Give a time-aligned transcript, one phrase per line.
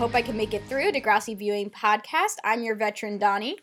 [0.00, 2.36] welcome to I Hope I Can Make It Through, Degrassi Viewing Podcast.
[2.42, 3.58] I'm your veteran, Donnie.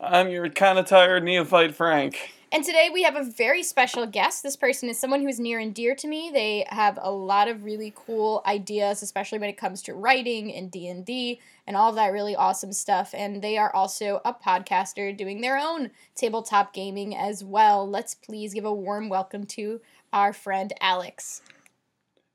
[0.00, 2.32] I'm your kind of tired neophyte, Frank.
[2.50, 4.42] And today we have a very special guest.
[4.42, 6.30] This person is someone who is near and dear to me.
[6.32, 10.68] They have a lot of really cool ideas, especially when it comes to writing and
[10.68, 13.14] D&D and all of that really awesome stuff.
[13.16, 17.88] And they are also a podcaster doing their own tabletop gaming as well.
[17.88, 19.80] Let's please give a warm welcome to
[20.12, 21.42] our friend Alex.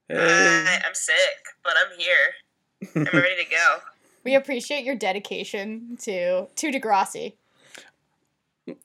[0.07, 0.15] Hey.
[0.17, 1.17] Hi, I'm sick,
[1.63, 2.35] but I'm here.
[2.95, 3.77] I'm ready to go.
[4.25, 7.33] We appreciate your dedication to to Degrassi.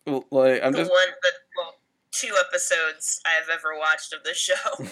[0.05, 0.91] Well, Like, I'm the just.
[0.91, 1.75] one, the well,
[2.11, 4.55] two episodes I've ever watched of this show.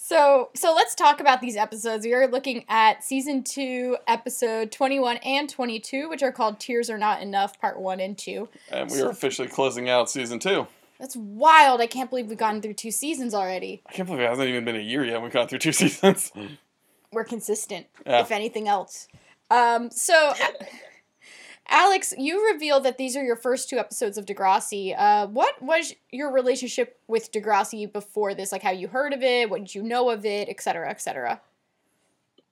[0.00, 2.06] So, so let's talk about these episodes.
[2.06, 6.96] We are looking at season two, episode 21 and 22, which are called Tears Are
[6.96, 8.48] Not Enough, part one and two.
[8.72, 10.66] And we are officially closing out season two.
[10.98, 11.82] That's wild.
[11.82, 13.82] I can't believe we've gotten through two seasons already.
[13.86, 15.20] I can't believe it hasn't even been a year yet.
[15.20, 16.32] We've gone through two seasons.
[17.12, 18.20] We're consistent, Yeah.
[18.20, 19.08] if anything else.
[19.50, 20.32] Um, so,
[21.70, 24.94] Alex, you revealed that these are your first two episodes of Degrassi.
[24.96, 28.52] Uh, what was your relationship with Degrassi before this?
[28.52, 31.00] Like how you heard of it, what did you know of it, et cetera, et
[31.00, 31.40] cetera?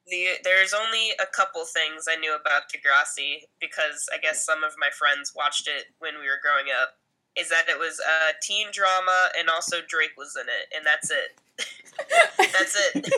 [0.09, 4.75] the, there's only a couple things I knew about Degrassi because I guess some of
[4.79, 6.97] my friends watched it when we were growing up.
[7.37, 11.11] Is that it was a teen drama and also Drake was in it, and that's
[11.11, 11.39] it.
[12.39, 13.13] That's it.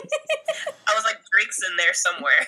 [0.87, 2.45] I was like, Drake's in there somewhere.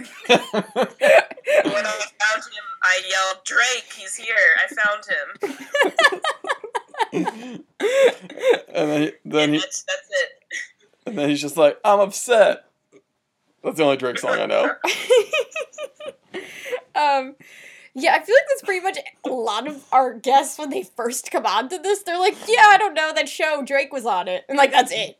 [1.64, 4.36] When I found him, I yelled, Drake, he's here.
[4.58, 5.28] I found him.
[8.74, 10.30] and then, then, And he, that's, that's it.
[11.08, 12.66] and then he's just like, I'm upset.
[13.64, 14.64] That's the only Drake song I know.
[16.96, 17.36] um,
[17.94, 21.30] yeah, I feel like that's pretty much a lot of our guests when they first
[21.32, 22.04] come onto this.
[22.04, 23.62] They're like, "Yeah, I don't know that show.
[23.66, 25.18] Drake was on it," and like that's it.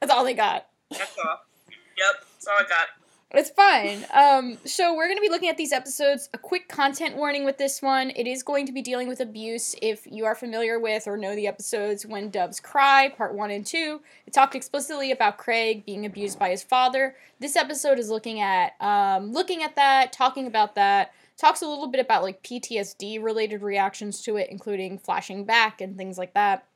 [0.00, 0.66] That's all they got.
[0.90, 1.40] That's all.
[1.68, 2.88] Yep, that's all I got.
[3.32, 4.04] It's fine.
[4.12, 6.28] Um, so we're gonna be looking at these episodes.
[6.34, 9.76] A quick content warning with this one: it is going to be dealing with abuse.
[9.80, 13.64] If you are familiar with or know the episodes "When Doves Cry" Part One and
[13.64, 17.14] Two, it talked explicitly about Craig being abused by his father.
[17.38, 21.12] This episode is looking at um, looking at that, talking about that.
[21.36, 25.96] Talks a little bit about like PTSD related reactions to it, including flashing back and
[25.96, 26.66] things like that.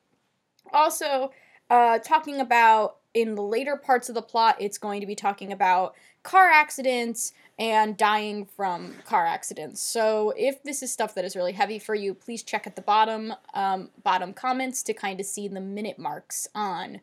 [0.71, 1.31] Also,
[1.69, 5.51] uh, talking about in the later parts of the plot, it's going to be talking
[5.51, 9.81] about car accidents and dying from car accidents.
[9.81, 12.81] So if this is stuff that is really heavy for you, please check at the
[12.81, 16.99] bottom um, bottom comments to kind of see the minute marks on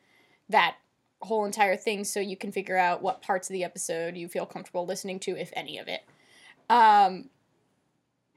[0.50, 0.76] that
[1.22, 4.44] whole entire thing, so you can figure out what parts of the episode you feel
[4.44, 6.02] comfortable listening to, if any of it.
[6.68, 7.30] Um,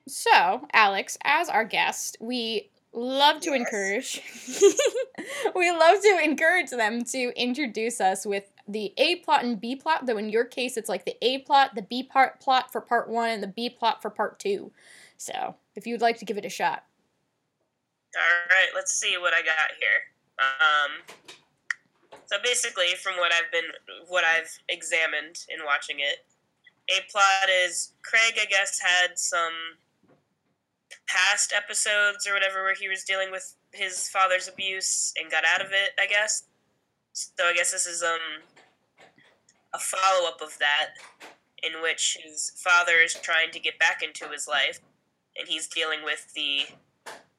[0.07, 3.59] so, Alex, as our guest, we love to Yes.
[3.59, 4.21] encourage
[5.55, 10.05] we love to encourage them to introduce us with the A plot and B plot,
[10.05, 13.09] though in your case it's like the A plot, the B part plot for part
[13.09, 14.71] 1 and the B plot for part 2.
[15.17, 16.83] So, if you'd like to give it a shot.
[18.15, 20.01] All right, let's see what I got here.
[20.39, 21.17] Um,
[22.25, 23.69] so basically, from what I've been,
[24.07, 26.25] what I've examined in watching it,
[26.89, 29.53] a plot is Craig, I guess, had some
[31.07, 35.61] past episodes or whatever where he was dealing with his father's abuse and got out
[35.61, 35.91] of it.
[35.99, 36.43] I guess.
[37.13, 38.43] So I guess this is um
[39.73, 40.95] a follow up of that,
[41.61, 44.79] in which his father is trying to get back into his life,
[45.37, 46.67] and he's dealing with the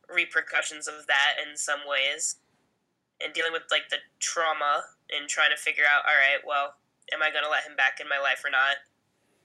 [0.09, 2.37] repercussions of that in some ways
[3.21, 6.75] and dealing with like the trauma and trying to figure out all right well
[7.13, 8.77] am i going to let him back in my life or not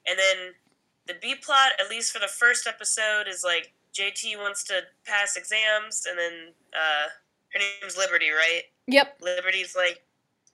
[0.07, 0.53] and then
[1.07, 5.35] the b plot at least for the first episode is like jt wants to pass
[5.35, 7.09] exams and then uh,
[7.53, 8.63] her name's liberty right?
[8.87, 9.19] Yep.
[9.21, 10.03] liberty's like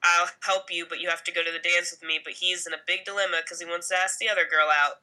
[0.04, 2.68] i'll help you but you have to go to the dance with me but he's
[2.68, 5.01] in a big dilemma because he wants to ask the other girl out.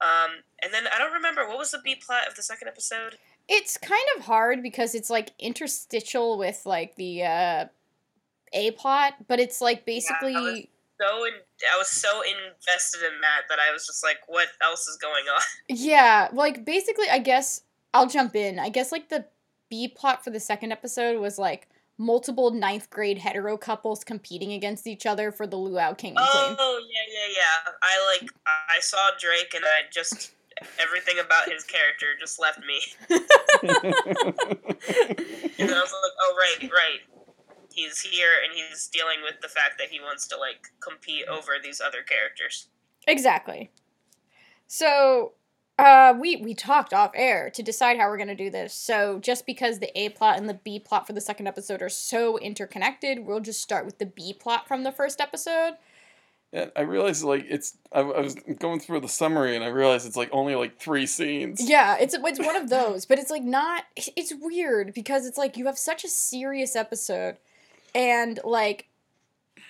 [0.00, 3.18] Um, and then i don't remember what was the b plot of the second episode?
[3.48, 7.64] It's kind of hard because it's like interstitial with like the uh
[8.52, 10.66] A plot, but it's like basically was-
[11.00, 11.32] so in,
[11.72, 15.24] I was so invested in that that I was just like, what else is going
[15.26, 15.42] on?
[15.68, 17.62] Yeah, like basically, I guess
[17.94, 18.58] I'll jump in.
[18.58, 19.24] I guess like the
[19.70, 21.68] B plot for the second episode was like
[21.98, 26.56] multiple ninth grade hetero couples competing against each other for the luau king and queen.
[26.58, 27.72] Oh yeah, yeah, yeah.
[27.82, 30.32] I like I saw Drake and I just
[30.78, 32.80] everything about his character just left me.
[35.60, 37.00] And I was like, oh right, right.
[37.78, 41.52] He's here and he's dealing with the fact that he wants to like compete over
[41.62, 42.68] these other characters.
[43.06, 43.70] Exactly.
[44.66, 45.34] So,
[45.78, 48.74] uh, we we talked off air to decide how we're gonna do this.
[48.74, 51.88] So just because the A plot and the B plot for the second episode are
[51.88, 55.74] so interconnected, we'll just start with the B plot from the first episode.
[56.52, 60.04] And I realized like it's I, I was going through the summary and I realized
[60.04, 61.68] it's like only like three scenes.
[61.68, 63.84] Yeah, it's it's one of those, but it's like not.
[63.96, 67.36] It's weird because it's like you have such a serious episode,
[67.94, 68.88] and like,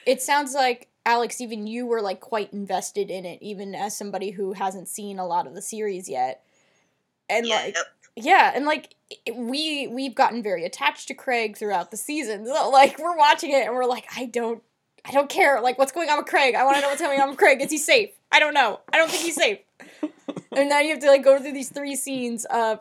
[0.07, 4.31] it sounds like Alex, even you were like quite invested in it, even as somebody
[4.31, 6.43] who hasn't seen a lot of the series yet,
[7.29, 7.75] and Yeah, like.
[7.77, 7.87] yep.
[8.21, 8.95] Yeah, and like
[9.27, 12.45] it- we we've gotten very attached to Craig throughout the season.
[12.47, 14.61] So like we're watching it and we're like, I don't
[15.05, 15.61] I don't care.
[15.61, 16.55] Like what's going on with Craig?
[16.57, 17.63] I want to know what's going on with Craig.
[17.63, 18.11] Is he safe?
[18.33, 18.81] I don't know.
[18.93, 19.59] I don't think he's safe.
[20.57, 22.81] and now you have to like go through these three scenes of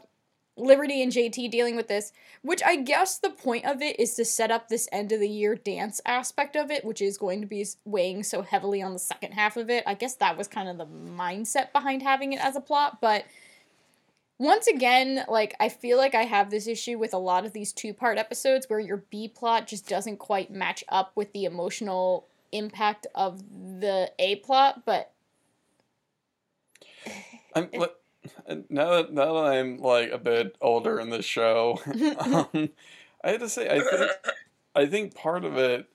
[0.58, 2.12] Liberty and JT dealing with this,
[2.42, 5.30] which I guess the point of it is to set up this end of the
[5.30, 9.00] year dance aspect of it, which is going to be weighing so heavily on the
[9.00, 9.84] second half of it.
[9.86, 13.26] I guess that was kind of the mindset behind having it as a plot, but
[14.40, 17.74] once again, like I feel like I have this issue with a lot of these
[17.74, 23.08] two-part episodes where your B plot just doesn't quite match up with the emotional impact
[23.16, 23.42] of
[23.80, 25.12] the A plot, but
[27.56, 27.70] I'm
[28.70, 31.80] now that now that I'm like a bit older in this show,
[32.20, 32.70] um,
[33.24, 34.12] I had to say I think
[34.76, 35.88] I think part of it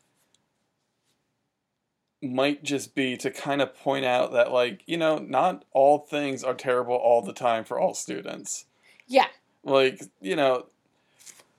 [2.22, 6.44] might just be to kind of point out that like you know not all things
[6.44, 8.66] are terrible all the time for all students.
[9.06, 9.26] yeah.
[9.64, 10.66] Like you know,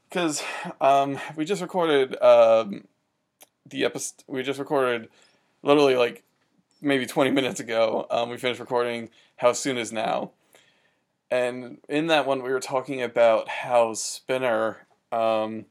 [0.09, 0.43] because
[0.81, 2.85] um, we just recorded um,
[3.65, 4.23] the episode.
[4.27, 5.09] We just recorded
[5.61, 6.23] literally like
[6.81, 8.05] maybe 20 minutes ago.
[8.11, 10.31] Um, we finished recording How Soon Is Now.
[11.33, 15.65] And in that one, we were talking about how Spinner um,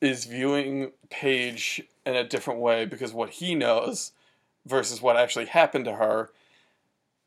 [0.00, 4.10] is viewing Paige in a different way because what he knows
[4.66, 6.32] versus what actually happened to her.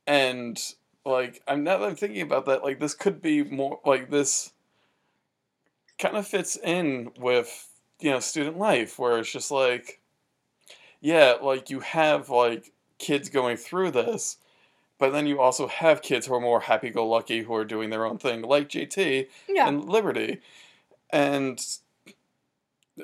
[0.06, 0.62] And
[1.06, 4.52] like, I'm now that I'm thinking about that, like, this could be more like this
[5.98, 7.70] kind of fits in with,
[8.02, 10.02] you know, student life where it's just like,
[11.00, 14.40] yeah, like you have like kids going through this,
[15.04, 17.90] but then you also have kids who are more happy go lucky who are doing
[17.90, 19.68] their own thing, like JT Yeah.
[19.68, 20.40] and Liberty.
[21.10, 21.60] And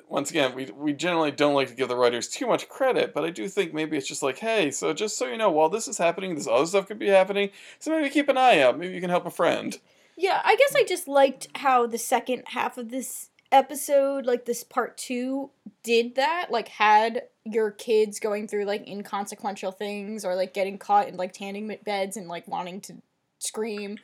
[0.07, 3.25] once again, we, we generally don't like to give the writers too much credit, but
[3.25, 5.90] I do think maybe it's just like, hey, so just so you know, while this
[5.90, 7.50] is happening, this other stuff could be happening,
[7.80, 8.80] so maybe keep an eye out.
[8.80, 9.78] Maybe you can help a friend.
[10.16, 14.63] Yeah, I guess I just liked how the second half of this episode, like this
[14.63, 15.50] part two,
[15.84, 16.48] did that.
[16.50, 21.34] Like, had your kids going through like inconsequential things or like getting caught in like
[21.34, 22.96] tanning beds and like wanting to
[23.40, 23.98] scream.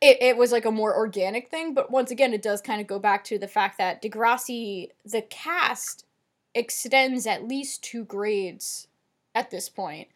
[0.00, 2.86] It, it was like a more organic thing, but once again, it does kind of
[2.86, 6.04] go back to the fact that Degrassi, the cast,
[6.54, 8.86] extends at least two grades
[9.34, 10.08] at this point.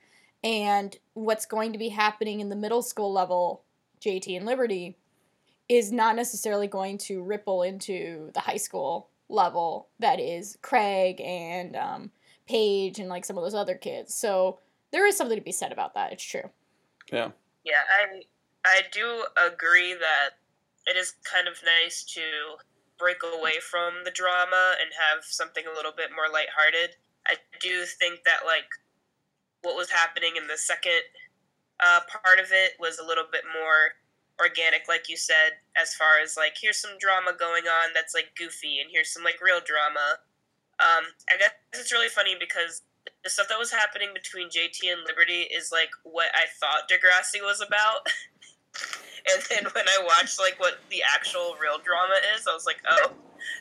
[0.44, 3.62] And what's going to be happening in the middle school level
[4.00, 4.96] JT and Liberty
[5.68, 11.76] is not necessarily going to ripple into the high school level that is Craig and
[11.76, 12.10] um,
[12.46, 14.14] Paige and like some of those other kids.
[14.14, 14.58] So
[14.92, 16.12] there is something to be said about that.
[16.12, 16.50] It's true.
[17.10, 17.30] Yeah.
[17.64, 18.22] Yeah, I
[18.64, 20.30] I do agree that
[20.86, 22.22] it is kind of nice to
[22.98, 26.96] break away from the drama and have something a little bit more lighthearted.
[27.26, 28.66] I do think that like
[29.62, 31.02] what was happening in the second
[31.80, 33.94] uh, part of it was a little bit more
[34.42, 38.34] organic, like you said, as far as like here's some drama going on that's like
[38.36, 40.18] goofy, and here's some like real drama.
[40.80, 42.82] Um, I guess it's really funny because
[43.22, 47.40] the stuff that was happening between JT and Liberty is like what I thought Degrassi
[47.40, 48.06] was about.
[49.30, 52.82] and then when I watched like what the actual real drama is, I was like,
[52.90, 53.12] oh,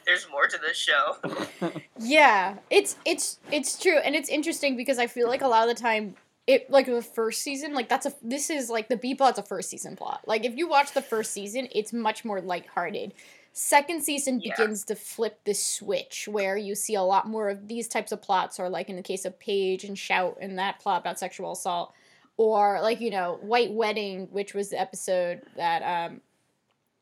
[0.05, 1.17] there's more to this show.
[2.03, 5.75] Yeah, it's it's it's true, and it's interesting because I feel like a lot of
[5.75, 6.15] the time,
[6.48, 9.43] it like the first season, like that's a this is like the B plot's a
[9.43, 10.21] first season plot.
[10.25, 13.13] Like if you watch the first season, it's much more lighthearted.
[13.53, 14.53] Second season Yeah.
[14.55, 18.21] begins to flip the switch where you see a lot more of these types of
[18.21, 21.51] plots, or like in the case of Paige and Shout and that plot about sexual
[21.51, 21.93] assault,
[22.38, 26.21] or like you know White Wedding, which was the episode that um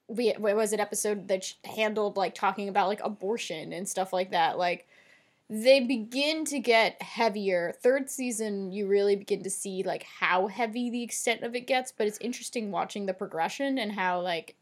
[0.07, 4.31] we what was it episode that handled like talking about like abortion and stuff like
[4.31, 4.87] that like
[5.49, 7.73] they begin to get heavier.
[7.81, 11.91] Third season you really begin to see like how heavy the extent of it gets
[11.91, 14.55] but it's interesting watching the progression and how like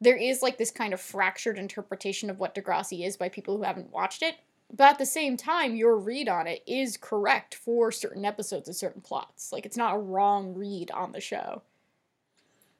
[0.00, 3.62] there is like this kind of fractured interpretation of what Degrassi is by people who
[3.62, 4.36] haven't watched it.
[4.72, 8.76] But at the same time your read on it is correct for certain episodes and
[8.76, 9.52] certain plots.
[9.52, 11.62] Like it's not a wrong read on the show.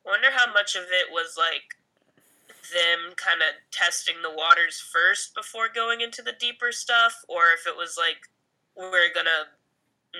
[0.06, 1.76] I wonder how much of it was like
[2.72, 7.66] them kind of testing the waters first before going into the deeper stuff, or if
[7.66, 8.28] it was like
[8.76, 9.48] we're gonna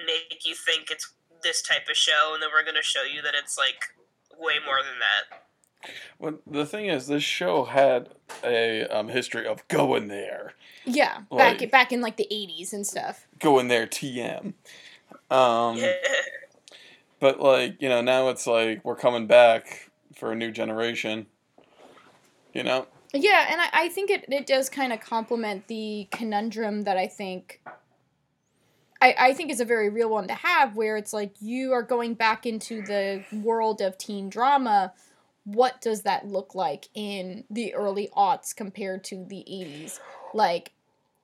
[0.06, 3.34] make you think it's this type of show, and then we're gonna show you that
[3.34, 3.94] it's like
[4.38, 5.40] way more than that.
[6.18, 8.08] Well, the thing is, this show had
[8.42, 10.54] a um, history of going there,
[10.86, 13.26] Yeah, back Like- back in like the '80s and stuff.
[13.38, 14.54] going there TM.
[15.30, 15.80] Um,
[17.20, 21.26] but like you know, now it's like we're coming back for a new generation.
[22.54, 26.82] You know, Yeah, and I, I think it, it does kind of complement the conundrum
[26.82, 27.60] that I think
[29.04, 31.82] I, I think is a very real one to have where it's like you are
[31.82, 34.94] going back into the world of teen drama.
[35.44, 40.00] What does that look like in the early aughts compared to the 80s?
[40.32, 40.72] Like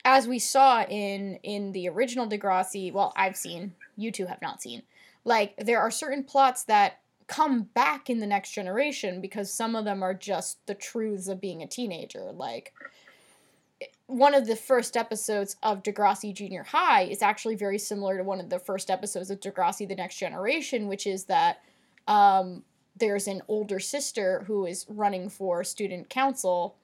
[0.05, 4.61] as we saw in in the original Degrassi, well, I've seen, you two have not
[4.61, 4.83] seen.
[5.25, 7.00] Like there are certain plots that
[7.31, 11.41] come back in the next generation because some of them are just the truths of
[11.41, 12.33] being a teenager.
[12.33, 12.75] Like
[14.07, 18.41] one of the first episodes of Degrassi Junior High is actually very similar to one
[18.41, 21.63] of the first episodes of Degrassi The Next Generation, which is that
[22.09, 22.65] um,
[22.97, 26.75] there's an older sister who is running for student council,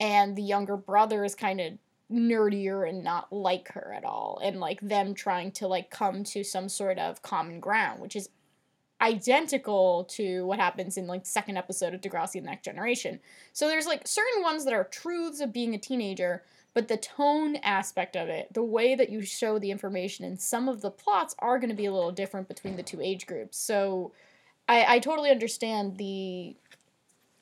[0.00, 1.74] and the younger brother is kind of
[2.10, 6.42] nerdier and not like her at all, and like them trying to like come to
[6.42, 8.28] some sort of common ground, which is
[9.04, 13.20] identical to what happens in like second episode of Degrassi The Next Generation.
[13.52, 16.42] So there's like certain ones that are truths of being a teenager,
[16.72, 20.68] but the tone aspect of it, the way that you show the information, and some
[20.68, 23.58] of the plots are going to be a little different between the two age groups.
[23.58, 24.12] So
[24.68, 26.56] I, I totally understand the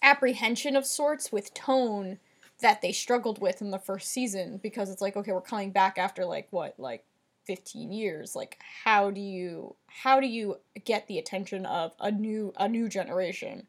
[0.02, 2.18] apprehension of sorts with tone
[2.60, 5.96] that they struggled with in the first season because it's like, okay, we're coming back
[5.96, 7.04] after like what, like
[7.46, 12.52] 15 years like how do you how do you get the attention of a new
[12.58, 13.66] a new generation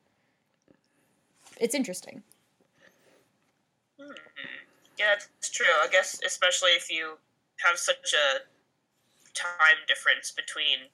[1.59, 2.23] it's interesting
[3.99, 4.11] Hmm.
[4.97, 5.65] Yeah, that's true.
[5.83, 7.17] I guess especially if you
[7.65, 8.39] have such a
[9.33, 10.89] time difference between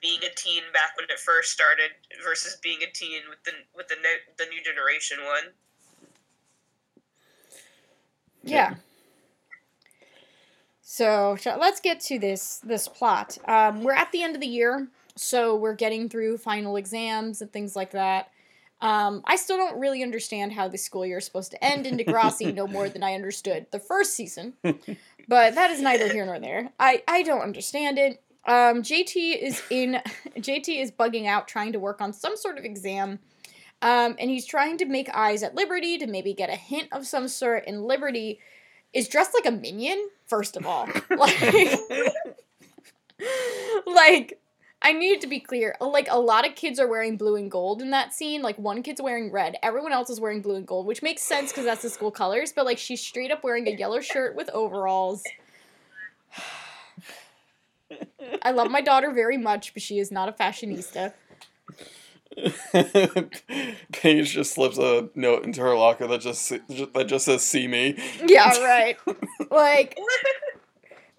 [0.00, 1.90] being a teen back when it first started
[2.22, 5.52] versus being a teen with the with the new, the new generation one.
[8.42, 8.74] yeah
[10.88, 14.86] so let's get to this this plot um, we're at the end of the year
[15.16, 18.30] so we're getting through final exams and things like that
[18.80, 21.96] um, I still don't really understand how the school year is supposed to end in
[21.96, 24.52] Degrassi no more than I understood the first season.
[24.62, 26.70] but that is neither here nor there.
[26.78, 28.22] I, I don't understand it.
[28.46, 30.00] Um, JT is in
[30.36, 33.18] JT is bugging out trying to work on some sort of exam.
[33.82, 37.06] Um, and he's trying to make eyes at Liberty to maybe get a hint of
[37.06, 38.40] some sort, and Liberty
[38.96, 40.88] is dressed like a minion, first of all.
[41.10, 41.78] like,
[43.86, 44.40] like
[44.80, 45.76] I need to be clear.
[45.82, 48.40] Like a lot of kids are wearing blue and gold in that scene.
[48.40, 49.56] Like one kid's wearing red.
[49.62, 52.54] Everyone else is wearing blue and gold, which makes sense because that's the school colors.
[52.54, 55.22] But like she's straight up wearing a yellow shirt with overalls.
[58.42, 61.12] I love my daughter very much, but she is not a fashionista.
[63.92, 67.98] Paige just slips a note into her locker that just that just says "See me."
[68.26, 68.98] Yeah, right.
[69.50, 69.98] like,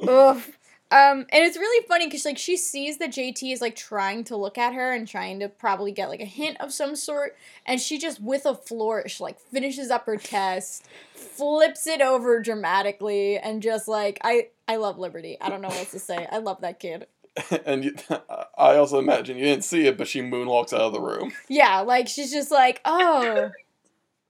[0.07, 0.41] ugh.
[0.89, 4.37] Um, and it's really funny because like she sees that JT is like trying to
[4.37, 7.81] look at her and trying to probably get like a hint of some sort, and
[7.81, 13.61] she just with a flourish like finishes up her test, flips it over dramatically, and
[13.61, 15.37] just like I I love Liberty.
[15.41, 16.25] I don't know what to say.
[16.31, 17.07] I love that kid.
[17.65, 17.95] and you,
[18.57, 21.31] I also imagine you didn't see it, but she moonwalks out of the room.
[21.47, 23.51] Yeah, like she's just like oh.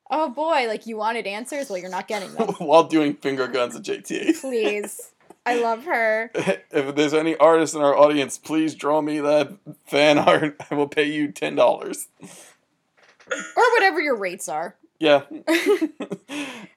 [0.09, 1.69] Oh boy, like you wanted answers?
[1.69, 2.47] Well, you're not getting them.
[2.59, 4.39] while doing finger guns at JT.
[4.39, 5.11] Please.
[5.45, 6.29] I love her.
[6.33, 9.53] If there's any artists in our audience, please draw me that
[9.85, 10.57] fan art.
[10.69, 12.07] I will pay you ten dollars.
[12.21, 14.75] Or whatever your rates are.
[14.99, 15.23] Yeah.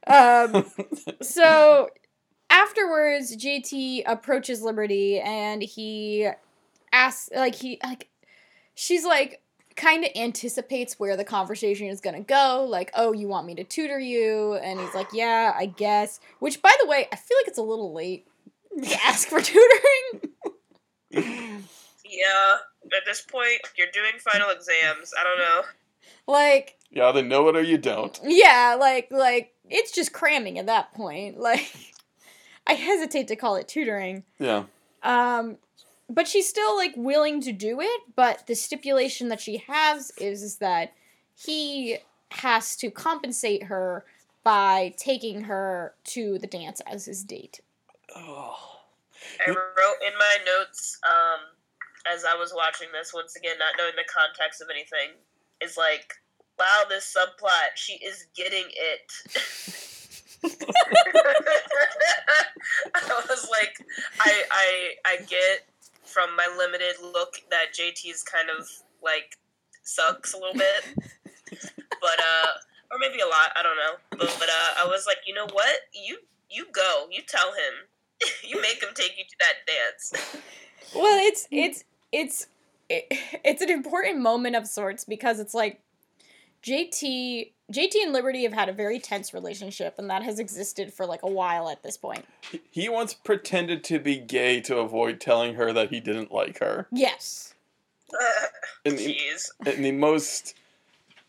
[0.07, 0.67] Um,
[1.23, 1.89] so
[2.51, 6.29] afterwards, JT approaches Liberty and he
[6.93, 8.09] asks, like, he, like,
[8.75, 9.41] she's like,
[9.77, 12.67] kind of anticipates where the conversation is gonna go.
[12.69, 14.55] Like, oh, you want me to tutor you?
[14.55, 16.21] And he's like, yeah, I guess.
[16.41, 18.27] Which, by the way, I feel like it's a little late
[18.83, 21.63] to ask for tutoring.
[22.11, 22.57] Yeah,
[22.97, 25.13] at this point, you're doing final exams.
[25.19, 25.63] I don't know.
[26.27, 28.19] Like, you either know it or you don't.
[28.25, 31.39] yeah, like, like, it's just cramming at that point.
[31.39, 31.71] Like,
[32.67, 34.25] I hesitate to call it tutoring.
[34.39, 34.65] Yeah.
[35.03, 35.57] Um,
[36.09, 38.01] but she's still like willing to do it.
[38.15, 40.93] But the stipulation that she has is, is that
[41.37, 41.99] he
[42.33, 44.05] has to compensate her
[44.43, 47.61] by taking her to the dance as his date.
[48.15, 48.77] Oh.
[49.47, 51.41] I wrote in my notes um,
[52.13, 55.11] as I was watching this, once again, not knowing the context of anything,
[55.61, 56.15] is like,
[56.59, 59.13] wow, this subplot, she is getting it.
[60.45, 60.51] I
[63.29, 63.85] was like,
[64.21, 65.67] I, I, I get
[66.05, 68.69] from my limited look that JT's kind of
[69.03, 69.39] like
[69.83, 70.85] sucks a little bit.
[72.01, 72.49] but uh,
[72.91, 73.53] or maybe a lot.
[73.57, 73.95] I don't know.
[74.11, 75.77] But but uh, I was like, you know what?
[75.93, 76.19] You
[76.51, 77.07] you go.
[77.11, 77.87] You tell him.
[78.49, 80.43] you make him take you to that dance.
[80.95, 82.47] well, it's it's it's
[82.89, 83.07] it,
[83.45, 85.81] it's an important moment of sorts because it's like
[86.63, 91.07] JT JT and Liberty have had a very tense relationship and that has existed for
[91.07, 92.25] like a while at this point.
[92.51, 96.59] He- He once pretended to be gay to avoid telling her that he didn't like
[96.61, 96.87] her.
[96.91, 97.55] Yes.
[98.85, 99.51] In the, Jeez.
[99.73, 100.55] in the most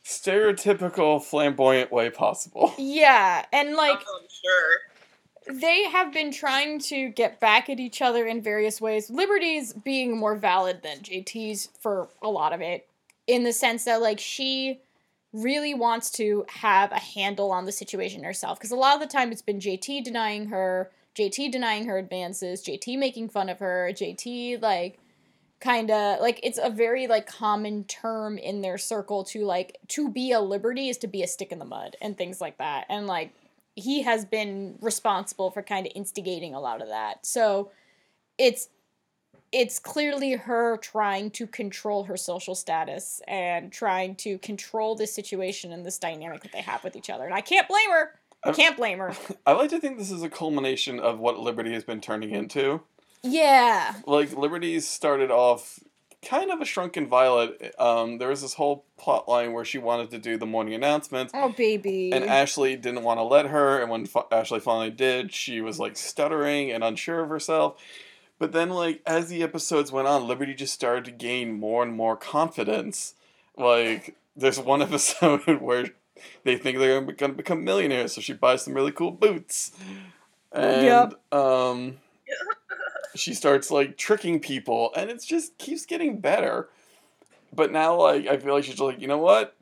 [0.04, 2.74] stereotypical flamboyant way possible.
[2.80, 5.60] Yeah, and like oh, I'm sure.
[5.62, 9.10] they have been trying to get back at each other in various ways.
[9.10, 12.88] Liberty's being more valid than JT's for a lot of it,
[13.28, 14.80] in the sense that like she
[15.34, 18.58] really wants to have a handle on the situation herself.
[18.58, 22.64] Because a lot of the time it's been JT denying her, JT denying her advances,
[22.64, 25.00] JT making fun of her, JT like
[25.60, 30.10] kind of like it's a very like common term in their circle to like to
[30.10, 32.84] be a liberty is to be a stick in the mud and things like that
[32.90, 33.32] and like
[33.76, 37.26] he has been responsible for kind of instigating a lot of that.
[37.26, 37.72] So
[38.38, 38.70] it's
[39.52, 45.72] it's clearly her trying to control her social status and trying to control this situation
[45.74, 47.26] and this dynamic that they have with each other.
[47.26, 48.16] And I can't blame her.
[48.44, 49.14] I can't blame her.
[49.46, 52.82] I like to think this is a culmination of what Liberty has been turning into.
[53.24, 53.94] Yeah.
[54.08, 55.80] Like Liberty's started off
[56.24, 57.74] kind of a shrunken violet.
[57.78, 61.32] Um, there was this whole plot line where she wanted to do the morning announcements,
[61.36, 62.12] Oh baby.
[62.14, 63.82] and Ashley didn't want to let her.
[63.82, 67.82] And when Ashley finally did, she was like stuttering and unsure of herself.
[68.42, 71.94] But then, like as the episodes went on, Liberty just started to gain more and
[71.94, 73.14] more confidence.
[73.56, 75.90] Like there's one episode where
[76.44, 79.74] they think they're going to become millionaires, so she buys some really cool boots,
[80.52, 81.40] and Yep.
[81.40, 81.98] um,
[83.16, 86.68] she starts like tricking people, and it just keeps getting better.
[87.54, 89.56] But now, like I feel like she's like, you know what?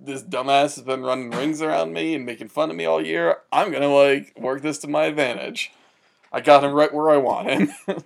[0.00, 3.40] This dumbass has been running rings around me and making fun of me all year.
[3.52, 5.72] I'm gonna like work this to my advantage.
[6.32, 7.70] I got him right where I want him.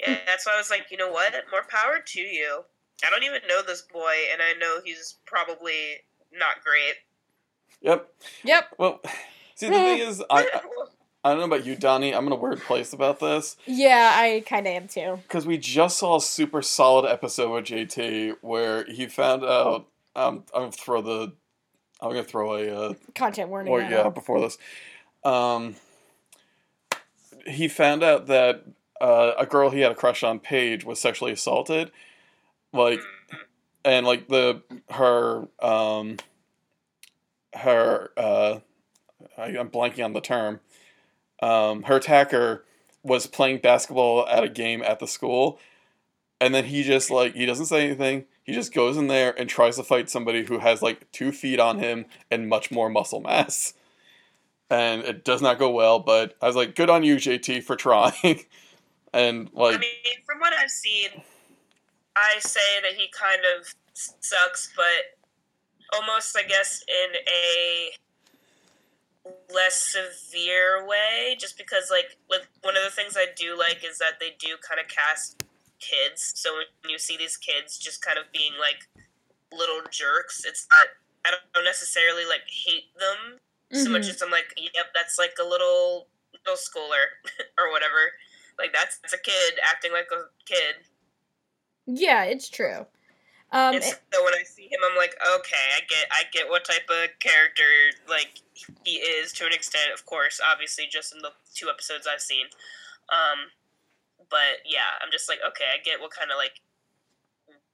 [0.00, 1.32] Yeah, that's why I was like, you know what?
[1.50, 2.60] More power to you.
[3.04, 5.72] I don't even know this boy, and I know he's probably
[6.32, 6.94] not great.
[7.80, 8.08] yep.
[8.44, 8.64] Yep.
[8.78, 9.00] Well,
[9.56, 10.60] see the thing is, I I,
[11.24, 12.14] I don't know about you, Donnie.
[12.14, 15.18] I'm in a word place about this Yeah, I kind of am too.
[15.24, 19.86] because we just saw a super solid episode with JT where he found out.
[20.14, 21.32] Um, I'm gonna throw the.
[22.00, 22.70] I'm gonna throw a.
[22.90, 23.72] Uh, Content warning.
[23.72, 24.58] or yeah, before this,
[25.24, 25.74] um,
[27.48, 28.64] he found out that
[29.00, 31.90] uh, a girl he had a crush on, Paige, was sexually assaulted.
[32.72, 33.00] Like,
[33.84, 36.16] and like the her um,
[37.54, 38.58] her uh,
[39.36, 40.60] I, I'm blanking on the term.
[41.40, 42.64] Um, her attacker
[43.02, 45.58] was playing basketball at a game at the school,
[46.40, 48.26] and then he just like he doesn't say anything.
[48.42, 51.60] He just goes in there and tries to fight somebody who has like two feet
[51.60, 53.74] on him and much more muscle mass.
[54.70, 57.74] And it does not go well, but I was like, good on you, JT, for
[57.74, 58.44] trying.
[59.14, 61.08] and like, I mean, from what I've seen,
[62.14, 65.16] I say that he kind of sucks, but
[65.94, 67.90] almost, I guess, in a
[69.54, 71.36] less severe way.
[71.38, 74.56] Just because, like, like one of the things I do like is that they do
[74.68, 75.44] kind of cast
[75.78, 76.32] kids.
[76.34, 78.86] So when you see these kids just kind of being like
[79.50, 80.88] little jerks, it's not.
[81.24, 83.38] I don't necessarily like hate them
[83.72, 84.10] so much Mhm.
[84.10, 87.04] as I'm like, yep, that's like a little middle schooler
[87.58, 88.12] or whatever.
[88.58, 90.76] Like that's that's a kid acting like a kid.
[91.86, 92.86] Yeah, it's true.
[93.50, 96.64] Um, and so when I see him, I'm like, okay, I get I get what
[96.66, 97.64] type of character
[98.08, 98.40] like
[98.84, 99.92] he is to an extent.
[99.94, 102.46] Of course, obviously, just in the two episodes I've seen.
[103.08, 103.48] Um,
[104.28, 106.60] but yeah, I'm just like, okay, I get what kind of like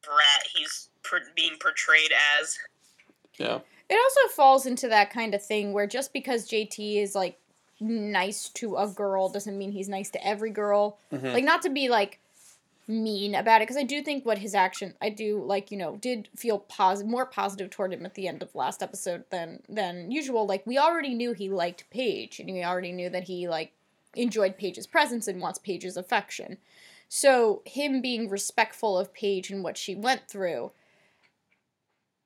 [0.03, 2.57] brat he's per- being portrayed as.
[3.39, 3.59] yeah.
[3.89, 7.39] It also falls into that kind of thing where just because JT is like
[7.81, 10.99] nice to a girl doesn't mean he's nice to every girl.
[11.13, 11.33] Mhm.
[11.35, 12.21] Like not to be like
[12.87, 15.97] mean about it because I do think what his action I do like you know
[15.97, 20.11] did feel positive more positive toward him at the end of last episode than than
[20.11, 20.47] usual.
[20.47, 23.73] Like we already knew he liked Paige and we already knew that he like
[24.15, 26.59] enjoyed Paige's presence and wants Paige's affection.
[27.09, 30.73] So him being respectful of Paige and what she went through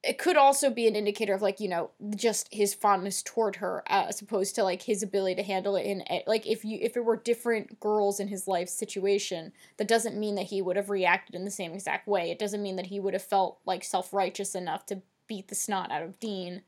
[0.04, 3.82] it could also be an indicator of like you know just his fondness toward her
[3.90, 6.96] uh, as opposed to like his ability to handle it in like if you if
[6.96, 10.90] it were different girls in his life situation that doesn't mean that he would have
[10.90, 13.82] reacted in the same exact way it doesn't mean that he would have felt like
[13.82, 16.62] self-righteous enough to beat the snot out of dean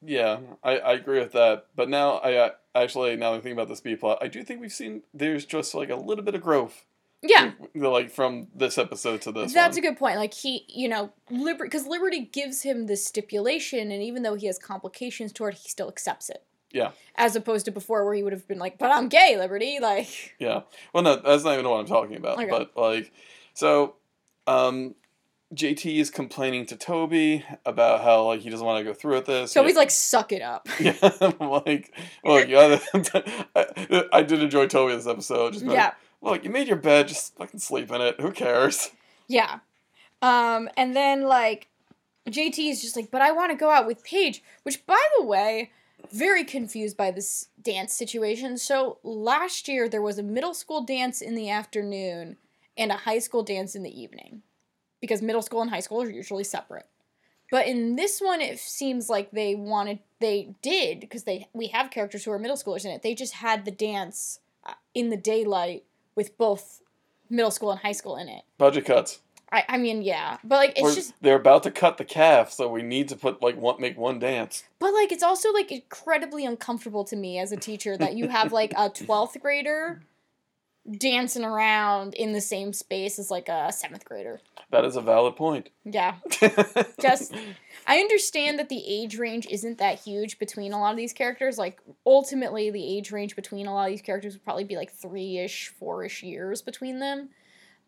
[0.00, 1.66] Yeah, I, I agree with that.
[1.74, 4.44] But now I uh, actually now that I think about this B plot, I do
[4.44, 6.84] think we've seen there's just like a little bit of growth
[7.22, 7.52] Yeah.
[7.74, 9.52] Like from this episode to this.
[9.52, 9.84] That's one.
[9.84, 10.16] a good point.
[10.16, 14.46] Like he, you know, Liberty, because Liberty gives him this stipulation, and even though he
[14.46, 16.44] has complications toward, it, he still accepts it.
[16.70, 16.90] Yeah.
[17.16, 20.36] As opposed to before, where he would have been like, "But I'm gay, Liberty." Like,
[20.38, 20.60] Yeah.
[20.92, 22.38] Well, no, that's not even what I'm talking about.
[22.38, 22.48] Okay.
[22.48, 23.10] But like,
[23.54, 23.96] so,
[24.46, 24.94] um,
[25.54, 29.26] JT is complaining to Toby about how like he doesn't want to go through with
[29.26, 29.50] this.
[29.50, 34.66] so he's like, "Suck it up." yeah, I'm like, look, gotta, I, I did enjoy
[34.66, 35.54] Toby this episode.
[35.54, 35.72] Just Yeah.
[35.72, 38.20] like, look, you made your bed, just fucking sleep in it.
[38.20, 38.90] Who cares?
[39.26, 39.60] Yeah.
[40.22, 41.68] Um, and then like
[42.28, 45.24] JT is just like, but I want to go out with Paige, which by the
[45.24, 45.70] way,
[46.12, 48.56] very confused by this dance situation.
[48.56, 52.36] So last year there was a middle school dance in the afternoon
[52.76, 54.42] and a high school dance in the evening.
[55.00, 56.86] Because middle school and high school are usually separate.
[57.50, 61.90] But in this one it seems like they wanted they did because they we have
[61.90, 63.02] characters who are middle schoolers in it.
[63.02, 65.84] They just had the dance uh, in the daylight
[66.18, 66.82] with both
[67.30, 68.42] middle school and high school in it.
[68.58, 69.20] Budget cuts.
[69.52, 72.50] I, I mean, yeah, but like it's We're- just, they're about to cut the calf,
[72.50, 74.64] so we need to put like one make one dance.
[74.80, 78.52] but like it's also like incredibly uncomfortable to me as a teacher that you have
[78.52, 80.02] like a twelfth grader
[80.90, 84.40] dancing around in the same space as like a seventh grader.
[84.70, 85.70] That is a valid point.
[85.84, 86.16] Yeah,
[87.00, 87.34] Just-
[87.86, 91.56] I understand that the age range isn't that huge between a lot of these characters.
[91.56, 94.92] Like ultimately, the age range between a lot of these characters would probably be like
[94.92, 97.30] three ish, four ish years between them.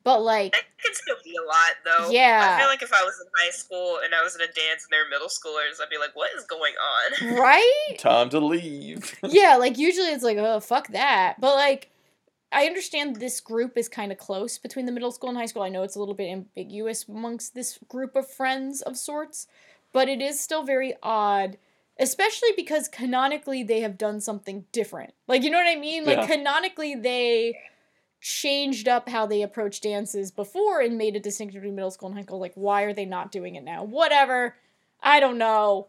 [0.02, 2.10] But like, That could still be a lot, though.
[2.10, 2.54] Yeah.
[2.56, 4.84] I feel like if I was in high school and I was in a dance
[4.84, 7.34] and they were middle schoolers, I'd be like, what is going on?
[7.38, 7.94] right?
[7.98, 9.14] Time to leave.
[9.22, 11.36] yeah, like usually it's like, oh, fuck that.
[11.38, 11.90] But like,
[12.52, 15.62] I understand this group is kind of close between the middle school and high school.
[15.62, 19.46] I know it's a little bit ambiguous amongst this group of friends of sorts,
[19.92, 21.58] but it is still very odd,
[21.98, 25.14] especially because canonically they have done something different.
[25.28, 26.04] Like, you know what I mean?
[26.04, 26.26] Like, Yeah.
[26.26, 27.58] canonically they
[28.20, 32.18] changed up how they approach dances before and made a distinction between middle school and
[32.18, 32.40] high school.
[32.40, 33.84] Like, why are they not doing it now?
[33.84, 34.56] Whatever.
[35.00, 35.86] I don't know.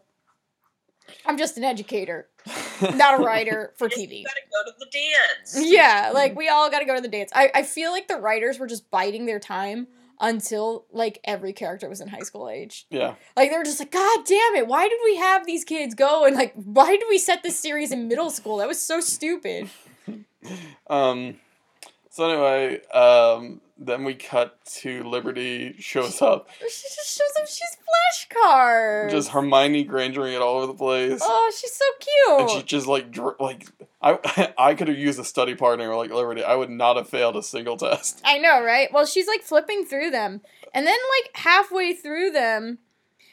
[1.26, 2.28] I'm just an educator
[2.96, 4.24] not a writer for TV.
[4.24, 5.56] gotta go to the dance.
[5.58, 7.30] Yeah, like we all got to go to the dance.
[7.34, 9.88] I, I feel like the writers were just biding their time
[10.20, 12.86] until like every character was in high school age.
[12.90, 13.14] Yeah.
[13.36, 16.24] Like they were just like, God damn it, why did we have these kids go
[16.24, 18.58] and like why did we set this series in middle school?
[18.58, 19.68] That was so stupid.
[20.88, 21.36] Um.
[22.10, 27.46] So anyway, um, then we cut to Liberty shows up, She just shows up.
[27.48, 27.76] She's
[28.36, 29.10] flashcards.
[29.10, 32.40] just Hermione Grangering it all over the place, Oh, she's so cute.
[32.40, 33.66] and she just like dr- like
[34.00, 36.42] I I could have used a study partner like Liberty.
[36.44, 38.20] I would not have failed a single test.
[38.24, 38.92] I know, right?
[38.92, 40.40] Well, she's like flipping through them.
[40.74, 42.78] And then like halfway through them,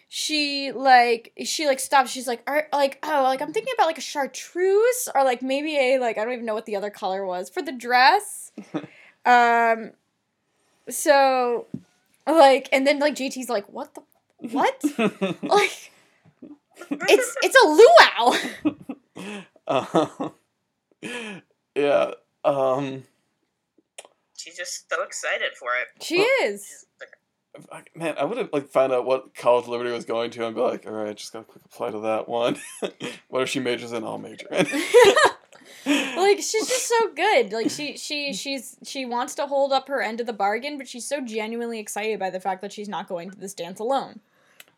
[0.09, 2.11] she like she like stops.
[2.11, 5.77] She's like, Are, like, oh, like I'm thinking about like a chartreuse or like maybe
[5.77, 8.51] a like I don't even know what the other color was for the dress.
[9.25, 9.91] um
[10.89, 11.67] so
[12.27, 14.01] like and then like JT's like, what the
[14.51, 14.81] what?
[15.43, 15.91] like
[16.91, 17.67] it's it's a
[18.67, 20.31] luau.
[21.01, 21.41] um,
[21.75, 22.11] yeah.
[22.43, 23.03] Um.
[24.37, 26.03] She's just so excited for it.
[26.03, 26.85] She is.
[27.95, 30.61] Man, I would have like found out what college Liberty was going to and be
[30.61, 32.57] like, all right, just gotta quick apply to that one.
[33.27, 34.03] what if she majors in?
[34.03, 34.65] I'll major in.
[35.85, 37.51] Like she's just so good.
[37.51, 40.87] Like she she she's she wants to hold up her end of the bargain but
[40.87, 44.19] she's so genuinely excited by the fact that she's not going to this dance alone.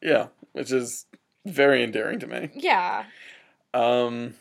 [0.02, 1.06] Yeah, which is
[1.46, 2.50] very endearing to me.
[2.54, 3.06] yeah.
[3.74, 4.36] Um,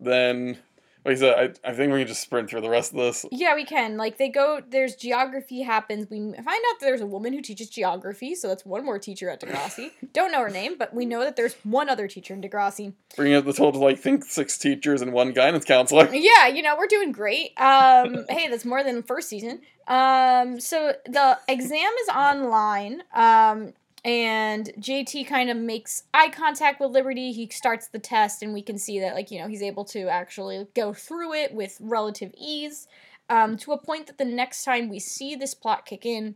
[0.00, 0.58] then,
[1.04, 3.26] like I said, I, I think we can just sprint through the rest of this.
[3.30, 3.96] yeah we can.
[3.96, 6.08] Like they go there's geography happens.
[6.10, 9.28] We find out that there's a woman who teaches geography so that's one more teacher
[9.28, 9.90] at degrassi.
[10.12, 12.92] Don't know her name but we know that there's one other teacher in degrassi.
[13.16, 16.08] Bringing up the total, like, think six teachers and one guidance counselor.
[16.14, 17.52] yeah you know we're doing great.
[17.60, 19.60] Um hey that's more than the first season.
[19.88, 23.02] Um so the exam is online.
[23.14, 23.72] Um
[24.04, 28.62] and jt kind of makes eye contact with liberty he starts the test and we
[28.62, 32.32] can see that like you know he's able to actually go through it with relative
[32.36, 32.88] ease
[33.30, 36.34] um, to a point that the next time we see this plot kick in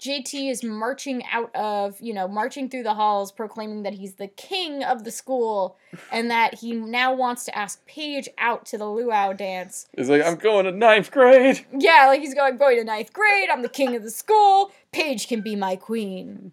[0.00, 4.26] jt is marching out of you know marching through the halls proclaiming that he's the
[4.26, 5.76] king of the school
[6.10, 9.86] and that he now wants to ask Paige out to the luau dance.
[9.96, 11.64] He's like, I'm going to ninth grade.
[11.72, 13.48] Yeah, like he's going going to ninth grade.
[13.50, 14.72] I'm the king of the school.
[14.92, 16.52] Paige can be my queen.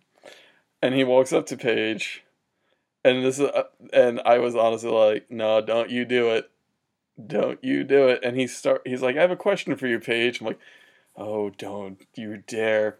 [0.82, 2.24] And he walks up to Paige,
[3.04, 3.64] and this is, uh,
[3.94, 6.50] and I was honestly like, no, don't you do it,
[7.28, 8.22] don't you do it.
[8.24, 10.42] And he start, he's like, I have a question for you, Paige.
[10.42, 10.60] I'm like,
[11.16, 12.98] oh, don't you dare.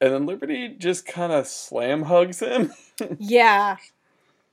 [0.00, 2.72] And then Liberty just kind of slam hugs him,
[3.18, 3.76] Yeah,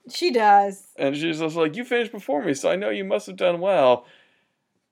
[0.09, 0.87] she does.
[0.97, 3.59] and she's just like, you finished before me, so I know you must have done
[3.59, 4.05] well.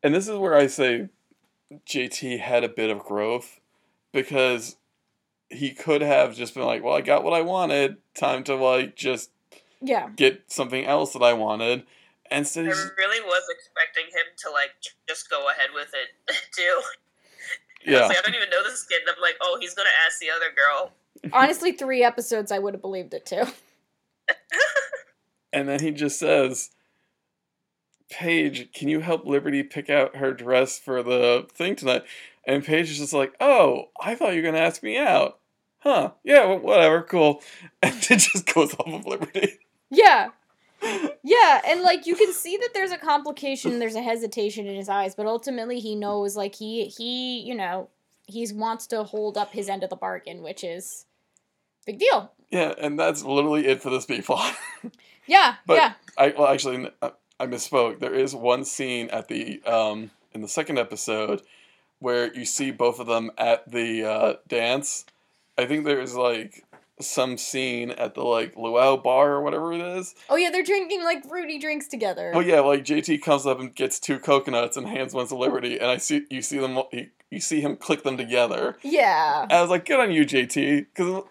[0.03, 1.09] And this is where I say
[1.87, 3.59] JT had a bit of growth
[4.11, 4.75] because
[5.51, 7.97] he could have just been like, "Well, I got what I wanted.
[8.15, 9.31] Time to like just
[9.81, 10.09] Yeah.
[10.15, 11.85] get something else that I wanted."
[12.29, 14.71] And so I just, really was expecting him to like
[15.07, 16.81] just go ahead with it too.
[17.87, 19.01] I yeah, like, I don't even know this kid.
[19.01, 20.93] And I'm like, oh, he's gonna ask the other girl.
[21.33, 23.43] Honestly, three episodes I would have believed it too.
[25.53, 26.69] and then he just says,
[28.09, 32.03] "Paige, can you help Liberty pick out her dress for the thing tonight?"
[32.45, 35.40] And Paige is just like, "Oh, I thought you were gonna ask me out."
[35.81, 36.11] Huh?
[36.23, 37.41] Yeah, well, whatever, cool.
[37.83, 39.59] And it just goes off of Liberty.
[39.89, 40.29] Yeah.
[41.23, 44.89] Yeah, and like you can see that there's a complication, there's a hesitation in his
[44.89, 47.87] eyes, but ultimately he knows like he he, you know,
[48.25, 51.05] he wants to hold up his end of the bargain, which is
[51.85, 52.31] big deal.
[52.49, 54.55] Yeah, and that's literally it for this B plot.
[55.27, 55.93] Yeah, But- yeah.
[56.17, 57.99] I well actually uh, I misspoke.
[57.99, 61.43] There is one scene at the um in the second episode
[61.99, 65.05] where you see both of them at the uh, dance.
[65.57, 66.65] I think there's like
[66.99, 70.15] some scene at the like luau bar or whatever it is.
[70.29, 72.31] Oh yeah, they're drinking like fruity drinks together.
[72.33, 75.77] Oh yeah, like JT comes up and gets two coconuts and hands one to Liberty,
[75.77, 78.77] and I see you see them you, you see him click them together.
[78.83, 79.43] Yeah.
[79.43, 81.23] And I was like, good on you, JT, because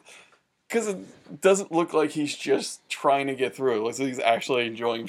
[0.69, 3.85] because it doesn't look like he's just trying to get through.
[3.85, 5.09] Like he's actually enjoying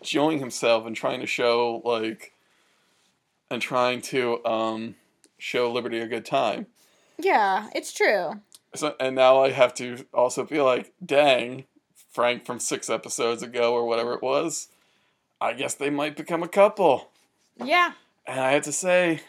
[0.00, 2.32] enjoying himself and trying to show like
[3.50, 4.96] and trying to um
[5.38, 6.66] show Liberty a good time.
[7.18, 8.40] Yeah, it's true.
[8.74, 11.64] So and now I have to also be like, dang,
[12.12, 14.68] Frank from six episodes ago or whatever it was.
[15.40, 17.10] I guess they might become a couple.
[17.62, 17.92] Yeah.
[18.26, 19.20] And I had to say,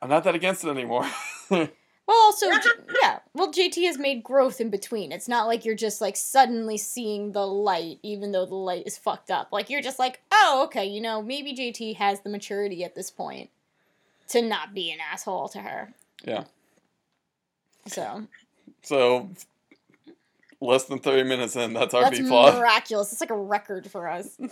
[0.00, 1.08] I'm not that against it anymore.
[2.10, 2.48] Well, also,
[3.00, 3.20] yeah.
[3.34, 5.12] Well, JT has made growth in between.
[5.12, 8.98] It's not like you're just like suddenly seeing the light, even though the light is
[8.98, 9.52] fucked up.
[9.52, 13.12] Like you're just like, oh, okay, you know, maybe JT has the maturity at this
[13.12, 13.50] point
[14.30, 15.94] to not be an asshole to her.
[16.24, 16.44] Yeah.
[17.86, 18.26] So
[18.82, 19.30] So
[20.60, 22.54] less than thirty minutes in, that's our that's B plot.
[22.54, 23.12] miraculous.
[23.12, 24.36] It's like a record for us.
[24.38, 24.50] and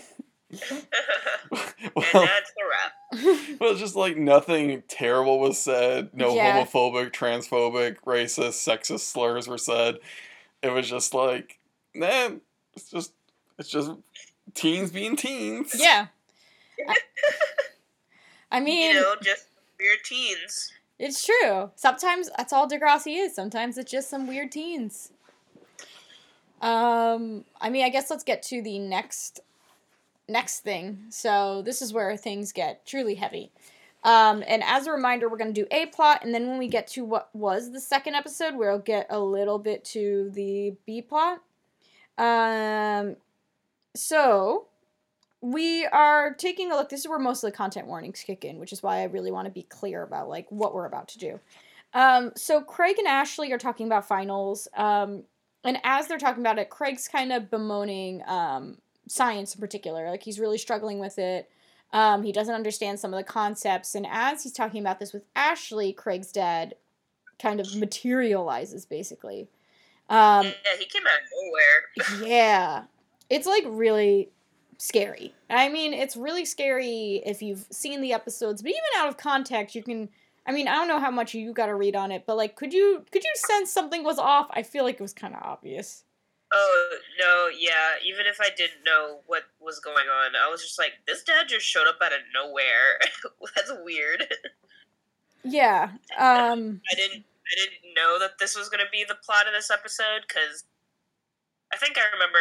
[1.95, 3.59] well, that's the wrap.
[3.61, 6.11] well, just like nothing terrible was said.
[6.15, 6.65] No Yeah.
[6.65, 9.99] homophobic, transphobic, racist, sexist slurs were said.
[10.63, 11.59] It was just like,
[11.95, 12.41] man,
[12.75, 13.13] it's just
[13.59, 13.91] it's just
[14.55, 15.77] teens being teens.
[15.79, 16.07] yeah.
[16.89, 16.97] I,
[18.53, 19.47] I mean, you know, just
[19.79, 20.73] weird teens.
[20.99, 21.71] It's true.
[21.77, 23.35] Sometimes that's all Degrassi is.
[23.35, 25.13] Sometimes it's just some weird teens.
[26.61, 29.41] Um, I mean, I guess let's get to the next
[30.29, 31.05] next thing.
[31.11, 33.51] So this is where things get truly heavy.
[34.05, 36.87] Um, and as a reminder, we're gonna do a plot, and then when we get
[36.89, 41.43] to what was the second episode, we'll get a little bit to the B plot.
[42.17, 43.17] Um,
[43.95, 44.68] so
[45.41, 46.89] we are taking a look.
[46.89, 49.31] This is where most of the content warnings kick in, which is why I really
[49.31, 51.41] want to be clear about like what we're about to do.
[51.95, 55.23] Um, so Craig and Ashley are talking about finals, um,
[55.65, 60.11] and as they're talking about it, Craig's kind of bemoaning um, science in particular.
[60.11, 61.49] Like he's really struggling with it.
[61.93, 65.25] Um, he doesn't understand some of the concepts, and as he's talking about this with
[65.35, 66.75] Ashley, Craig's dad
[67.39, 69.49] kind of materializes basically.
[70.11, 72.29] Um, yeah, he came out of nowhere.
[72.29, 72.85] yeah.
[73.31, 74.31] It's like really
[74.79, 75.35] scary.
[75.51, 79.75] I mean, it's really scary if you've seen the episodes, but even out of context,
[79.75, 80.09] you can
[80.47, 82.57] I mean, I don't know how much you got to read on it, but like
[82.57, 84.47] could you could you sense something was off?
[84.51, 86.05] I feel like it was kind of obvious.
[86.51, 87.97] Oh no, yeah.
[88.07, 91.49] Even if I didn't know what was going on, I was just like, this dad
[91.49, 92.99] just showed up out of nowhere.
[93.55, 94.25] That's weird.
[95.45, 95.91] Yeah.
[96.19, 97.25] Um I didn't.
[97.49, 100.65] I didn't know that this was going to be the plot of this episode because
[101.73, 102.39] I think I remember,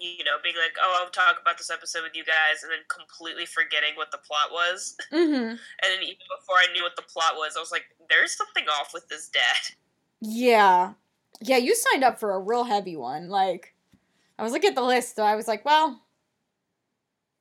[0.00, 2.80] you know, being like, "Oh, I'll talk about this episode with you guys," and then
[2.88, 4.96] completely forgetting what the plot was.
[5.12, 5.50] mhm.
[5.50, 8.64] And then even before I knew what the plot was, I was like, "There's something
[8.68, 9.76] off with this dad."
[10.22, 10.92] Yeah.
[11.40, 13.30] Yeah, you signed up for a real heavy one.
[13.30, 13.74] Like
[14.38, 16.02] I was looking at the list, so I was like, well,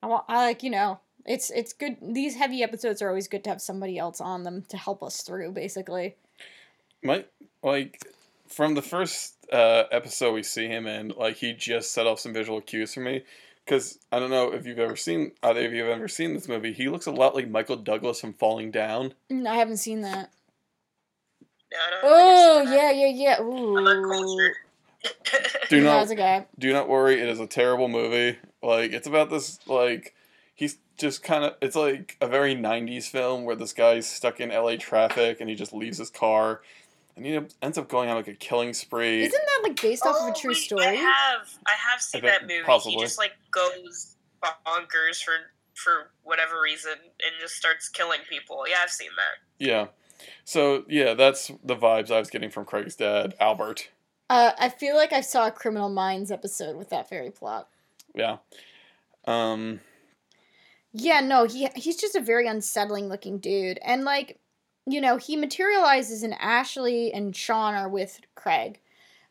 [0.02, 3.44] I want I like, you know, it's it's good these heavy episodes are always good
[3.44, 6.16] to have somebody else on them to help us through basically.
[7.04, 7.26] My
[7.64, 8.02] like
[8.50, 12.34] from the first uh, episode we see him in, like he just set off some
[12.34, 13.24] visual cues for me.
[13.66, 16.48] Because I don't know if you've ever seen either of you have ever seen this
[16.48, 16.74] movie.
[16.74, 19.14] He looks a lot like Michael Douglas from Falling Down.
[19.32, 20.32] Mm, I haven't seen that.
[21.72, 23.42] No, Oh think I've seen yeah, yeah, yeah.
[23.44, 24.54] Ooh.
[25.70, 26.46] Do not that's okay.
[26.58, 27.22] do not worry.
[27.22, 28.40] It is a terrible movie.
[28.62, 30.16] Like it's about this like
[30.56, 34.50] he's just kind of it's like a very 90s film where this guy's stuck in
[34.50, 36.62] LA traffic and he just leaves his car
[37.20, 39.24] and he ends up going on like a killing spree.
[39.24, 40.86] Isn't that like based off of a Oh, true wait, story?
[40.86, 42.64] I have, I have seen bet- that movie.
[42.66, 42.94] possibly.
[42.96, 45.34] He just like goes bonkers for
[45.76, 48.64] for whatever reason and just starts killing people.
[48.68, 49.66] Yeah, I've seen that.
[49.66, 49.88] Yeah.
[50.44, 53.90] So yeah, that's the vibes I was getting from Craig's dad, Albert.
[54.30, 57.68] Uh, I feel like I saw a Criminal Minds episode with that very plot.
[58.14, 58.38] Yeah.
[59.26, 59.80] Um.
[60.92, 64.39] Yeah, no, he he's just a very unsettling looking dude, and like,
[64.94, 68.80] you know, he materializes and Ashley and Sean are with Craig.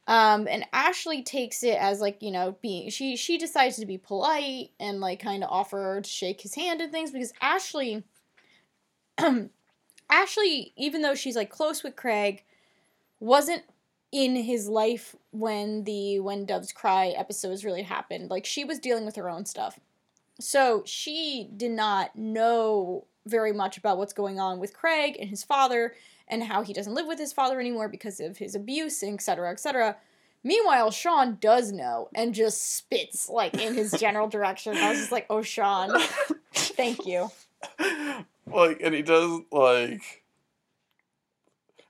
[0.07, 3.99] Um, and Ashley takes it as like you know being she she decides to be
[3.99, 8.03] polite and like kind of offer to shake his hand and things because Ashley,
[10.11, 12.43] Ashley even though she's like close with Craig,
[13.21, 13.65] wasn't
[14.11, 19.05] in his life when the when doves cry episodes really happened like she was dealing
[19.05, 19.79] with her own stuff
[20.41, 25.45] so she did not know very much about what's going on with craig and his
[25.45, 25.95] father
[26.29, 29.97] and how he doesn't live with his father anymore because of his abuse etc etc
[30.45, 35.13] meanwhile sean does know and just spits like in his general direction i was just
[35.13, 35.91] like oh sean
[36.55, 37.31] thank you
[38.53, 40.23] like, and he does like.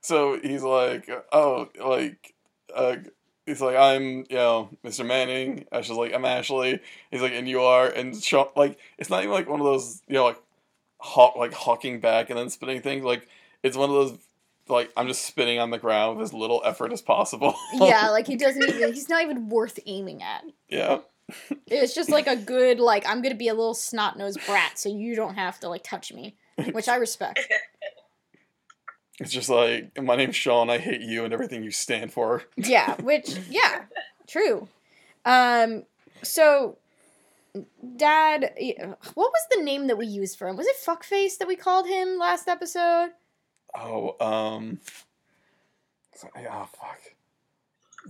[0.01, 2.35] So he's like, oh, like,
[2.75, 2.97] uh,
[3.49, 5.05] he's like, I'm, you know, Mr.
[5.05, 5.65] Manning.
[5.73, 6.81] I Ashley's like, I'm Ashley.
[7.11, 10.03] He's like, and you are, and Sean, like, it's not even like one of those,
[10.07, 10.41] you know, like,
[10.99, 13.05] hawk, like hawking back and then spinning things.
[13.05, 13.27] Like,
[13.63, 14.19] it's one of those,
[14.69, 17.55] like, I'm just spinning on the ground with as little effort as possible.
[17.75, 20.99] yeah like he doesn't even he's not even worth aiming at yeah.
[21.67, 24.89] It's just like a good like I'm gonna be a little snot nosed brat, so
[24.89, 26.37] you don't have to like touch me,
[26.73, 27.41] which I respect.
[29.21, 30.71] It's just like, my name's Sean.
[30.71, 32.45] I hate you and everything you stand for.
[32.57, 33.85] Yeah, which yeah,
[34.29, 34.69] true.
[35.25, 35.85] Um,
[36.23, 36.79] so
[37.97, 38.53] dad,
[39.15, 40.57] what was the name that we used for him?
[40.57, 43.11] Was it fuckface that we called him last episode?
[43.75, 44.81] Oh, um.
[46.25, 47.01] Oh, fuck.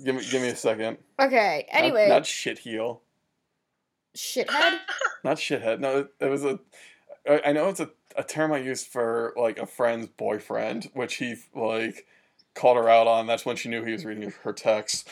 [0.05, 0.99] Give me, give me a second.
[1.19, 1.67] Okay.
[1.71, 3.03] Anyway, Not, shit heel.
[4.17, 4.79] shithead.
[5.25, 5.81] Not shithead.
[5.81, 6.59] No, it, it was a.
[7.29, 11.15] I I know it's a, a term I used for like a friend's boyfriend, which
[11.17, 12.07] he like
[12.55, 13.27] called her out on.
[13.27, 15.09] That's when she knew he was reading her text.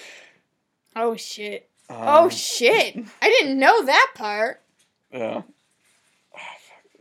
[0.94, 1.70] Oh shit.
[1.88, 2.96] Um, Oh shit.
[3.22, 4.60] I didn't know that part.
[5.12, 5.42] Yeah.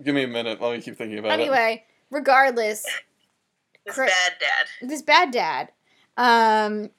[0.03, 0.61] Give me a minute.
[0.61, 1.41] Let me keep thinking about it.
[1.43, 2.85] Anyway, regardless,
[3.85, 4.89] This Cra- bad dad.
[4.89, 5.71] this bad dad
[6.17, 6.89] um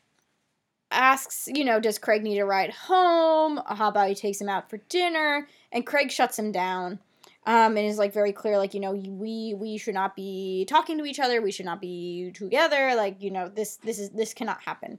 [0.91, 4.69] asks you know does craig need a ride home how about he takes him out
[4.71, 6.99] for dinner and craig shuts him down
[7.47, 10.99] um and is like very clear like you know we we should not be talking
[10.99, 14.35] to each other we should not be together like you know this this is this
[14.35, 14.99] cannot happen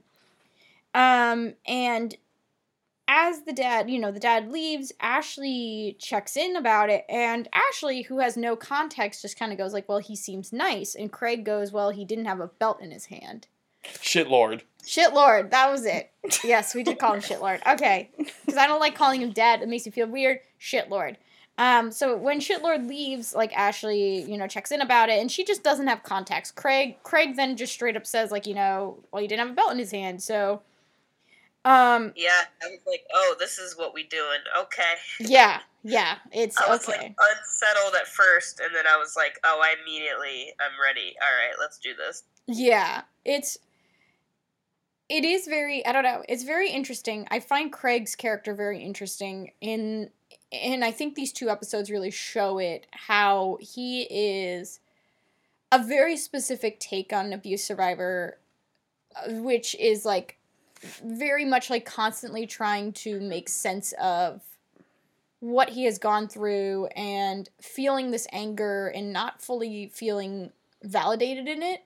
[0.94, 2.16] um and
[3.06, 8.02] as the dad you know the dad leaves ashley checks in about it and ashley
[8.02, 11.44] who has no context just kind of goes like well he seems nice and craig
[11.44, 13.46] goes well he didn't have a belt in his hand
[14.00, 14.62] Shit lord.
[14.86, 16.10] Shit Lord, that was it.
[16.42, 17.60] Yes, we did call him Shit Lord.
[17.66, 19.62] Okay, because I don't like calling him dad.
[19.62, 20.40] It makes me feel weird.
[20.56, 21.18] Shit Lord.
[21.58, 25.30] Um, so when Shit Lord leaves, like Ashley, you know, checks in about it, and
[25.30, 26.54] she just doesn't have context.
[26.54, 29.54] Craig, Craig then just straight up says, like, you know, well, he didn't have a
[29.54, 30.62] belt in his hand, so,
[31.64, 34.38] um, Yeah, I was like, oh, this is what we doing.
[34.60, 34.94] Okay.
[35.18, 36.96] yeah, yeah, it's I was okay.
[36.96, 41.16] like unsettled at first, and then I was like, oh, I immediately, I'm ready.
[41.20, 42.22] All right, let's do this.
[42.46, 43.58] Yeah, it's
[45.08, 47.26] it is very I don't know, it's very interesting.
[47.30, 50.10] I find Craig's character very interesting in
[50.52, 54.80] and I think these two episodes really show it how he is
[55.70, 58.38] a very specific take on an abuse survivor
[59.16, 60.38] uh, which is like
[61.04, 64.42] very much like constantly trying to make sense of
[65.40, 70.50] what he has gone through and feeling this anger and not fully feeling
[70.82, 71.84] validated in it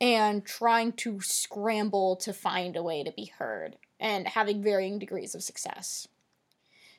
[0.00, 5.34] and trying to scramble to find a way to be heard and having varying degrees
[5.34, 6.08] of success.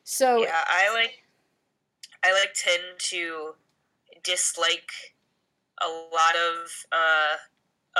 [0.03, 1.23] So Yeah, I like,
[2.23, 3.55] I like tend to
[4.23, 4.91] dislike
[5.81, 7.35] a lot of uh,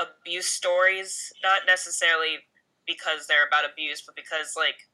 [0.02, 2.40] abuse stories, not necessarily
[2.86, 4.88] because they're about abuse, but because like,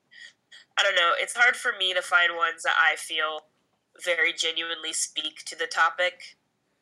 [0.77, 3.41] I don't know, it's hard for me to find ones that I feel
[4.03, 6.37] very genuinely speak to the topic.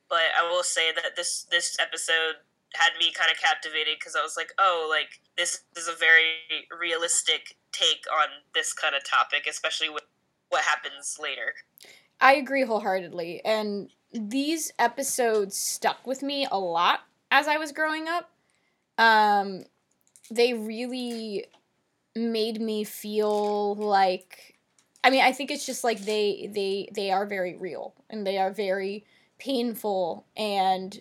[0.09, 2.35] But I will say that this this episode
[2.75, 6.67] had me kind of captivated because I was like, oh, like this is a very
[6.71, 10.03] realistic take on this kind of topic, especially with
[10.49, 11.53] what happens later.
[12.19, 13.41] I agree wholeheartedly.
[13.45, 18.29] And these episodes stuck with me a lot as I was growing up.
[18.97, 19.63] Um,
[20.31, 21.45] they really
[22.15, 24.55] made me feel like
[25.03, 28.37] I mean, I think it's just like they they they are very real and they
[28.37, 29.05] are very
[29.37, 30.99] painful and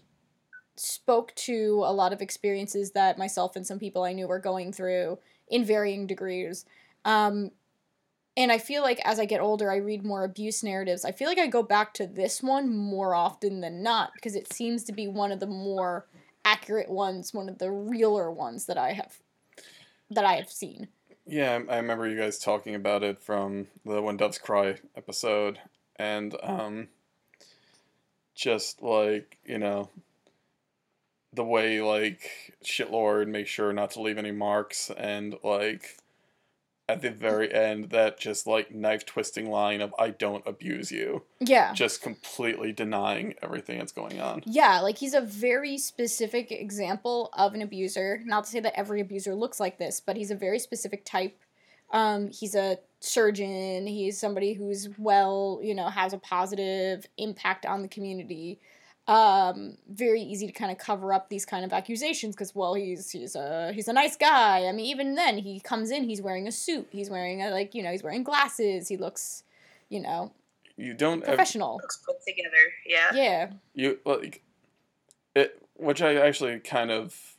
[0.76, 4.72] spoke to a lot of experiences that myself and some people I knew were going
[4.72, 5.18] through
[5.49, 6.66] in varying degrees.
[7.05, 7.51] Um,
[8.37, 11.05] and I feel like as I get older, I read more abuse narratives.
[11.05, 14.53] I feel like I go back to this one more often than not because it
[14.53, 16.07] seems to be one of the more
[16.45, 19.18] accurate ones, one of the realer ones that I have
[20.11, 20.89] that I have seen.
[21.26, 25.59] Yeah, I remember you guys talking about it from the When Doves Cry episode,
[25.97, 26.89] and um,
[28.34, 29.91] just like you know,
[31.32, 35.97] the way like shitlord makes sure not to leave any marks, and like
[36.89, 41.24] at the very end, that just like knife twisting line of "I don't abuse you,"
[41.41, 41.72] Yeah.
[41.72, 44.43] just completely denying everything that's going on.
[44.47, 48.20] Yeah, like he's a very specific example of an abuser.
[48.24, 51.37] Not to say that every abuser looks like this, but he's a very specific type.
[51.93, 53.87] Um, he's a surgeon.
[53.87, 58.61] He's somebody who's well, you know, has a positive impact on the community.
[59.09, 63.11] Um, very easy to kind of cover up these kind of accusations because, well, he's
[63.11, 64.66] he's a he's a nice guy.
[64.66, 66.88] I mean, even then, he comes in, he's wearing a suit.
[66.90, 68.88] He's wearing a like, you know, he's wearing glasses.
[68.88, 69.44] He looks,
[69.90, 70.32] you know,
[70.76, 71.74] You don't ever, professional.
[71.76, 72.50] Looks put together.
[72.84, 73.11] Yeah.
[73.14, 73.50] Yeah.
[73.74, 74.42] you like
[75.36, 77.34] it which i actually kind of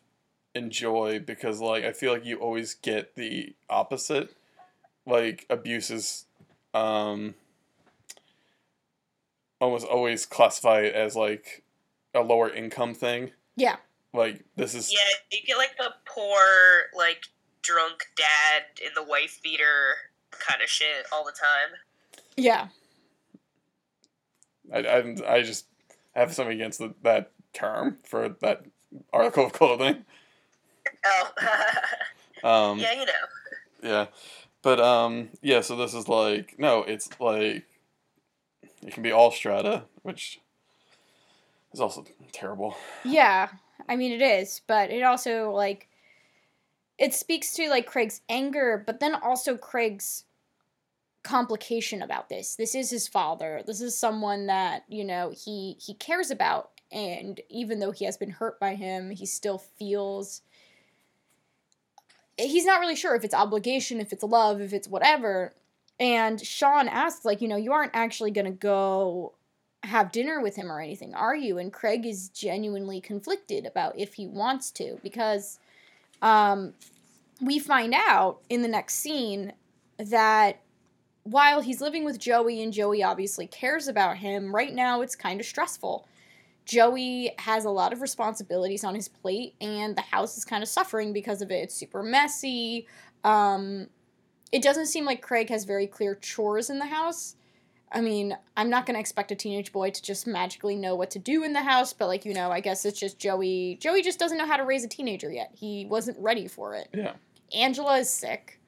[0.53, 4.29] enjoy because like i feel like you always get the opposite
[5.07, 6.25] like abuses
[6.75, 7.33] um
[9.59, 11.63] almost always classify it as like
[12.13, 13.77] a lower income thing Yeah.
[14.13, 14.99] like this is Yeah,
[15.31, 17.23] you get like the poor, like
[17.61, 19.95] drunk dad in the wife beater
[20.31, 21.77] kind of shit all the time.
[22.35, 22.67] Yeah.
[24.73, 25.65] I, I, I just
[26.15, 28.63] have something against the, that term for that
[29.13, 30.05] article of clothing
[31.05, 31.31] Oh,
[32.71, 33.11] um yeah, you know.
[33.83, 34.05] Yeah.
[34.61, 37.65] But um yeah, so this is like no, it's like
[38.87, 40.39] it can be all strata, which
[41.73, 42.75] is also terrible.
[43.03, 43.49] Yeah,
[43.87, 45.89] I mean it is, but it also like
[46.97, 50.23] it speaks to like Craig's anger, but then also Craig's
[51.23, 52.55] complication about this.
[52.55, 53.61] This is his father.
[53.67, 58.15] This is someone that, you know, he he cares about and even though he has
[58.15, 60.41] been hurt by him, he still feels
[62.37, 65.53] he's not really sure if it's obligation, if it's love, if it's whatever.
[65.99, 69.33] And Sean asks like, you know, you aren't actually going to go
[69.83, 71.57] have dinner with him or anything, are you?
[71.57, 75.59] And Craig is genuinely conflicted about if he wants to because
[76.21, 76.73] um,
[77.41, 79.53] we find out in the next scene
[79.97, 80.59] that
[81.23, 85.39] while he's living with Joey and Joey obviously cares about him, right now it's kind
[85.39, 86.07] of stressful.
[86.65, 90.69] Joey has a lot of responsibilities on his plate and the house is kind of
[90.69, 91.63] suffering because of it.
[91.63, 92.87] It's super messy.
[93.23, 93.87] Um,
[94.51, 97.35] it doesn't seem like Craig has very clear chores in the house.
[97.91, 101.19] I mean, I'm not gonna expect a teenage boy to just magically know what to
[101.19, 103.77] do in the house, but like you know, I guess it's just Joey.
[103.79, 105.51] Joey just doesn't know how to raise a teenager yet.
[105.53, 106.89] He wasn't ready for it.
[106.93, 107.13] Yeah.
[107.53, 108.59] Angela is sick,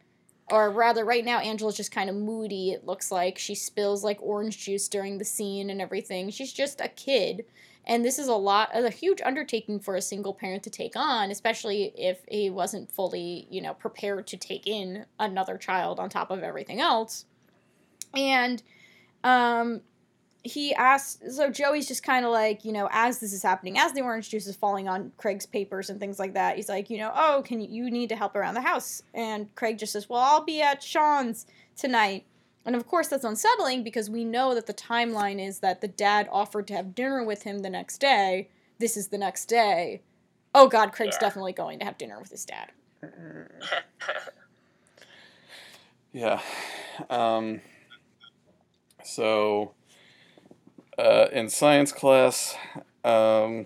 [0.50, 2.72] or rather, right now Angela's just kind of moody.
[2.72, 6.30] It looks like she spills like orange juice during the scene and everything.
[6.30, 7.46] She's just a kid,
[7.90, 11.32] and this is a lot, a huge undertaking for a single parent to take on,
[11.32, 16.30] especially if he wasn't fully, you know, prepared to take in another child on top
[16.30, 17.26] of everything else.
[18.16, 18.62] And
[19.24, 19.82] um
[20.44, 23.92] he asks so joey's just kind of like you know as this is happening as
[23.92, 26.98] the orange juice is falling on craig's papers and things like that he's like you
[26.98, 30.08] know oh can you, you need to help around the house and craig just says
[30.08, 32.26] well i'll be at sean's tonight
[32.70, 36.30] and of course that's unsettling because we know that the timeline is that the dad
[36.32, 38.48] offered to have dinner with him the next day
[38.78, 40.04] this is the next day
[40.54, 41.28] oh god craig's Yeah.
[41.28, 42.72] definitely going to have dinner with his dad
[46.14, 46.42] Yeah.
[47.10, 47.62] Um
[49.04, 49.74] so
[50.98, 52.56] uh in science class,
[53.04, 53.66] um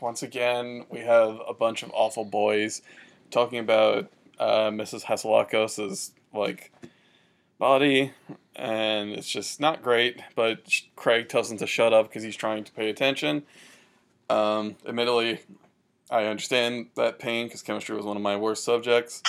[0.00, 2.82] once again we have a bunch of awful boys
[3.30, 4.10] talking about
[4.40, 5.04] uh Mrs.
[5.04, 6.72] Hatzilakos's like
[7.58, 8.12] body
[8.56, 12.64] and it's just not great, but Craig tells him to shut up because he's trying
[12.64, 13.44] to pay attention.
[14.28, 15.40] Um, admittedly,
[16.10, 19.22] I understand that pain because chemistry was one of my worst subjects.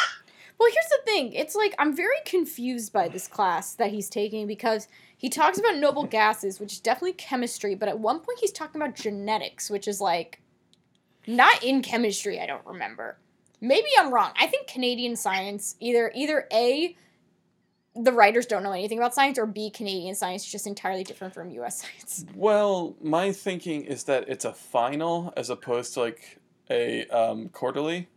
[0.59, 1.33] Well, here's the thing.
[1.33, 4.87] It's like I'm very confused by this class that he's taking because
[5.17, 8.79] he talks about noble gases, which is definitely chemistry, but at one point he's talking
[8.79, 10.39] about genetics, which is like
[11.25, 13.17] not in chemistry, I don't remember.
[13.61, 14.31] Maybe I'm wrong.
[14.39, 16.95] I think Canadian science either either A
[17.95, 21.33] the writers don't know anything about science or B Canadian science is just entirely different
[21.33, 22.25] from US science.
[22.35, 26.39] Well, my thinking is that it's a final as opposed to like
[26.69, 28.07] a um, quarterly.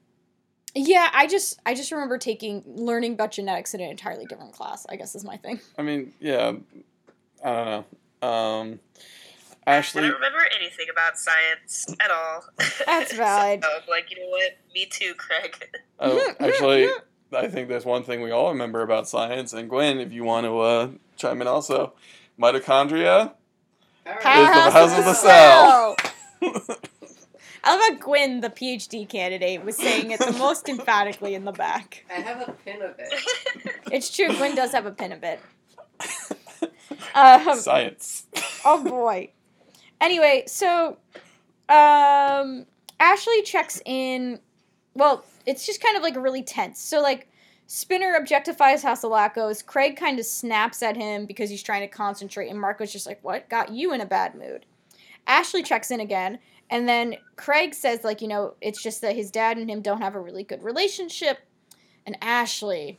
[0.77, 4.87] Yeah, I just I just remember taking learning about genetics in an entirely different class.
[4.89, 5.61] I guess is my thing.
[5.79, 6.53] I mean, yeah,
[7.45, 7.67] I don't
[8.23, 8.29] know.
[8.29, 8.81] Um,
[9.67, 12.45] I don't remember anything about science at all.
[12.87, 13.65] That's valid.
[13.65, 14.57] so, like, you know what?
[14.75, 15.57] Me too, Craig.
[16.01, 16.89] oh, actually,
[17.33, 19.53] I think there's one thing we all remember about science.
[19.53, 21.95] And Gwen, if you want to uh, chime in also,
[22.39, 23.33] mitochondria.
[24.07, 25.97] All Is the house of the cell.
[27.67, 31.53] I love how Gwen, the PhD candidate, was saying it the most emphatically in the
[31.53, 32.05] back.
[32.11, 33.15] I have a pin of it.
[33.91, 35.41] It's true, Gwen does have a pin of it.
[37.15, 38.27] Um, Science.
[38.65, 39.31] oh boy.
[40.01, 40.99] Anyway, so
[41.69, 42.67] um
[43.01, 44.41] Ashley checks in
[44.95, 46.81] well, it's just kind of like really tense.
[46.81, 47.29] So like
[47.67, 52.61] Spinner objectifies Hatzilakos, Craig kind of snaps at him because he's trying to concentrate, and
[52.61, 54.67] Marco's just like, What got you in a bad mood?
[55.27, 56.39] Ashley checks in again,
[56.71, 60.03] and then Craig says, like, you know, it's just that his dad and him don't
[60.03, 61.39] have a really good relationship.
[62.07, 62.99] And Ashley,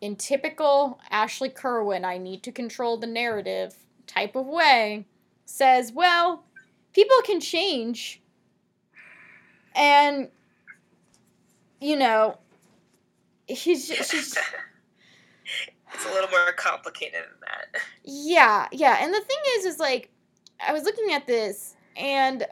[0.00, 5.06] in typical Ashley Kerwin, I need to control the narrative type of way,
[5.44, 6.44] says, well,
[6.92, 8.20] people can change.
[9.74, 10.28] And,
[11.80, 12.38] you know,
[13.46, 14.36] he's just, she's,
[15.92, 17.82] it's a little more complicated than that.
[18.04, 18.98] yeah, yeah.
[19.00, 20.10] And the thing is, is like,
[20.66, 22.46] I was looking at this and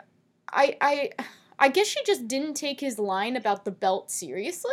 [0.52, 1.10] I, I,
[1.58, 4.70] I guess she just didn't take his line about the belt seriously.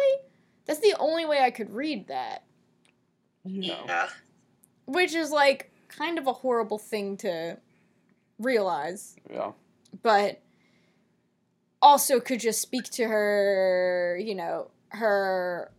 [0.66, 2.44] That's the only way I could read that.
[3.46, 3.78] Yeah.
[3.88, 4.10] Yeah.
[4.86, 7.58] which is like kind of a horrible thing to
[8.40, 9.16] realize.
[9.32, 9.52] Yeah.
[10.02, 10.42] but
[11.82, 15.72] also could just speak to her you know her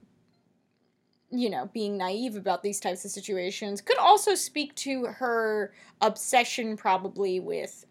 [1.30, 3.80] you know being naive about these types of situations.
[3.80, 7.84] Could also speak to her obsession probably with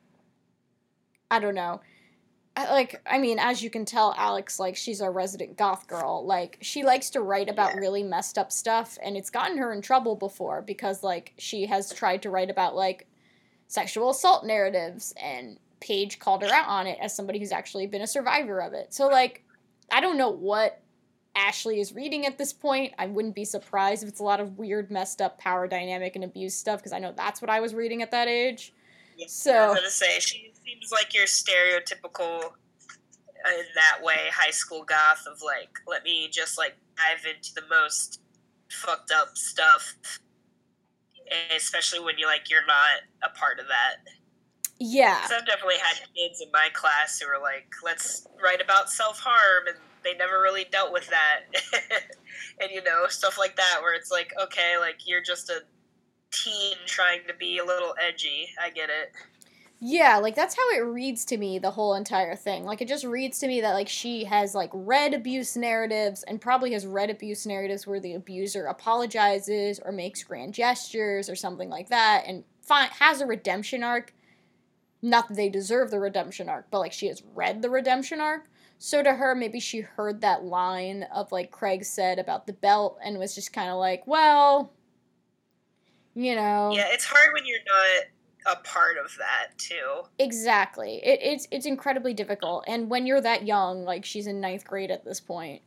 [1.31, 1.79] i don't know
[2.57, 6.25] like i mean as you can tell alex like she's a resident goth girl.
[6.25, 9.81] Like she likes to write about really messed up stuff and it's gotten her in
[9.81, 13.07] trouble before because like she has tried to write about like
[13.69, 18.01] sexual assault narratives and Paige called her out on it as somebody who's actually been
[18.01, 18.93] a survivor of it.
[18.93, 19.45] So like
[19.91, 20.81] I don't know what
[21.35, 22.93] Ashley is reading at this point.
[22.97, 26.23] I wouldn't be surprised if it's a lot of weird messed up power dynamic and
[26.23, 28.73] abuse stuff because I know that's what I was reading at that age.
[29.21, 34.51] I So was gonna say she seems like your stereotypical uh, in that way high
[34.51, 38.21] school goth of like let me just like dive into the most
[38.69, 39.95] fucked up stuff
[41.55, 44.11] especially when you like you're not a part of that.
[44.81, 45.19] Yeah.
[45.23, 49.75] i've definitely had kids in my class who are like let's write about self-harm and
[50.05, 51.41] they never really dealt with that.
[52.61, 55.61] And you know stuff like that where it's like okay like you're just a
[56.31, 58.49] teen trying to be a little edgy.
[58.61, 59.11] I get it
[59.81, 62.65] Yeah, like that's how it reads to me the whole entire thing.
[62.65, 66.41] Like it just reads to me that like she has like read abuse narratives and
[66.41, 71.69] probably has read abuse narratives where the abuser apologizes or makes grand gestures or something
[71.69, 74.13] like that and fi- has a redemption arc.
[75.01, 78.49] Not that they deserve the redemption arc, but like she has read the redemption arc.
[78.79, 82.97] So to her, maybe she heard that line of like Craig said about the belt
[83.01, 84.73] and was just kind of like, well,
[86.15, 86.71] you know.
[86.73, 88.07] Yeah, it's hard when you're not
[88.51, 90.03] a part of that too.
[90.17, 90.99] Exactly.
[91.03, 94.91] It, it's it's incredibly difficult, and when you're that young, like she's in ninth grade
[94.91, 95.61] at this point.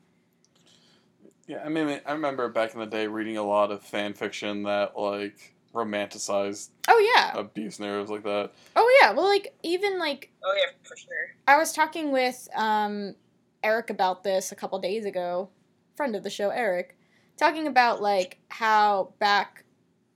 [1.46, 4.62] Yeah, I mean, I remember back in the day reading a lot of fan fiction
[4.64, 7.38] that like romanticized Oh yeah.
[7.38, 8.52] abuse narratives like that.
[8.76, 9.12] Oh yeah.
[9.12, 11.34] Well, like even like Oh yeah, for sure.
[11.48, 13.14] I was talking with um
[13.62, 15.48] Eric about this a couple days ago,
[15.96, 16.96] friend of the show Eric,
[17.36, 19.64] talking about like how back,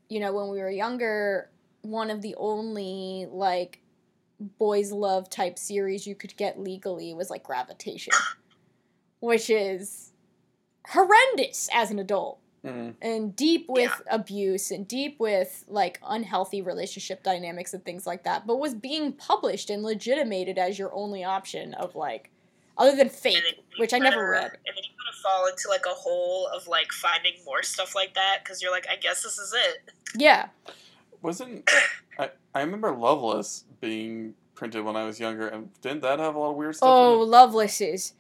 [0.08, 1.50] you know, when we were younger,
[1.90, 3.80] one of the only like
[4.58, 8.12] boys love type series you could get legally was like Gravitation,
[9.20, 10.12] which is
[10.88, 12.94] horrendous as an adult Mm.
[13.00, 18.44] and deep with abuse and deep with like unhealthy relationship dynamics and things like that
[18.44, 22.28] but was being published and legitimated as your only option of like
[22.76, 25.14] other than fake And then you which i never read And then you kind of
[25.22, 28.86] fall into like a hole of like finding more stuff like that because you're like,
[28.90, 29.92] I guess this is it.
[30.16, 30.48] yeah
[31.22, 31.68] Wasn't
[32.18, 32.30] I?
[32.54, 36.50] I remember Loveless being printed when I was younger, and didn't that have a lot
[36.50, 36.88] of weird stuff?
[36.90, 37.30] oh in it?
[37.30, 38.14] loveless is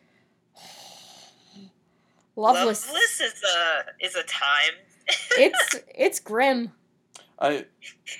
[2.36, 4.74] loveless Loveless is a is a time.
[5.38, 6.72] it's it's grim
[7.40, 7.68] It's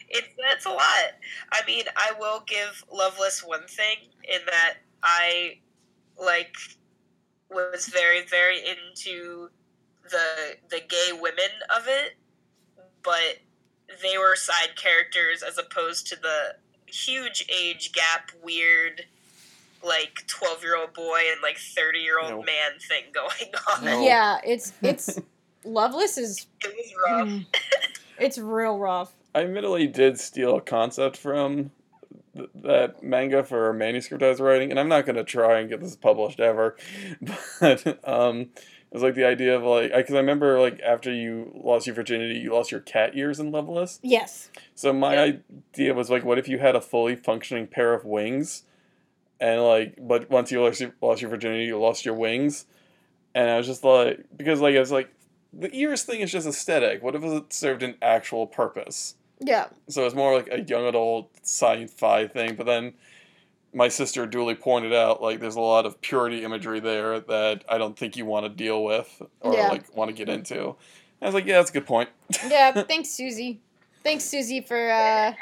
[0.09, 0.81] I it's a lot.
[1.53, 5.59] I mean, I will give Loveless one thing in that I
[6.19, 6.55] like
[7.51, 9.49] was very very into
[10.11, 12.17] the the gay women of it,
[13.03, 13.39] but
[14.03, 16.57] they were side characters as opposed to the
[16.87, 19.03] huge age gap weird
[19.85, 22.37] like 12 year old boy and like 30 year old No.
[22.43, 23.85] man thing going on.
[23.85, 24.03] No.
[24.07, 25.21] yeah it's it's
[25.65, 27.29] loveless is It was rough.
[27.29, 27.47] mm,
[28.19, 31.71] it's real rough I admittedly did steal a concept from
[32.35, 35.69] th- that manga for a manuscript I was writing, and I'm not gonna try and
[35.69, 36.75] get this published ever.
[37.61, 38.49] But um, it
[38.97, 42.39] was like the idea of like, because I remember like after you lost your virginity,
[42.39, 44.01] you lost your cat ears in Loveless.
[44.03, 45.33] yes So my Yeah.
[45.75, 48.63] idea was like, what if you had a fully functioning pair of wings,
[49.39, 52.65] and like, but once you lost your, lost your virginity, you lost your wings,
[53.35, 55.13] and I was just like, because like I was like,
[55.53, 57.03] the ears thing is just aesthetic.
[57.03, 59.15] What if it served an actual purpose?
[59.41, 59.67] Yeah.
[59.89, 62.95] So it's more like a young adult sci-fi thing, but then
[63.77, 67.77] my sister duly pointed out like there's a lot of purity imagery there that I
[67.77, 69.69] don't think you want to deal with or Yeah.
[69.69, 70.75] like want to get into.
[71.21, 72.09] I was like, yeah, that's a good point.
[72.49, 72.73] Yeah.
[72.83, 73.61] Thanks, Susie.
[74.03, 75.35] Thanks, Susie, for uh,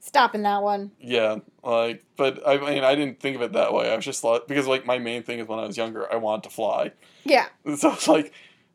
[0.00, 0.90] stopping that one.
[1.00, 3.92] Yeah, like, but I mean, I didn't think of it that way.
[3.92, 6.16] I was just like, because like my main thing is when I was younger, I
[6.16, 6.92] wanted to fly.
[7.24, 7.46] Yeah.
[7.76, 8.32] So it's like,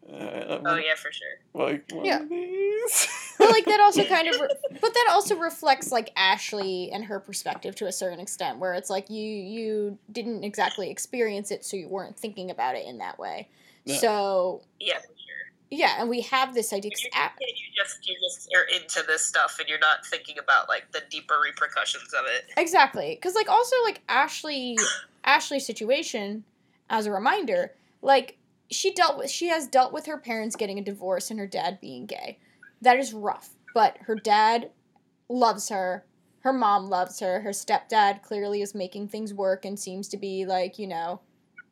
[0.09, 1.37] uh, Oh yeah, for sure.
[1.67, 2.21] like one Yeah.
[2.21, 3.07] of these.
[3.41, 4.49] But like that also kind of, re-
[4.81, 8.89] but that also reflects like Ashley and her perspective to a certain extent, where it's
[8.89, 13.17] like you you didn't exactly experience it, so you weren't thinking about it in that
[13.17, 13.49] way.
[13.85, 13.97] Yeah.
[13.97, 15.51] So Yeah, for sure.
[15.71, 16.91] yeah, and we have this idea.
[16.91, 20.37] 'cause You, A- you just you just are into this stuff and you're not thinking
[20.37, 22.45] about like the deeper repercussions of it.
[22.57, 23.15] Exactly.
[23.23, 24.77] Cuz like also like Ashley
[25.23, 26.43] Ashley's situation
[26.91, 27.73] as a reminder,
[28.03, 28.37] like
[28.71, 31.79] she dealt with she has dealt with her parents getting a divorce and her dad
[31.81, 32.39] being gay.
[32.81, 34.71] That is rough, but her dad
[35.29, 36.05] loves her.
[36.39, 37.41] Her mom loves her.
[37.41, 41.21] Her stepdad clearly is making things work and seems to be like, you know,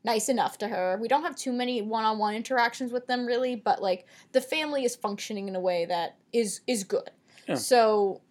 [0.04, 0.98] nice enough to her.
[1.02, 4.96] We don't have too many one-on-one interactions with them really, but like the family is
[4.96, 7.10] functioning in a way that is is good.
[7.48, 7.56] Yeah.
[7.56, 8.22] So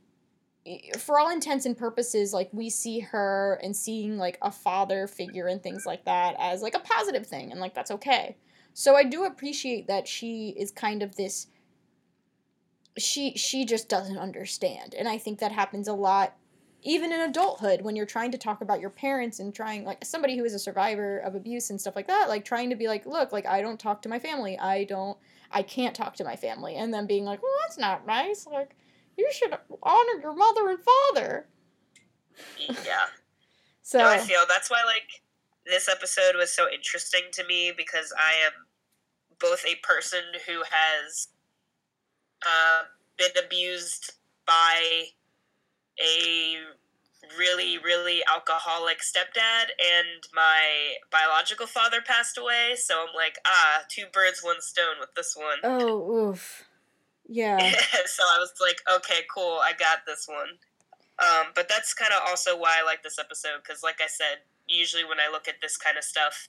[0.99, 5.47] for all intents and purposes like we see her and seeing like a father figure
[5.47, 8.37] and things like that as like a positive thing and like that's okay
[8.79, 11.49] so i do appreciate that she is kind of this
[12.97, 14.95] she she just doesn't understand.
[14.95, 16.37] And i think that happens a lot
[16.85, 20.39] even in adulthood when you're trying to talk about your parents and trying like somebody
[20.39, 23.05] who is a survivor of abuse and stuff like that like trying to be like
[23.05, 24.57] look like i don't talk to my family.
[24.57, 25.19] I don't
[25.51, 26.77] i can't talk to my family.
[26.77, 28.47] And then being like well that's not nice.
[28.47, 28.77] Like
[29.17, 31.49] you should honor your mother and father.
[32.69, 33.07] Yeah.
[33.83, 35.25] so No, I feel that's why like
[35.67, 38.68] this episode was so interesting to me because I am
[39.41, 41.29] both a person who has
[42.45, 42.85] uh,
[43.17, 44.13] been abused
[44.47, 45.05] by
[46.01, 46.57] a
[47.37, 54.05] really really alcoholic stepdad and my biological father passed away so i'm like ah two
[54.13, 55.59] birds one stone with this one.
[55.63, 56.65] Oh oof.
[57.29, 57.59] Yeah.
[58.07, 60.57] So I was like, okay, cool, I got this one.
[61.21, 64.39] Um, but that's kind of also why I like this episode because, like I said,
[64.67, 66.49] usually when I look at this kind of stuff,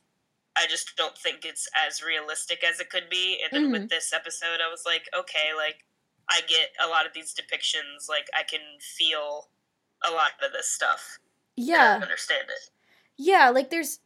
[0.57, 3.39] I just don't think it's as realistic as it could be.
[3.43, 3.87] And then with mm-hmm.
[3.89, 5.85] this episode, I was like, okay, like
[6.29, 9.49] I get a lot of these depictions, like I can feel
[10.07, 11.19] a lot of this stuff.
[11.55, 12.71] yeah understand it.
[13.17, 13.99] Yeah, like there's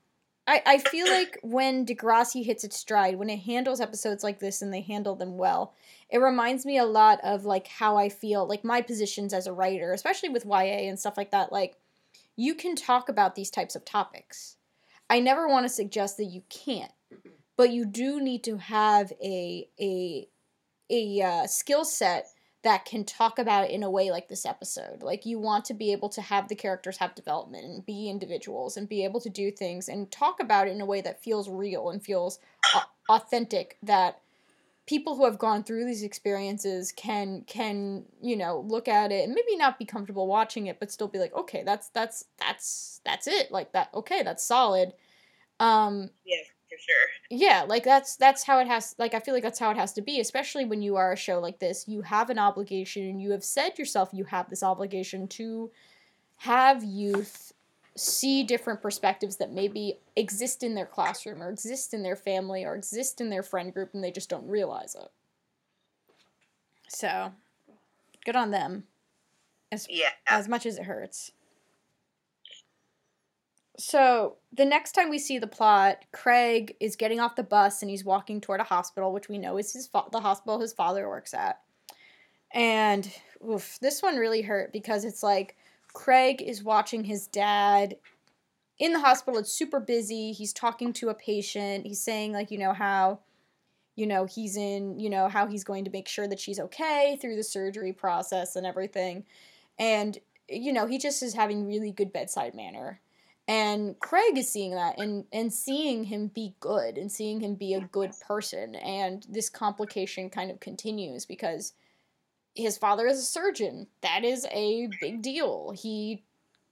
[0.45, 4.61] I, I feel like when Degrassi hits its stride, when it handles episodes like this
[4.61, 5.73] and they handle them well,
[6.09, 9.53] it reminds me a lot of like how I feel, like my positions as a
[9.53, 11.51] writer, especially with YA and stuff like that.
[11.51, 11.77] Like,
[12.35, 14.52] you can talk about these types of topics.
[15.09, 16.91] I never want to suggest that you can't,
[17.57, 20.27] but you do need to have a a
[20.89, 22.27] a uh, skill set
[22.63, 25.03] that can talk about it in a way like this episode.
[25.03, 28.77] Like you want to be able to have the characters have development and be individuals
[28.77, 31.49] and be able to do things and talk about it in a way that feels
[31.49, 32.39] real and feels
[33.09, 34.21] authentic that
[34.85, 39.33] people who have gone through these experiences can can you know look at it and
[39.33, 43.27] maybe not be comfortable watching it but still be like okay that's that's that's that's
[43.27, 43.51] it.
[43.51, 44.93] Like that okay that's solid.
[45.59, 46.37] Um Yeah,
[46.69, 47.07] for sure.
[47.29, 49.93] yeah like that's that's how it has like i feel like that's how it has
[49.93, 51.87] to be especially when you are a show like this.
[51.87, 55.71] You have an obligation and you have said yourself you have this obligation to
[56.37, 57.42] have youth
[57.95, 62.75] see different perspectives that maybe exist in their classroom or exist in their family or
[62.75, 65.11] exist in their friend group and they just don't realize it
[66.87, 67.31] so
[68.25, 68.83] good on them
[69.71, 70.11] as Yeah.
[70.27, 71.31] as much as it hurts.
[73.77, 77.89] So, the next time we see the plot, Craig is getting off the bus and
[77.89, 81.09] he's walking toward a hospital, which we know is his fa- the hospital his father
[81.09, 81.59] works at.
[82.53, 83.11] And
[83.47, 85.57] oof, this one really hurt because it's like
[85.93, 87.97] Craig is watching his dad
[88.79, 89.39] in the hospital.
[89.39, 90.31] It's super busy.
[90.31, 91.85] He's talking to a patient.
[91.85, 93.19] He's saying like, you know, how
[93.95, 97.15] you know, he's in, you know, how he's going to make sure that she's okay
[97.21, 99.23] through the surgery process and everything
[99.79, 100.19] and
[100.49, 102.99] you know he just is having really good bedside manner
[103.47, 107.73] and craig is seeing that and and seeing him be good and seeing him be
[107.73, 111.73] a good person and this complication kind of continues because
[112.55, 116.23] his father is a surgeon that is a big deal he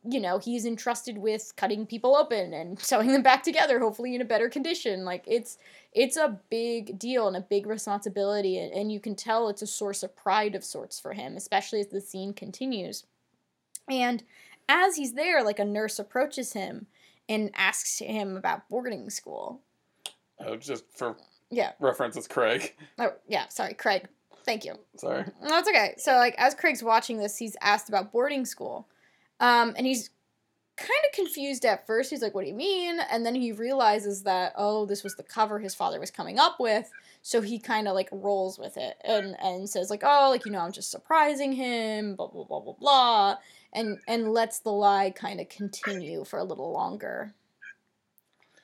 [0.03, 4.21] you know he's entrusted with cutting people open and sewing them back together hopefully in
[4.21, 5.57] a better condition like it's
[5.93, 9.67] it's a big deal and a big responsibility and, and you can tell it's a
[9.67, 13.05] source of pride of sorts for him especially as the scene continues
[13.89, 14.23] and
[14.69, 16.87] as he's there like a nurse approaches him
[17.31, 19.61] and asks him about boarding school.
[20.39, 21.15] Oh, just for
[21.49, 21.71] Yeah.
[21.79, 22.75] reference, it's Craig.
[22.99, 24.07] Oh, yeah, sorry, Craig.
[24.43, 24.75] Thank you.
[24.97, 25.25] Sorry.
[25.41, 25.93] That's okay.
[25.97, 28.87] So like as Craig's watching this, he's asked about boarding school.
[29.39, 30.09] Um, and he's
[30.77, 32.09] kind of confused at first.
[32.09, 35.23] He's like, "What do you mean?" And then he realizes that oh, this was the
[35.23, 36.91] cover his father was coming up with.
[37.21, 40.51] So he kind of like rolls with it and and says like, "Oh, like you
[40.51, 43.37] know, I'm just surprising him." Blah blah blah blah blah,
[43.73, 47.33] and and lets the lie kind of continue for a little longer.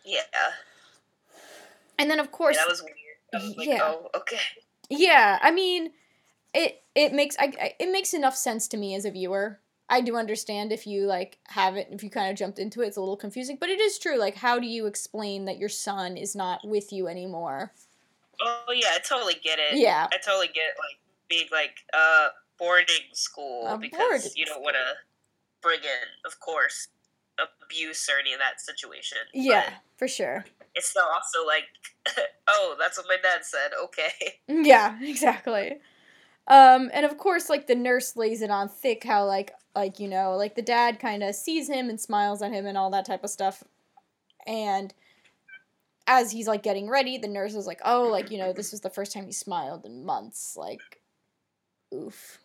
[0.05, 0.21] Yeah.
[1.99, 2.95] And then of yeah course, that was weird.
[3.34, 3.80] I was like, Yeah.
[3.82, 4.39] oh, okay.
[4.89, 5.91] Yeah, I mean,
[6.53, 9.59] it it makes I, I it makes enough sense to me as a viewer.
[9.89, 12.88] I do understand if you like have it if you kind of jumped into it,
[12.88, 14.17] it's a little confusing, but it is true.
[14.17, 17.73] Like, how do you explain that your son is not with you anymore?
[18.41, 19.77] Oh yeah, I totally get it.
[19.77, 24.61] Yeah, I totally get like being like uh boarding school A because boarding you don't
[24.61, 24.95] want to
[25.61, 26.88] bring in, of course,
[27.39, 29.17] abuse or any of that situation.
[29.33, 30.45] but yeah, for sure.
[30.75, 31.65] it's still also like,
[32.47, 33.71] oh, that's what my dad said.
[33.85, 34.39] Okay.
[34.47, 35.79] Yeah, exactly.
[36.47, 40.07] Um, and of course, like the nurse lays it on thick how like like you
[40.07, 43.05] know like the dad kind of sees him and smiles at him and all that
[43.05, 43.63] type of stuff,
[44.45, 44.93] and
[46.07, 48.79] as he's like getting ready, the nurse is like, oh, like you know this is
[48.79, 51.01] the first time he smiled in months, like,
[51.93, 52.39] oof.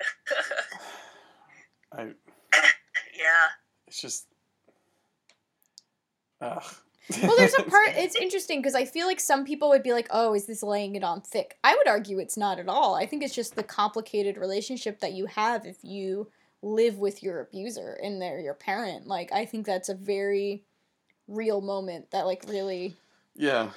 [1.92, 2.02] I.
[2.02, 3.48] yeah.
[3.94, 4.26] It's just.
[6.40, 6.64] Ugh.
[7.22, 7.90] Well, there's a part.
[7.90, 10.96] It's interesting because I feel like some people would be like, "Oh, is this laying
[10.96, 12.96] it on thick?" I would argue it's not at all.
[12.96, 16.28] I think it's just the complicated relationship that you have if you
[16.60, 19.06] live with your abuser and they're your parent.
[19.06, 20.64] Like, I think that's a very
[21.28, 22.96] real moment that, like, really,
[23.36, 23.70] yeah.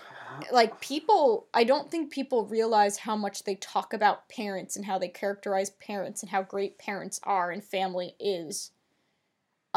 [0.51, 1.45] like, people.
[1.53, 5.69] I don't think people realize how much they talk about parents and how they characterize
[5.69, 8.71] parents and how great parents are and family is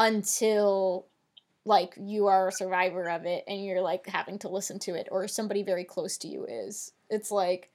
[0.01, 1.05] until
[1.63, 5.07] like you are a survivor of it and you're like having to listen to it
[5.11, 7.69] or somebody very close to you is it's like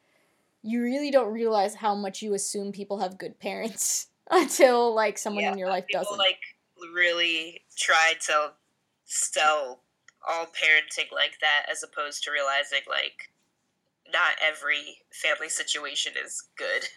[0.62, 5.44] you really don't realize how much you assume people have good parents until like someone
[5.44, 6.40] Yeah, in your life People doesn't like
[6.92, 8.52] really try to
[9.04, 9.82] sell
[10.28, 13.30] all parenting like that as opposed to realizing like
[14.12, 16.88] not every family situation is good.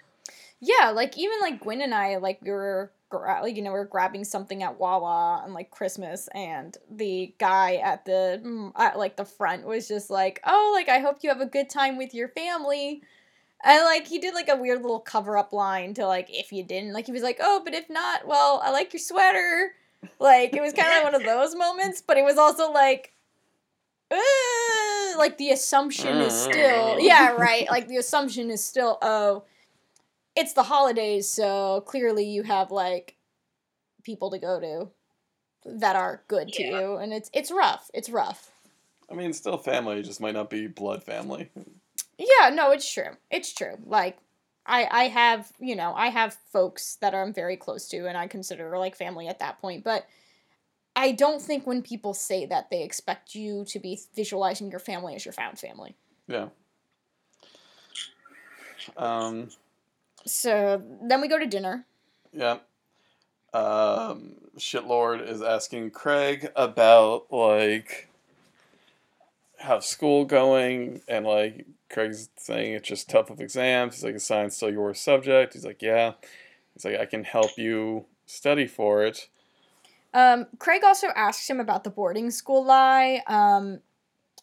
[0.60, 3.80] yeah like even like gwen and i like we were gra- like you know we
[3.80, 8.98] are grabbing something at wawa on like christmas and the guy at the mm, at
[8.98, 11.98] like the front was just like oh like i hope you have a good time
[11.98, 13.02] with your family.
[13.62, 16.64] And like he did like a weird little cover up line to like if you
[16.64, 19.74] didn't like he was like oh but if not well I like your sweater.
[20.18, 23.12] Like it was kind of like one of those moments but it was also like
[24.10, 29.44] "Uh," like the assumption is still yeah right like the assumption is still oh
[30.40, 33.16] it's the holidays so clearly you have like
[34.04, 34.90] people to go to
[35.66, 38.52] that are good to you and it's it's rough it's rough
[39.12, 41.50] I mean, still family, it just might not be blood family.
[42.18, 43.18] Yeah, no, it's true.
[43.32, 43.78] It's true.
[43.86, 44.18] Like
[44.66, 48.28] I I have, you know, I have folks that I'm very close to and I
[48.28, 50.06] consider like family at that point, but
[50.96, 55.16] I don't think when people say that they expect you to be visualizing your family
[55.16, 55.96] as your found family.
[56.28, 56.50] Yeah.
[58.98, 59.50] Um,
[60.32, 61.86] So then we go to dinner.
[62.32, 62.58] yeah.
[63.54, 68.08] Um, Shitlord is asking Craig about, like,
[69.58, 73.96] how's school going, and, like, Craig's saying it's just tough with exams.
[73.96, 75.54] He's like, is science still your subject?
[75.54, 76.14] He's like, yeah.
[76.74, 79.28] He's like, I can help you study for it.
[80.14, 83.22] Um, Craig also asks him about the boarding school lie.
[83.28, 83.80] Um,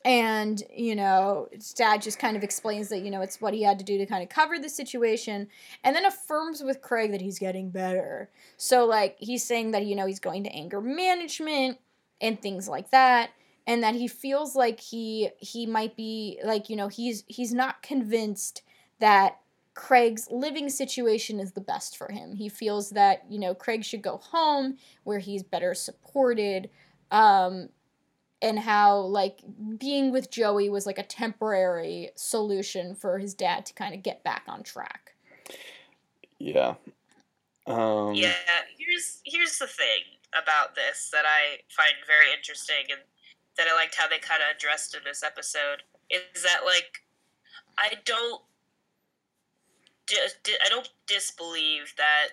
[0.05, 3.79] and, you know, dad just kind of explains that, you know, it's what he had
[3.79, 5.49] to do to kind of cover the situation.
[5.83, 8.31] And then affirms with Craig that he's getting better.
[8.57, 11.79] So, like, he's saying that, you know, he's going to anger management
[12.21, 13.31] and things like that.
[13.67, 17.83] And that he feels like he he might be like, you know, he's he's not
[17.83, 18.63] convinced
[19.01, 19.41] that
[19.75, 22.37] Craig's living situation is the best for him.
[22.37, 26.71] He feels that, you know, Craig should go home where he's better supported
[27.11, 27.71] um
[28.43, 29.41] and how like
[29.78, 34.22] being with Joey was like a temporary solution for his dad to kind of get
[34.22, 35.14] back on track.
[36.39, 36.74] Yeah.
[37.66, 38.34] Um, Yeah,
[38.78, 43.01] here's here's the thing about this that I find very interesting and
[43.57, 47.03] that I liked how they kind of addressed in this episode is that like
[47.78, 48.43] I don't
[50.07, 52.28] dis- di- I don't disbelieve that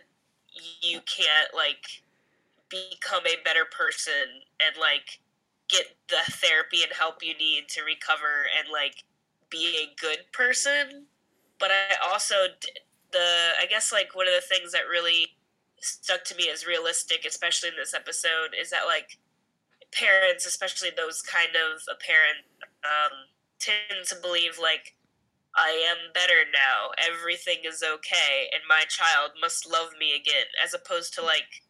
[0.81, 2.03] you can't like
[2.69, 5.19] become a better person and like
[5.74, 9.03] get the therapy and help you need to recover and like
[9.49, 11.09] be a good person.
[11.59, 12.36] But I also
[13.11, 15.34] the I guess like one of the things that really
[15.82, 19.17] stuck to me as realistic, especially in this episode, is that like
[19.91, 22.45] parents, especially those kind of a parent,
[22.86, 24.95] um, tend to believe like
[25.55, 30.74] I am better now, everything is okay, and my child must love me again, as
[30.74, 31.62] opposed to like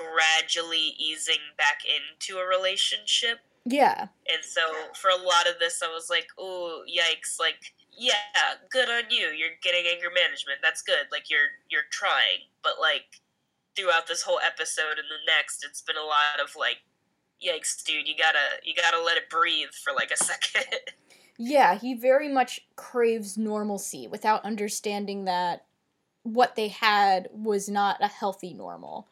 [0.00, 3.38] gradually easing back into a relationship.
[3.64, 4.08] Yeah.
[4.32, 4.60] And so
[4.94, 8.14] for a lot of this, I was like, "Oh, yikes!" Like, yeah,
[8.70, 9.28] good on you.
[9.28, 10.60] You're getting anger management.
[10.62, 11.06] That's good.
[11.12, 13.20] Like you're you're trying, but like
[13.76, 16.78] throughout this whole episode and the next, it's been a lot of like,
[17.44, 18.08] "Yikes, dude!
[18.08, 20.64] You gotta you gotta let it breathe for like a second.
[21.38, 25.64] Yeah, he very much craves normalcy without understanding that
[26.22, 29.08] what they had was not a healthy normal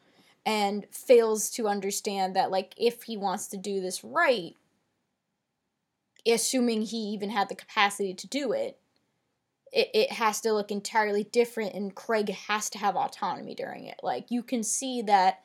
[0.49, 4.55] and fails to understand that like if he wants to do this right
[6.27, 8.79] assuming he even had the capacity to do it
[9.71, 13.99] it, it has to look entirely different and craig has to have autonomy during it.
[14.01, 15.43] Like you can see that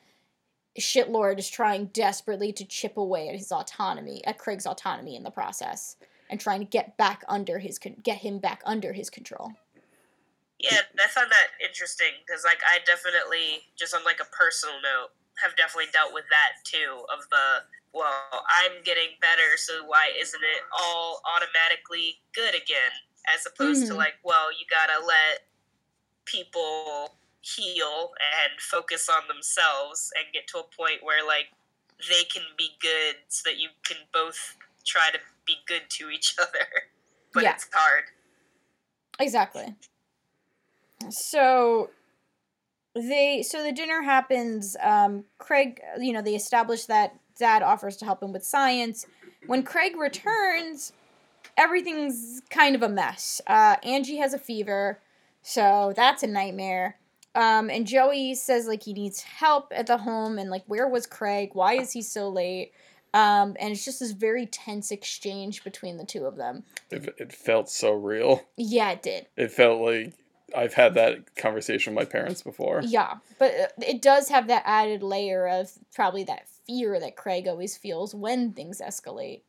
[0.79, 5.29] shitlord is trying desperately to chip away at his autonomy at craig's autonomy in the
[5.29, 5.95] process
[6.29, 9.53] and trying to get back under his get him back under his control
[10.65, 15.13] Yeah, I found that interesting because, like, I definitely, just on like a personal note,
[15.41, 17.05] have definitely dealt with that too.
[17.13, 17.45] Of the,
[17.93, 22.93] well, I'm getting better, so why isn't it all automatically good again?
[23.33, 23.97] As opposed to Mhm.
[23.97, 25.47] like, well, you gotta let
[26.25, 31.51] people heal and focus on themselves and get to a point where like
[32.09, 36.35] they can be good, so that you can both try to be good to each
[36.39, 36.67] other.
[37.33, 37.53] But Yeah.
[37.53, 38.05] it's hard.
[39.19, 39.75] Exactly.
[41.11, 41.89] So
[42.95, 44.77] they so the dinner happens.
[44.81, 49.05] Um, Craig, you know, they establish that Dad offers to help him with science.
[49.47, 50.93] When Craig returns,
[51.57, 53.41] everything's kind of a mess.
[53.45, 54.99] Uh, Angie has a fever,
[55.41, 56.97] so that's a nightmare.
[57.35, 61.05] Um, and Joey says like he needs help at the home, and like where was
[61.05, 61.49] Craig?
[61.53, 62.71] Why is he so late?
[63.13, 66.63] Um, and it's just this very tense exchange between the two of them.
[66.91, 68.43] It, it felt so real.
[68.57, 69.27] Yeah, it did.
[69.37, 70.13] It felt like
[70.55, 72.81] I've had that conversation with my parents before.
[72.83, 77.47] Yeah, but uh, it does have that added layer of probably that fear that Craig
[77.47, 79.41] always feels when things escalate.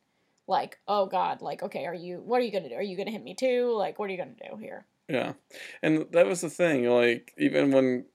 [0.47, 2.75] Like, oh God, like, okay, are you, what are you gonna do?
[2.75, 3.73] Are you gonna hit me too?
[3.75, 4.85] Like, what are you gonna do here?
[5.09, 5.33] Yeah.
[5.81, 8.05] And that was the thing, like, even when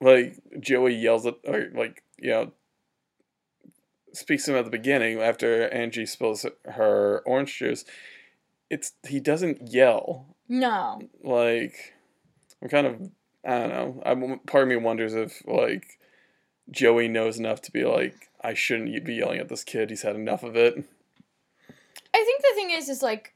[0.00, 2.52] like Joey yells at or like, you know,
[4.12, 7.84] speaks to him at the beginning after Angie spills her orange juice,
[8.68, 10.36] it's he doesn't yell.
[10.50, 11.00] No.
[11.22, 11.94] Like
[12.60, 13.10] I'm kind of
[13.46, 14.02] I don't know.
[14.04, 15.98] I'm part of me wonders if like
[16.70, 19.90] Joey knows enough to be like I shouldn't be yelling at this kid.
[19.90, 20.74] He's had enough of it.
[22.12, 23.32] I think the thing is, is like,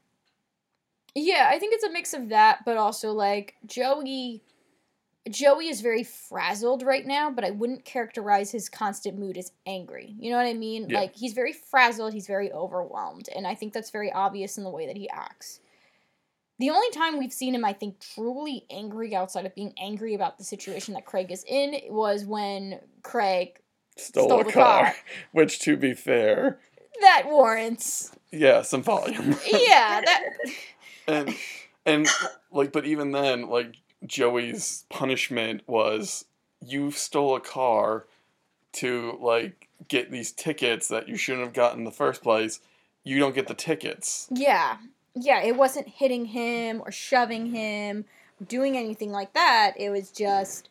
[1.15, 4.43] yeah, I think it's a mix of that, but also like Joey.
[5.27, 10.13] Joey is very frazzled right now, but I wouldn't characterize his constant mood as angry.
[10.19, 10.87] You know what I mean?
[10.87, 10.99] Yeah.
[10.99, 14.69] Like he's very frazzled, he's very overwhelmed, and I think that's very obvious in the
[14.69, 15.61] way that he acts.
[16.59, 20.37] The only time we've seen him, I think, truly angry outside of being angry about
[20.37, 23.59] the situation that Craig is in was when Craig
[23.97, 24.95] Stole, Stole a the car, car.
[25.33, 26.59] which to be fair,
[27.01, 28.11] that warrants.
[28.31, 29.35] yeah, some volume.
[29.51, 30.23] Yeah, that
[31.07, 31.35] and
[31.85, 32.07] and
[32.51, 33.75] like but even then like
[34.05, 36.25] joey's punishment was
[36.65, 38.05] you stole a car
[38.73, 42.59] to like get these tickets that you shouldn't have gotten in the first place
[43.03, 44.77] you don't get the tickets Yeah.
[45.15, 48.05] Yeah, it wasn't hitting him or shoving him,
[48.45, 49.73] doing anything like that.
[49.77, 50.69] It was just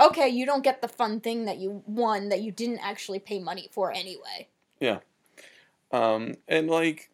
[0.00, 3.40] okay, you don't get the fun thing that you won that you didn't actually pay
[3.40, 4.48] money for anyway.
[4.80, 5.00] Yeah.
[5.90, 7.10] Um and like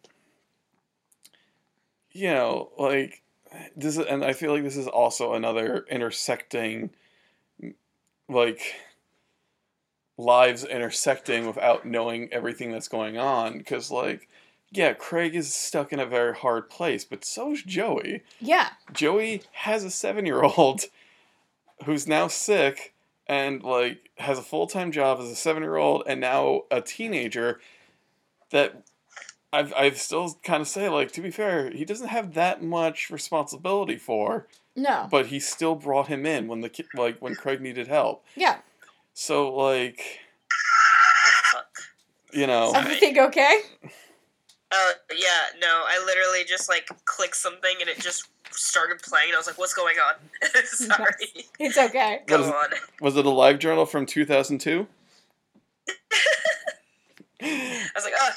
[2.15, 3.21] you know like
[3.75, 6.89] this is and i feel like this is also another intersecting
[8.29, 8.61] like
[10.17, 14.29] lives intersecting without knowing everything that's going on because like
[14.71, 18.69] yeah craig is stuck in a very hard place but so is joey Yeah.
[18.93, 20.81] joey has a seven year old
[21.85, 22.93] who's now sick
[23.27, 27.59] and like has a full-time job as a seven year old and now a teenager
[28.51, 28.83] that
[29.51, 33.09] I've I've still kind of say like to be fair he doesn't have that much
[33.09, 35.07] responsibility for No.
[35.09, 38.57] but he still brought him in when the ki- like when Craig needed help Yeah.
[39.13, 40.01] so like
[42.33, 43.59] you know Everything okay?
[44.75, 49.35] Uh, yeah, no, I literally just like clicked something and it just started playing, and
[49.35, 50.15] I was like, "What's going on?"
[50.65, 51.45] Sorry.
[51.59, 52.21] It's okay.
[52.27, 52.79] Go What is- on.
[53.01, 54.87] was it a live journal from 2002
[57.41, 58.29] I was like, "Oh."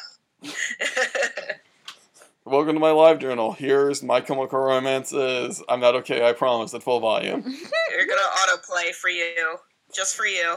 [2.45, 6.82] welcome to my live journal here's my chemical romances i'm not okay i promise at
[6.82, 9.57] full volume You're gonna autoplay for you,
[9.93, 10.57] just for you.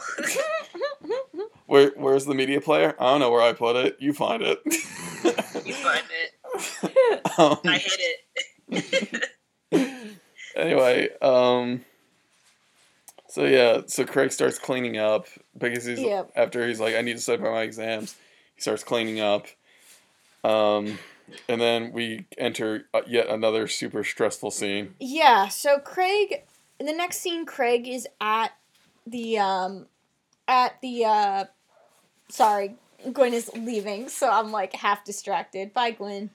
[1.71, 2.97] Where where's the media player?
[2.99, 3.95] I don't know where I put it.
[3.97, 4.59] You find it.
[4.65, 7.21] You find it.
[7.39, 7.77] um, I
[8.69, 9.29] hit
[9.71, 10.17] it.
[10.57, 11.85] anyway, um
[13.29, 16.33] so yeah, so Craig starts cleaning up because he's Yep.
[16.35, 18.17] after he's like, I need to study for my exams.
[18.55, 19.47] He starts cleaning up.
[20.43, 20.99] Um
[21.47, 24.95] and then we enter uh, yet another super stressful scene.
[24.99, 26.41] Yeah, so Craig
[26.81, 28.51] in the next scene Craig is at
[29.07, 29.85] the um
[30.49, 31.45] at the uh
[32.31, 32.75] sorry,
[33.11, 35.73] Gwen is leaving, so I'm like half distracted.
[35.73, 36.29] Bye Gwen.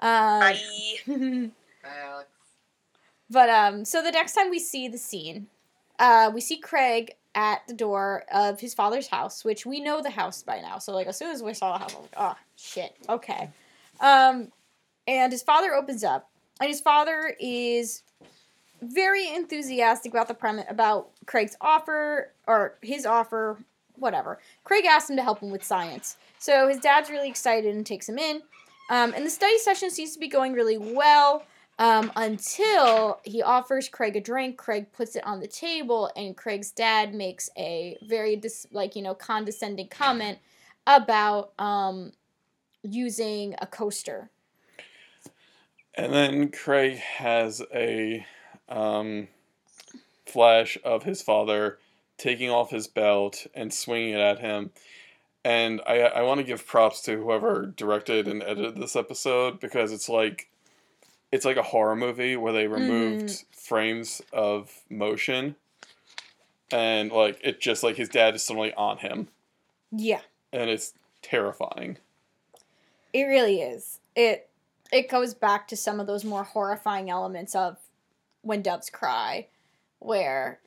[0.00, 0.60] Um Bye.
[1.84, 2.28] Alex.
[3.30, 5.46] But um, so the next time we see the scene,
[5.98, 10.10] uh, we see Craig at the door of his father's house, which we know the
[10.10, 10.78] house by now.
[10.78, 13.48] So like as soon as we saw the house, I'm like, oh shit, okay.
[14.00, 14.52] Um,
[15.08, 16.28] and his father opens up,
[16.60, 18.02] and his father is
[18.82, 23.58] very enthusiastic about the premise about Craig's offer or his offer,
[23.96, 24.38] whatever.
[24.64, 28.08] Craig asks him to help him with science, so his dad's really excited and takes
[28.08, 28.42] him in.
[28.90, 31.44] Um, and the study session seems to be going really well
[31.78, 34.56] um, until he offers Craig a drink.
[34.56, 39.02] Craig puts it on the table, and Craig's dad makes a very dis- like you
[39.02, 40.38] know condescending comment
[40.86, 42.12] about um,
[42.82, 44.30] using a coaster.
[45.94, 48.24] And then Craig has a
[48.68, 49.28] um,
[50.26, 51.78] flash of his father
[52.22, 54.70] taking off his belt and swinging it at him.
[55.44, 59.90] And I, I want to give props to whoever directed and edited this episode because
[59.90, 60.48] it's like
[61.32, 62.74] it's like a horror movie where they mm-hmm.
[62.74, 65.56] removed frames of motion
[66.70, 69.26] and like it just like his dad is suddenly on him
[69.90, 70.20] Yeah,
[70.52, 71.98] and it's terrifying.
[73.12, 73.98] it really is.
[74.14, 74.48] It
[74.92, 77.78] it goes back to some of those more horrifying elements of
[78.42, 79.48] when doves cry,
[79.98, 80.60] where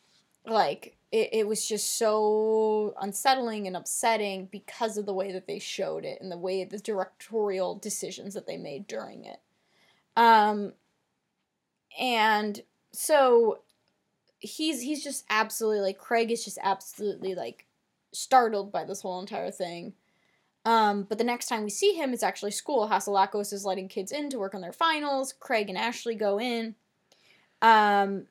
[0.45, 5.59] like it, it was just so unsettling and upsetting because of the way that they
[5.59, 9.39] showed it and the way the directorial decisions that they made during it.
[10.15, 10.73] Um
[11.99, 13.59] and so
[14.39, 17.65] he's he's just absolutely like Craig is just absolutely like
[18.13, 19.93] startled by this whole entire thing.
[20.65, 22.89] Um, but the next time we see him, it's actually school.
[22.89, 25.31] Hatzilakos is letting kids in to work on their finals.
[25.31, 26.73] Craig and Ashley go in.
[27.61, 28.25] Um,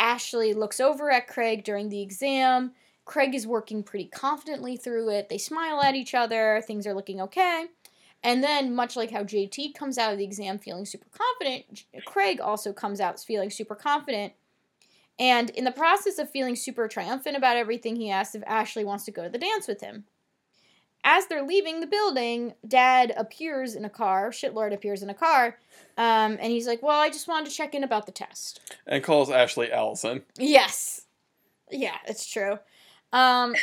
[0.00, 2.72] Ashley looks over at Craig during the exam.
[3.04, 5.28] Craig is working pretty confidently through it.
[5.28, 6.62] They smile at each other.
[6.66, 7.66] Things are looking okay.
[8.22, 12.40] And then, much like how JT comes out of the exam feeling super confident, Craig
[12.40, 14.32] also comes out feeling super confident.
[15.18, 19.04] And in the process of feeling super triumphant about everything, he asks if Ashley wants
[19.04, 20.04] to go to the dance with him.
[21.10, 24.30] As they're leaving the building, Dad appears in a car.
[24.30, 25.58] Shitlord appears in a car.
[25.96, 28.60] Um, and he's like, Well, I just wanted to check in about the test.
[28.86, 30.20] And calls Ashley Allison.
[30.38, 31.06] Yes.
[31.70, 32.58] Yeah, it's true.
[33.10, 33.54] Um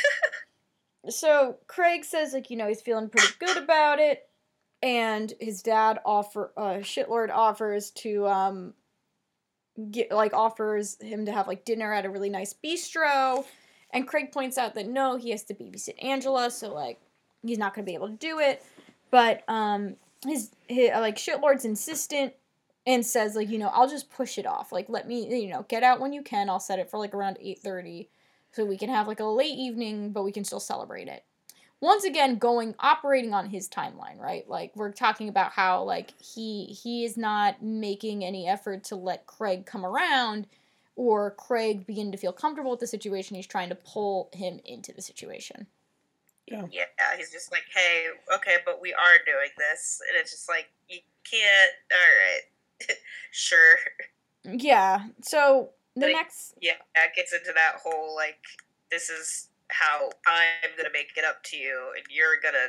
[1.08, 4.28] so Craig says like, you know, he's feeling pretty good about it
[4.82, 8.74] and his dad offer uh shitlord offers to um
[9.92, 13.44] get like offers him to have like dinner at a really nice bistro
[13.90, 16.98] and Craig points out that no, he has to babysit Angela, so like
[17.48, 18.64] he's not going to be able to do it.
[19.10, 22.34] But um his, his like shitlord's insistent
[22.86, 24.72] and says like you know i'll just push it off.
[24.72, 26.50] Like let me you know get out when you can.
[26.50, 28.08] I'll set it for like around 8.30
[28.52, 31.24] so we can have like a late evening but we can still celebrate it.
[31.80, 34.48] Once again going operating on his timeline right?
[34.48, 39.26] Like we're talking about how like he he is not making any effort to let
[39.26, 40.46] craig come around
[40.96, 43.36] or craig begin to feel comfortable with the situation.
[43.36, 45.66] He's trying to pull him into the situation
[46.46, 46.86] Yeah,
[47.16, 51.00] he's just like, hey, okay, but we are doing this, and it's just like you
[51.28, 51.72] can't.
[51.92, 52.96] All right,
[53.32, 53.76] sure.
[54.44, 58.38] yeah so the Like- next Yeah, that gets into that whole like,
[58.90, 62.68] this is how I'm gonna make it up to you, and you're gonna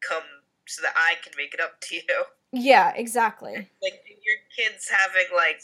[0.00, 0.22] come
[0.66, 2.24] so that I can make it up to you.
[2.52, 5.60] yeah exactly Like your kid's having like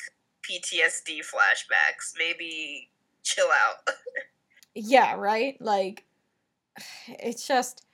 [0.48, 2.12] PTSD flashbacks.
[2.18, 2.90] Maybe
[3.22, 3.94] chill out.
[4.74, 5.56] Yeah, right?
[5.60, 6.04] Like
[7.08, 7.84] it's just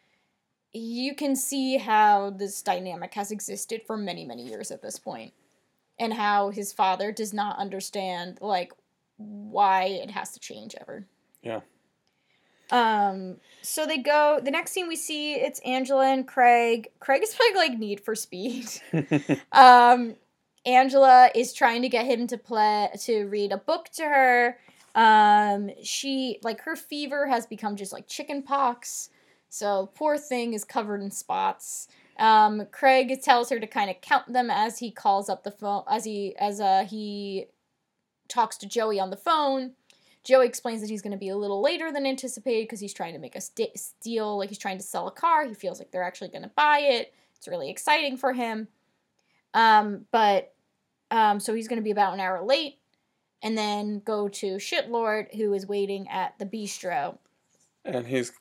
[0.73, 5.01] you can see how this dynamic has existed for many, many years at this.
[5.99, 8.73] And how his father does not understand like
[9.17, 11.07] why it has to change ever.
[11.43, 11.61] Yeah.
[12.71, 16.89] Um so they go the next scene we see it's Angela and Craig.
[17.01, 18.69] Craig is playing like Need for Speed.
[19.53, 20.15] um
[20.67, 24.59] Angela is trying to get him to play to read a book to her.
[24.95, 29.11] Um she like her fever has become just like chicken pox.
[29.49, 31.89] So poor thing is covered in spots.
[32.19, 35.85] Um Craig tells her to kind of count them as he calls up the phone
[35.91, 37.47] as he as uh he
[38.29, 39.73] talks to Joey on the phone.
[40.25, 43.15] Joey explains that he's going to be a little later than anticipated because he's trying
[43.15, 45.47] to make a st- deal, like he's trying to sell a car.
[45.47, 47.15] He feels like they're actually going to buy it.
[47.37, 48.69] It's really exciting for him.
[49.55, 50.53] Um, but
[51.11, 52.78] um, so he's going to be about an hour late,
[53.43, 57.19] and then go to Shitlord, who is waiting at the bistro.
[57.85, 58.33] And he's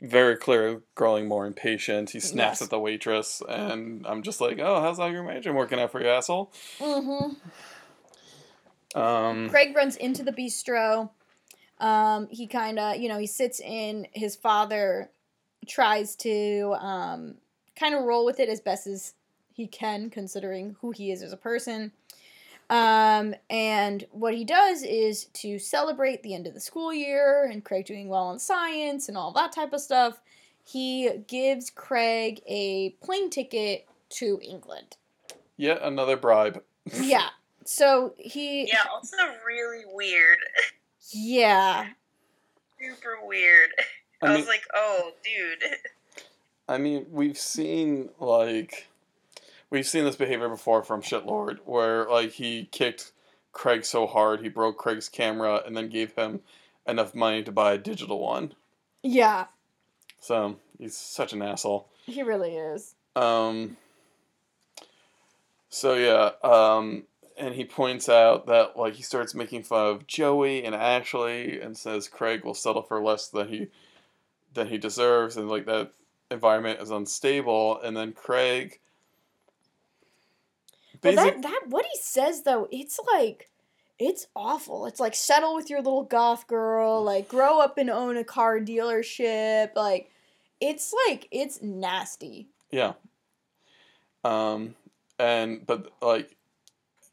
[0.00, 2.10] very clearly growing more impatient.
[2.10, 2.62] He snaps Yes.
[2.62, 6.00] at the waitress, and I'm just like, oh, how's all your managing working out for
[6.02, 6.52] you, asshole?
[6.78, 7.34] Mm-hmm.
[9.00, 11.10] Um, Craig runs into the bistro.
[11.78, 14.06] Um, he kind of, you know, he sits in.
[14.12, 15.10] His father
[15.66, 17.36] tries to um,
[17.74, 19.14] kind of roll with it as best as
[19.54, 21.92] he can, considering who he is as a person.
[22.72, 27.62] Um, and what he does is to celebrate the end of the school year and
[27.62, 30.22] Craig doing well in science and all that type of stuff.
[30.64, 34.96] He gives Craig a plane ticket to England.
[35.56, 36.62] yet another bribe.
[37.00, 37.28] Yeah.
[37.64, 39.16] So he, Yeah, also
[39.46, 40.38] really weird.
[41.10, 41.88] yeah.
[42.80, 43.68] Super weird.
[44.22, 45.62] I, I mean, was like, oh, dude.
[46.68, 48.88] I mean, we've seen like
[49.72, 53.10] we've seen this behavior before from Shitlord, where like he kicked
[53.52, 56.40] Craig so hard he broke Craig's camera and then gave him
[56.86, 58.54] enough money to buy a digital one.
[59.02, 59.46] Yeah,
[60.20, 61.88] So he's such an asshole.
[62.06, 62.94] he really is.
[63.16, 63.76] Um.
[65.68, 67.04] So yeah, um,
[67.38, 71.76] and he points out that like he starts making fun of Joey and Ashley and
[71.76, 73.66] says Craig will settle for less than he
[74.54, 75.92] than he deserves, and like that
[76.30, 77.80] environment is unstable.
[77.80, 78.78] And then Craig,
[81.02, 83.50] Well, that that what he says though, it's like
[83.98, 84.86] it's awful.
[84.86, 88.58] It's like settle with your little goth girl, like grow up and own a car
[88.60, 89.74] dealership.
[89.76, 90.10] Like
[90.60, 92.48] it's like it's nasty.
[92.70, 92.92] yeah.
[94.24, 94.76] Um,
[95.18, 96.36] and but like,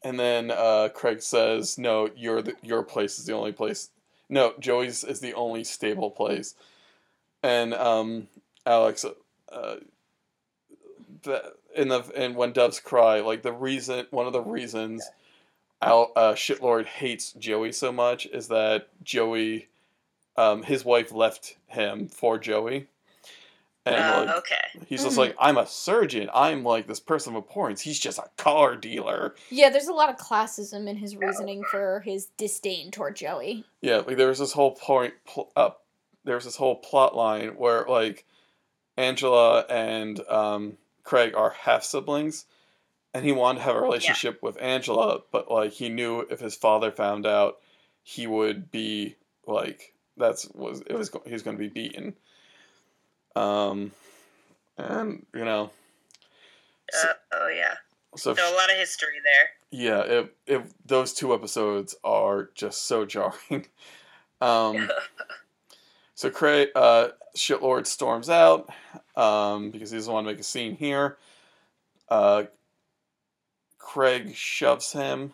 [0.04, 3.90] and then uh, Craig says, "No, your the, your place is the only place.
[4.30, 6.54] No, Joey's is the only stable place."
[7.42, 8.28] And um,
[8.66, 9.06] Alex,
[9.52, 9.76] uh,
[11.24, 15.10] the in the and when doves cry, like the reason, one of the reasons,
[15.82, 19.68] Al uh, shitlord hates Joey so much is that Joey,
[20.36, 22.88] um, his wife left him for Joey,
[23.86, 24.56] and Uh, like, okay.
[24.88, 25.20] He's just Mhm.
[25.20, 26.30] like, I'm a surgeon.
[26.34, 27.82] I'm like this person of importance.
[27.82, 29.36] He's just a car dealer.
[29.50, 33.66] Yeah, there's a lot of classism in his reasoning for his disdain toward Joey.
[33.82, 35.72] Yeah, like there was this whole point, pl- uh,
[36.24, 38.26] there was this whole plot line where like
[38.98, 40.78] Angela and um,
[41.10, 42.46] Craig are half siblings,
[43.16, 46.56] and he wanted to have a relationship with Angela, but like he knew if his
[46.56, 47.58] father found out,
[48.04, 49.16] he would be
[49.48, 52.14] like that's was it was go- he was going to be beaten.
[53.36, 53.92] Um,
[54.78, 55.72] and you know,
[56.94, 57.74] Uh, oh, yeah.
[58.16, 59.50] so So a lot of history there.
[59.72, 63.66] Yeah, it, it those two episodes are just so jarring.
[64.42, 64.90] Um,
[66.16, 68.70] so Craig, uh, Shitlord storms out
[69.16, 71.18] um, because he doesn't want to make a scene here.
[72.10, 72.44] Uh,
[73.78, 75.34] Craig shoves him,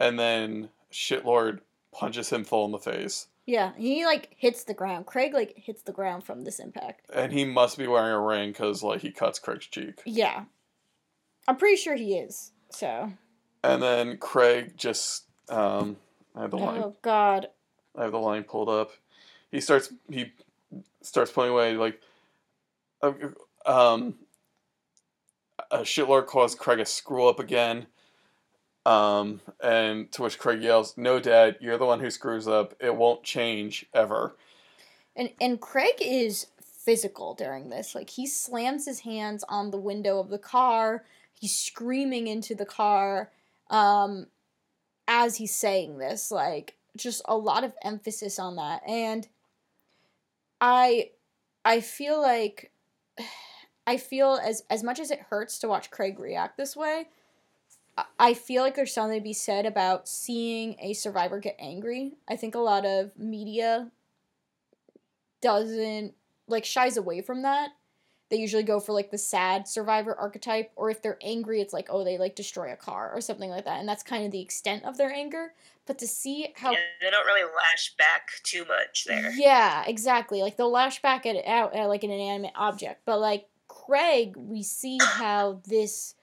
[0.00, 1.60] and then Shitlord
[1.92, 3.28] punches him full in the face.
[3.46, 5.06] Yeah, he like hits the ground.
[5.06, 7.08] Craig like hits the ground from this impact.
[7.14, 10.00] And he must be wearing a ring because like he cuts Craig's cheek.
[10.04, 10.44] Yeah,
[11.46, 12.50] I'm pretty sure he is.
[12.70, 13.12] So.
[13.62, 15.96] And then Craig just um,
[16.34, 16.82] I have the line.
[16.82, 17.48] Oh God.
[17.96, 18.90] I have the line pulled up.
[19.52, 20.32] He starts he
[21.02, 22.00] starts pulling away like
[23.02, 23.12] uh,
[23.66, 24.14] um
[25.70, 27.86] a shitlord calls Craig a screw up again.
[28.86, 32.74] Um and to which Craig yells, "No, Dad, you're the one who screws up.
[32.80, 34.36] It won't change ever."
[35.16, 37.94] And and Craig is physical during this.
[37.94, 41.04] Like he slams his hands on the window of the car.
[41.32, 43.30] He's screaming into the car
[43.70, 44.26] um
[45.08, 46.30] as he's saying this.
[46.30, 48.82] Like just a lot of emphasis on that.
[48.86, 49.26] And
[50.60, 51.10] I
[51.64, 52.72] I feel like
[53.86, 57.08] I feel as as much as it hurts to watch Craig react this way,
[58.18, 62.14] I- feel like there's something to be said about seeing a survivor get angry.
[62.28, 63.90] I think a lot of media
[65.40, 66.14] doesn't
[66.48, 67.70] like shies away from that.
[68.30, 71.88] They usually go for like the sad survivor archetype, or if they're angry, it's like,
[71.90, 73.78] oh, they like destroy a car or something like that.
[73.80, 75.52] And that's kind of the extent of their anger.
[75.86, 79.30] But to see how Yeah, they don't really lash back too much there.
[79.32, 80.40] yeah, exactly.
[80.40, 84.34] Like they'll lash back at it out at like an inanimate object, but like Craig,
[84.36, 86.14] we see how this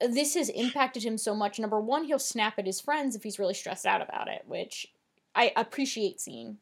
[0.00, 1.58] this has impacted him so much.
[1.60, 4.92] Number one, he'll snap at his friends if he's really stressed out about it, which
[5.34, 6.58] I appreciate seeing.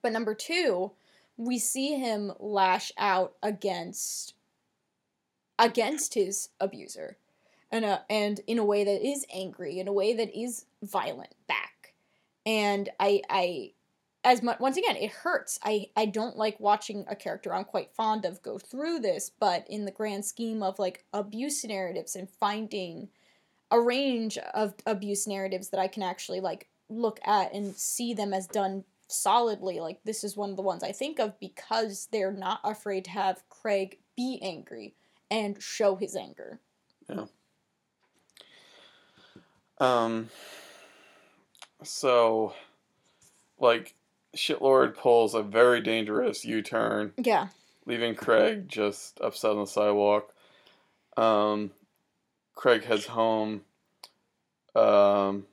[0.00, 0.92] But number two,
[1.36, 4.34] we see him lash out against
[5.58, 7.16] against his abuser,
[7.70, 11.94] and and in a way that is angry, in a way that is violent back,
[12.44, 13.72] and I I
[14.24, 15.58] as much once again it hurts.
[15.64, 19.66] I I don't like watching a character I'm quite fond of go through this, but
[19.68, 23.08] in the grand scheme of like abuse narratives and finding
[23.70, 28.34] a range of abuse narratives that I can actually like look at and see them
[28.34, 32.32] as done solidly like this is one of the ones I think of because they're
[32.32, 34.94] not afraid to have Craig be angry
[35.30, 36.60] and show his anger.
[37.08, 37.26] Yeah.
[39.78, 40.28] Um.
[41.82, 42.54] So,
[43.58, 43.94] like,
[44.36, 47.48] Shitlord pulls a very dangerous U turn, Yeah.
[47.86, 50.32] leaving Craig just upset on the sidewalk.
[51.16, 51.72] Um,
[52.54, 53.64] Craig heads home.
[54.76, 55.46] Um,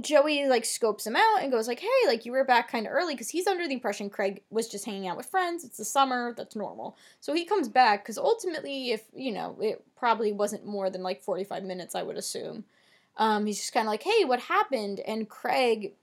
[0.00, 2.92] Joey like scopes him out and goes like, "Hey, like you were back kind of
[2.92, 5.64] early because he's under the impression Craig was just hanging out with friends.
[5.64, 6.96] It's the summer, that's normal.
[7.20, 11.22] So he comes back because ultimately, if you know, it probably wasn't more than like
[11.22, 12.64] forty five minutes, I would assume.
[13.16, 15.94] Um, he's just kind of like, "Hey, what happened?" And Craig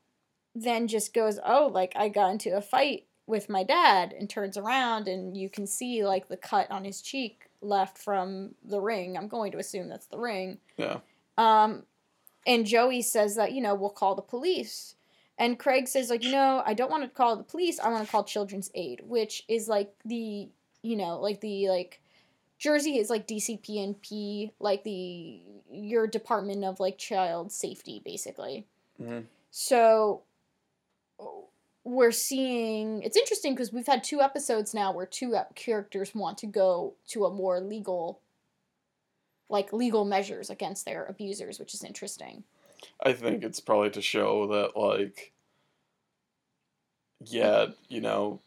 [0.56, 4.58] then just goes, "Oh, like I got into a fight with my dad," and turns
[4.58, 9.18] around and you can see like the cut on his cheek left from the ring.
[9.18, 10.58] I'm going to assume that's the ring.
[10.78, 11.00] yeah.
[11.38, 11.84] Um,
[12.46, 14.96] and Joey says that, you know, we'll call the police.
[15.38, 17.80] And Craig says, like, you know, I don't want to call the police.
[17.80, 20.50] I want to call Children's Aid, which is like the,
[20.82, 22.02] you know, like the, like,
[22.60, 25.42] Jersey is like DCPNP, like the,
[25.72, 28.66] your Department of, like, Child Safety, basically.
[28.98, 30.22] hmm So
[31.84, 36.48] we're seeing it's interesting because we've had two episodes now where two characters want to
[36.48, 38.20] go to a more legal
[39.54, 42.44] like legal measures against their abusers which is interesting
[43.02, 45.32] I think it's probably to show that, like,
[47.26, 48.42] yeah, you know,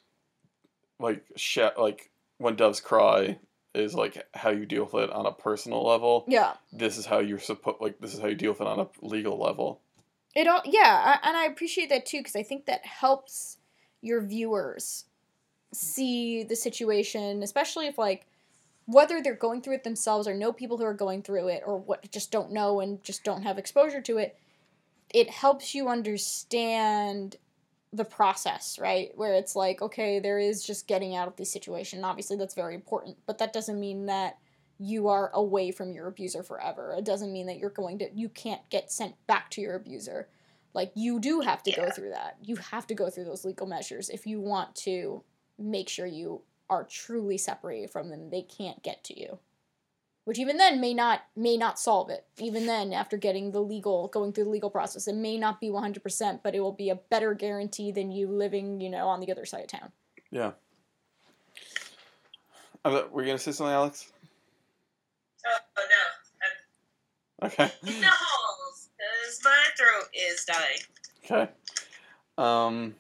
[0.99, 3.39] like, sh- like when doves cry
[3.75, 6.25] is like how you deal with it on a personal level.
[6.29, 8.81] yeah This is how you're supposed, like, this is how you deal with it on
[8.81, 9.81] a legal level.
[10.35, 13.57] it all yeah I, and i appreciate that too because i think that helps
[14.03, 15.05] your viewers
[15.73, 18.27] see the situation especially if like
[18.87, 21.77] whether they're going through it themselves or know people who are going through it or
[21.77, 24.39] what just don't know and just don't have exposure to it
[25.13, 27.37] it helps you understand
[27.93, 29.11] the process right?
[29.17, 32.05] Where it's like okay there is just getting out of the situation.
[32.05, 34.39] Obviously that's very important but that doesn't mean that
[34.79, 36.95] you are away from your abuser forever.
[36.97, 40.29] It doesn't mean that you're going to you can't get sent back to your abuser.
[40.75, 42.37] Like you do have to go through that.
[42.43, 45.25] You have to go through those legal measures if you want to
[45.59, 49.39] make sure you are truly separated from them they can't get to you
[50.25, 54.09] which even then may not may not solve it even then after getting the legal
[54.09, 56.97] going through the legal process it may not be 100% but it will be a
[56.97, 59.93] better guarantee than you living you know on the other side of town
[60.31, 60.53] Yeah.
[62.85, 64.13] I'm, were you gonna say something, Alex?
[65.45, 67.65] Oh, oh no, Okay.
[67.65, 70.79] I'm in the halls because my throat is dying.
[71.25, 71.53] Okay.
[72.39, 72.95] Um.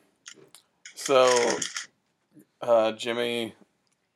[0.94, 1.28] So,
[2.62, 3.54] uh, Jimmy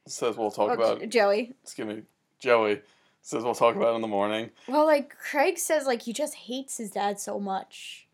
[0.06, 1.08] says we'll talk Oh, about.
[1.08, 2.02] Joey Excuse me,
[2.38, 2.80] Joey
[3.22, 4.50] says we'll talk about it in the morning.
[4.66, 8.06] well like craig says like he just hates his dad so much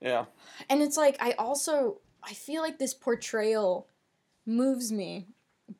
[0.00, 0.26] Yeah.
[0.70, 3.88] and it's like i also i feel like this portrayal
[4.46, 5.26] moves me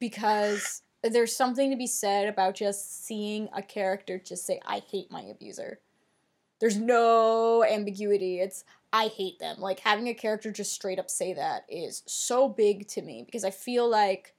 [0.00, 5.12] because there's something to be said about just seeing a character just say i hate
[5.12, 5.78] my abuser
[6.58, 8.64] there's no ambiguity it's
[8.96, 9.60] i hate them.
[9.60, 13.44] Like having a character just straight up say that is so big to me because
[13.44, 14.34] i feel like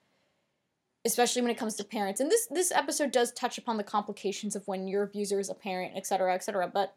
[1.06, 4.56] especially when it comes to parents and this this episode does touch upon the complications
[4.56, 6.96] of when your abuser is a parent etc etc but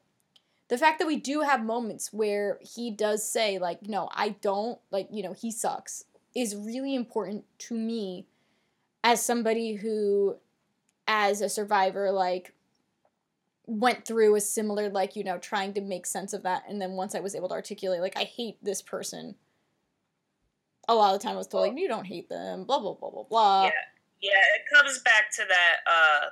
[0.68, 4.78] the fact that we do have moments where he does say like no i don't
[4.90, 6.04] like you know he sucks
[6.34, 8.26] is really important to me
[9.04, 10.36] as somebody who
[11.06, 12.54] as a survivor like
[13.70, 16.92] went through a similar like you know trying to make sense of that and then
[16.92, 19.34] once i was able to articulate like i hate this person
[20.88, 22.94] a lot of the time i was told like you don't hate them blah blah
[22.94, 23.70] blah blah blah Yeah.
[24.22, 26.26] Yeah, it comes back to that, uh,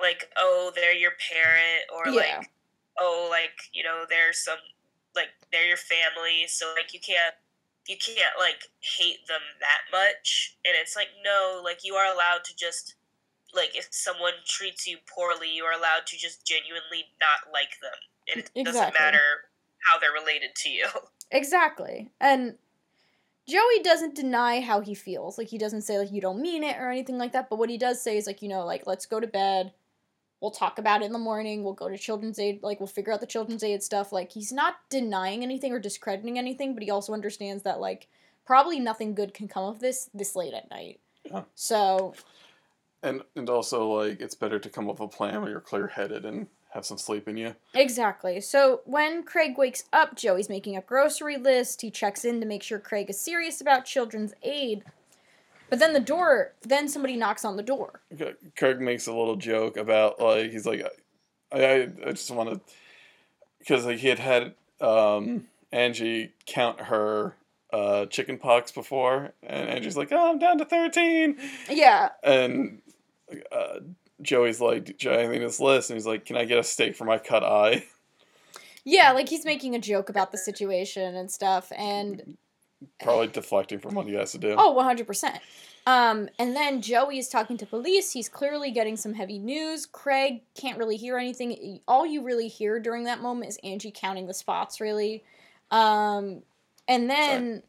[0.00, 2.38] like, oh, they're your parent, or Yeah.
[2.38, 2.50] like,
[2.96, 4.58] oh, like, you know, there's some,
[5.16, 7.34] like, they're your family, so, like, you can't,
[7.88, 10.56] you can't, like, hate them that much.
[10.64, 12.94] And it's like, no, like, you are allowed to just,
[13.54, 17.98] like, if someone treats you poorly, you are allowed to just genuinely not like them.
[18.32, 19.48] And it doesn't matter
[19.84, 20.86] how they're related to you.
[21.30, 22.12] Exactly.
[22.20, 22.54] And
[23.48, 25.36] Joey doesn't deny how he feels.
[25.36, 27.70] Like he doesn't say like you don't mean it or anything like that, but what
[27.70, 29.72] he does say is like, you know, like let's go to bed.
[30.40, 31.64] We'll talk about it in the morning.
[31.64, 34.12] We'll go to children's aid, like we'll figure out the children's aid stuff.
[34.12, 38.06] Like he's not denying anything or discrediting anything, but he also understands that like
[38.44, 41.00] probably nothing good can come of this this late at night.
[41.24, 41.42] Yeah.
[41.54, 42.14] So,
[43.04, 45.86] And and also like it's better to come up with a plan when you're clear
[45.86, 47.54] headed and have some sleep in you.
[47.74, 48.40] Exactly.
[48.40, 51.82] So when Craig wakes up, Joey's making a grocery list.
[51.82, 54.82] He checks in to make sure Craig is serious about children's aid.
[55.70, 58.00] But then the door, then somebody knocks on the door.
[58.56, 60.84] Craig makes a little joke about like he's like,
[61.52, 62.60] I I, I just want to
[63.58, 67.34] because like he had had um, Angie count her
[67.72, 72.10] uh, chicken pox before, and Angie's like, oh, I'm down to thirteen, Yeah.
[72.22, 72.82] and
[73.52, 73.80] uh,
[74.22, 76.96] Joey's like, Joey, I think this list, and he's like, Can I get a steak
[76.96, 77.84] for my cut eye?
[78.86, 81.72] Yeah, like he's making a joke about the situation and stuff.
[81.74, 82.36] And
[83.02, 84.54] Probably deflecting from what he has to do.
[84.58, 85.38] Oh, 100%.
[85.86, 88.12] Um, and then Joey is talking to police.
[88.12, 89.86] He's clearly getting some heavy news.
[89.86, 91.80] Craig can't really hear anything.
[91.88, 95.24] All you really hear during that moment is Angie counting the spots, really.
[95.70, 96.42] Um,
[96.88, 97.62] and then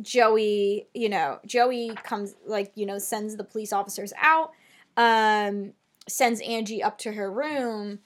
[0.00, 4.52] Joey, you know, Joey comes, like, you know, sends the police officers out,
[4.96, 5.72] um,
[6.08, 7.98] sends Angie up to her room,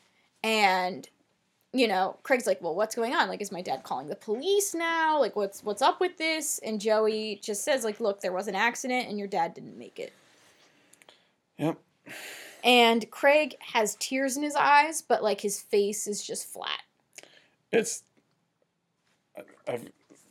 [0.42, 1.08] and
[1.74, 3.28] you know, Craig's like, "Well, what's going on?
[3.28, 5.18] Like, is my dad calling the police now?
[5.18, 8.54] Like, what's what's up with this?" And Joey just says, "Like, look, there was an
[8.54, 10.12] accident, and your dad didn't make it."
[11.56, 11.78] Yep.
[12.62, 16.82] And Craig has tears in his eyes, but like his face is just flat.
[17.70, 18.02] It's
[19.36, 19.80] I, I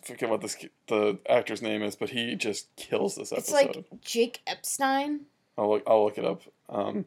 [0.03, 0.57] forget what this
[0.87, 3.65] the actor's name is, but he just kills this episode.
[3.65, 5.21] It's like Jake Epstein.
[5.57, 5.83] I'll look.
[5.87, 6.41] I'll look it up.
[6.69, 7.05] Um,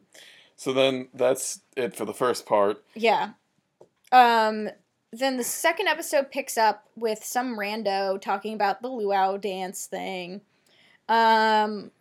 [0.55, 2.83] so then that's it for the first part.
[2.93, 3.31] Yeah.
[4.11, 4.69] Um.
[5.11, 10.41] Then the second episode picks up with some rando talking about the luau dance thing.
[11.07, 11.91] Um.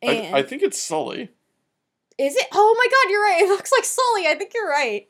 [0.00, 1.30] And I, I think it's Sully.
[2.18, 2.46] Is it?
[2.52, 3.42] Oh my god, you're right.
[3.42, 4.26] It looks like Sully.
[4.26, 5.08] I think you're right.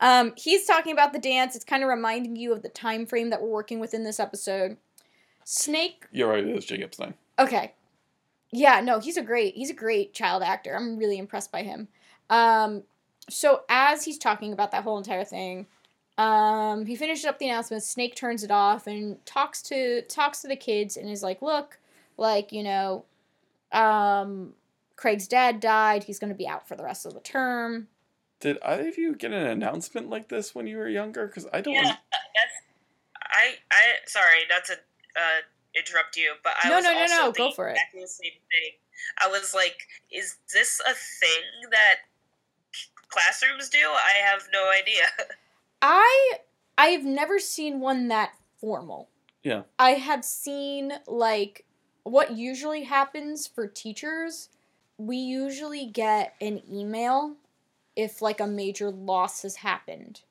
[0.00, 1.54] Um, he's talking about the dance.
[1.54, 4.18] It's kind of reminding you of the time frame that we're working with in this
[4.18, 4.76] episode.
[5.44, 6.06] Snake.
[6.10, 6.44] You're right.
[6.44, 7.14] It is Jake Epstein.
[7.38, 7.74] Okay.
[8.52, 10.74] Yeah, no, he's a great he's a great child actor.
[10.74, 11.88] I'm really impressed by him.
[12.28, 12.82] Um,
[13.28, 15.66] so as he's talking about that whole entire thing,
[16.18, 17.82] um, he finishes up the announcement.
[17.82, 21.78] Snake turns it off and talks to talks to the kids and is like, "Look,
[22.16, 23.04] like you know,
[23.72, 24.54] um,
[24.96, 26.04] Craig's dad died.
[26.04, 27.88] He's going to be out for the rest of the term."
[28.40, 31.26] Did either of you get an announcement like this when you were younger?
[31.26, 31.74] Because I don't.
[31.74, 32.56] Yeah, that's.
[33.32, 35.40] I I sorry not to uh,
[35.76, 37.72] interrupt you, but I No, was no, no, also no, go thinking for it.
[37.72, 38.72] exactly the same thing.
[39.18, 41.96] I was like, is this a thing that
[43.08, 43.78] classrooms do?
[43.78, 45.04] I have no idea.
[45.82, 46.38] I
[46.78, 49.08] I've never seen one that formal.
[49.42, 49.62] Yeah.
[49.78, 51.64] I have seen like
[52.04, 54.48] what usually happens for teachers,
[54.98, 57.36] we usually get an email
[58.00, 60.22] if like a major loss has happened.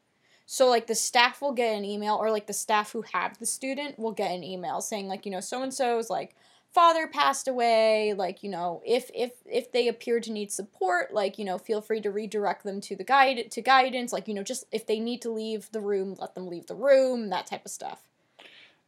[0.45, 3.45] So like the staff will get an email or like the staff who have the
[3.45, 6.35] student will get an email saying like, you know, so and so's like
[6.71, 11.39] father passed away, like, you know, if if if they appear to need support, like,
[11.39, 14.43] you know, feel free to redirect them to the guide to guidance, like, you know,
[14.43, 17.65] just if they need to leave the room, let them leave the room, that type
[17.65, 18.01] of stuff.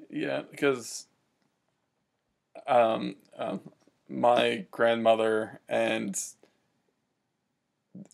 [0.09, 1.07] Yeah, because
[2.67, 3.61] um, um,
[4.09, 6.19] my grandmother and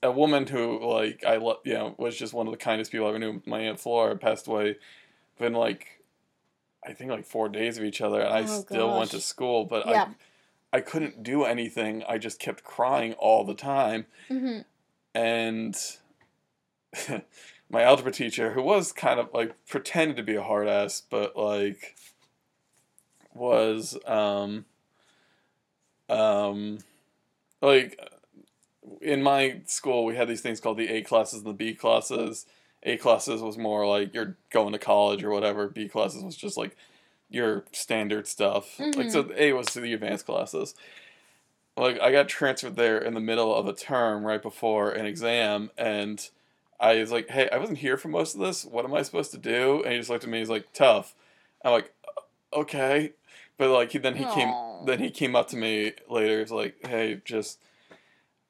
[0.01, 3.05] a woman who like I lo- you know was just one of the kindest people
[3.07, 3.41] I ever knew.
[3.45, 4.77] My aunt Flora passed away
[5.37, 6.01] within like
[6.85, 9.65] I think like four days of each other, and I Oh, still went to school,
[9.65, 10.05] but Yeah.
[10.73, 12.03] I I couldn't do anything.
[12.07, 14.59] I just kept crying all the time, Mm-hmm.
[15.15, 15.77] and
[17.69, 21.35] my algebra teacher, who was kind of like pretended to be a hard ass, but
[21.37, 21.95] like
[23.33, 24.65] was um
[26.09, 26.79] um
[27.61, 27.99] like
[29.01, 32.45] in my school we had these things called the A classes and the B classes.
[32.83, 35.67] A classes was more like you're going to college or whatever.
[35.67, 36.75] B classes was just like
[37.29, 38.79] your standard stuff.
[38.79, 39.33] Like so mm-hmm.
[39.37, 40.75] A was to the advanced classes.
[41.75, 45.71] Like I got transferred there in the middle of a term right before an exam
[45.77, 46.27] and
[46.79, 48.63] I was like, "Hey, I wasn't here for most of this.
[48.63, 50.39] What am I supposed to do?" And he just looked at me.
[50.39, 51.15] He's like, "Tough."
[51.63, 51.93] I'm like,
[52.53, 53.13] "Okay,"
[53.57, 54.35] but like he then he Aw.
[54.35, 56.39] came then he came up to me later.
[56.39, 57.59] He's like, "Hey, just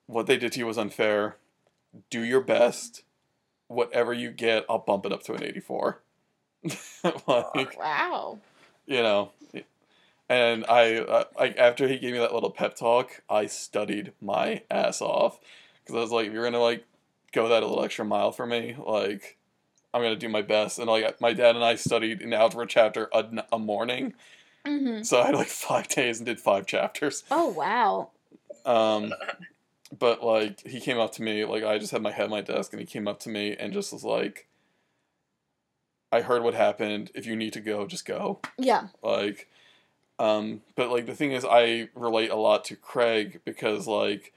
[0.08, 1.38] what they did to you was unfair.
[2.10, 3.04] Do your best.
[3.68, 6.02] Whatever you get, I'll bump it up to an 84."
[7.28, 8.40] like Wow.
[8.86, 9.32] you know,
[10.30, 14.64] and I uh, like after he gave me that little pep talk, I studied my
[14.72, 15.40] ass off
[15.84, 16.86] because I was like, if you're gonna like
[17.34, 19.38] go that a little extra mile for me, like
[19.94, 20.80] I'm gonna do my best.
[20.80, 23.10] And like my dad and I studied an algebra chapter
[23.52, 24.14] a morning,
[24.66, 25.04] Mm-hmm.
[25.04, 27.24] so I had like five days and did five chapters.
[27.32, 28.10] Oh wow.
[28.66, 29.14] Um,
[29.98, 32.42] but like he came up to me, like I just had my head on my
[32.42, 34.48] desk, and he came up to me and just was like,
[36.12, 37.12] "I heard what happened.
[37.16, 38.88] If you need to go, just go." Yeah.
[39.02, 39.48] like
[40.20, 44.34] um but like the thing is i relate a lot to craig because like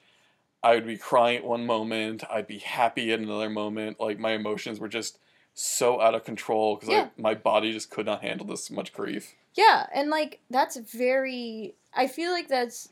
[0.63, 3.99] I would be crying at one moment, I'd be happy at another moment.
[3.99, 5.19] Like my emotions were just
[5.55, 7.09] so out of control because Yeah.
[7.17, 9.35] my body just could not handle this much grief.
[9.55, 12.91] Yeah, and like that's very I feel like that's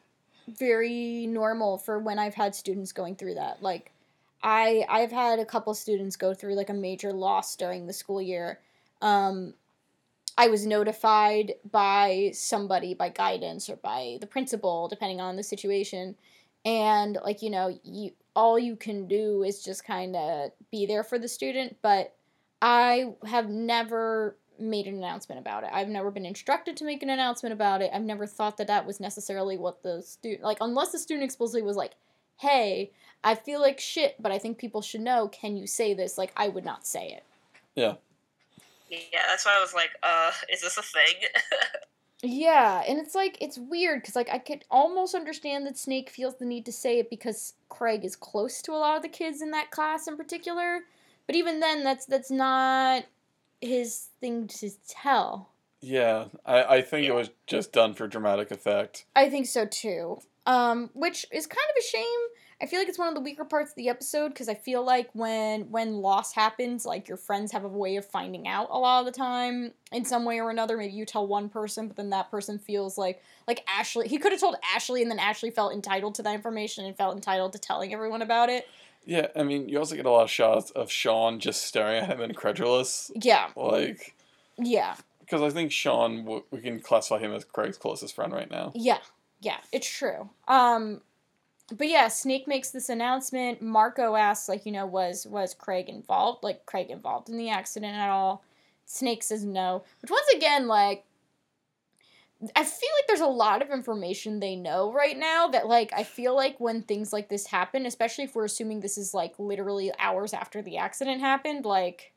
[0.49, 3.63] very normal for when I've had students going through that.
[3.63, 3.93] Like
[4.43, 8.23] I I've had a couple students go through like a major loss during the school
[8.23, 8.61] year.
[9.03, 9.55] Um
[10.37, 16.17] I was notified by somebody by guidance or by the principal depending on the situation
[16.65, 21.03] and like you know, you all you can do is just kind of be there
[21.03, 22.15] for the student, but
[22.63, 25.71] I have never made an announcement about it.
[25.73, 27.91] I've never been instructed to make an announcement about it.
[27.93, 31.63] I've never thought that that was necessarily what the student like unless the student explicitly
[31.63, 31.95] was like,
[32.39, 32.93] "Hey,
[33.25, 35.29] I feel like shit, but I think people should know.
[35.29, 37.25] Can you say this?" Like I would not say it.
[37.75, 37.95] Yeah,
[38.91, 41.15] Yeah, that's why I was like, uh, is this a thing?
[42.23, 46.37] Yeah, and it's like it's weird because like I could almost understand that Snake feels
[46.37, 49.41] the need to say it because Craig is close to a lot of the kids
[49.41, 50.81] in that class in particular,
[51.29, 53.05] but even then, that's that's not
[53.61, 55.51] his thing to tell.
[55.81, 59.05] Yeah, I, I think it was just done for dramatic effect.
[59.15, 60.19] I think so too.
[60.47, 62.19] Um, which is kind of a shame.
[62.61, 64.85] I feel like it's one of the weaker parts of the episode because I feel
[64.85, 68.79] like when when loss happens, like your friends have a way of finding out a
[68.79, 70.77] lot of the time in some way or another.
[70.77, 74.09] Maybe you tell one person, but then that person feels like like Ashley.
[74.09, 77.15] He could have told Ashley, and then Ashley felt entitled to that information and felt
[77.15, 78.67] entitled to telling everyone about it.
[79.09, 82.11] Yeah, I mean, you also get a lot of shots of Sean just staring at
[82.11, 83.11] him incredulous.
[83.15, 84.15] Yeah, Like,
[84.59, 88.51] yeah, because I think Sean, w- we can classify him as Craig's closest friend right
[88.51, 88.71] now.
[88.75, 88.99] yeah,
[89.41, 89.57] yeah.
[89.73, 90.29] It's true.
[90.47, 91.01] Um,
[91.73, 93.63] but yeah, Snake makes this announcement.
[93.63, 96.43] Marco asks, like, you know, was was Craig involved?
[96.45, 98.43] Like, Craig involved in the accident at all?
[98.85, 99.85] Snake says no.
[100.03, 101.05] Which once again, like,
[102.55, 106.05] I feel like there's a lot of information they know right now that, like, I
[106.05, 109.91] feel like when things like this happen, especially if we're assuming this is like literally
[109.99, 112.13] hours after the accident happened, like.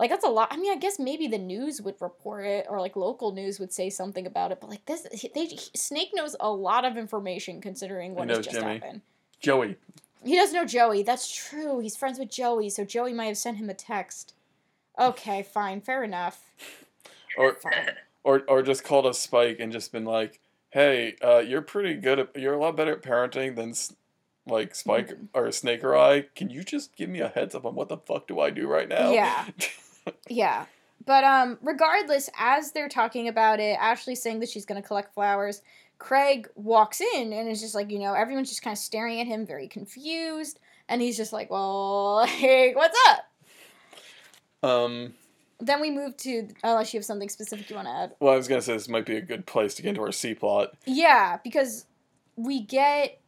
[0.00, 0.46] Like that's a lot.
[0.52, 3.72] I mean, I guess maybe the news would report it, or like local news would
[3.72, 4.60] say something about it.
[4.60, 5.04] But like this,
[5.34, 8.74] they Snake knows a lot of information considering what has just Jimmy.
[8.78, 9.00] happened.
[9.40, 9.76] Joey.
[10.24, 11.02] He does know Joey.
[11.02, 11.80] That's true.
[11.80, 14.34] He's friends with Joey, so Joey might have sent him a text.
[15.00, 16.44] Okay, fine, fair enough.
[17.36, 17.96] Or, Fine.
[18.24, 20.40] Or, or just called us Spike and just been like,
[20.70, 23.72] hey, uh, you're pretty good at, you're a lot better at parenting than,
[24.46, 25.24] like, Spike Mm-hmm.
[25.34, 26.26] or Snake or I.
[26.34, 28.66] Can you just give me a heads up on what the fuck do I do
[28.66, 29.12] right now?
[29.12, 29.46] Yeah.
[30.28, 30.64] Yeah.
[31.04, 35.60] But um regardless, as they're talking about it, Ashley's saying that she's gonna collect flowers.
[35.98, 39.26] Craig walks in and is just like, you know, everyone's just kind of staring at
[39.26, 40.60] him, very confused.
[40.88, 44.68] And he's just like, well, like, what's up?
[44.68, 45.12] um,
[45.60, 48.12] Then we move to, unless you have something specific you want to add.
[48.20, 50.02] well, I was going to say this might be a good place to get into
[50.02, 50.72] our C plot.
[50.86, 51.84] Yeah, because
[52.36, 53.20] we get,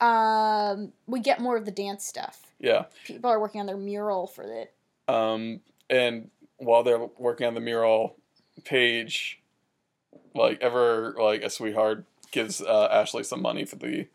[0.00, 2.40] um, we get more of the dance stuff.
[2.58, 2.84] Yeah.
[3.04, 4.72] People are working on their mural for it.
[5.08, 5.60] Um,
[5.90, 8.16] and while they're working on the mural,
[8.64, 9.40] Paige,
[10.34, 14.06] like ever like a sweetheart, gives uh, Ashley some money for the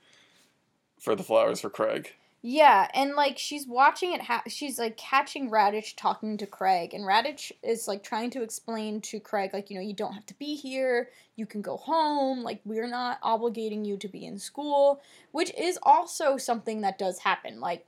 [0.99, 2.13] for the flowers for Craig.
[2.47, 4.21] Yeah, and like she's watching it.
[4.21, 9.01] Ha- she's like catching Raditch talking to Craig, and Raditch is like trying to explain
[9.01, 11.09] to Craig, like you know, you don't have to be here.
[11.37, 12.43] You can go home.
[12.43, 15.01] Like we're not obligating you to be in school,
[15.31, 17.59] which is also something that does happen.
[17.59, 17.83] Like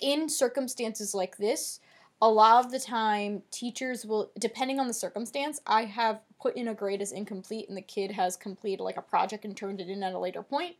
[0.00, 1.80] in circumstances like this,
[2.22, 6.68] a lot of the time teachers will, depending on the circumstance, I have put in
[6.68, 9.88] a grade as incomplete, and the kid has completed like a project and turned it
[9.88, 10.76] in at a later point,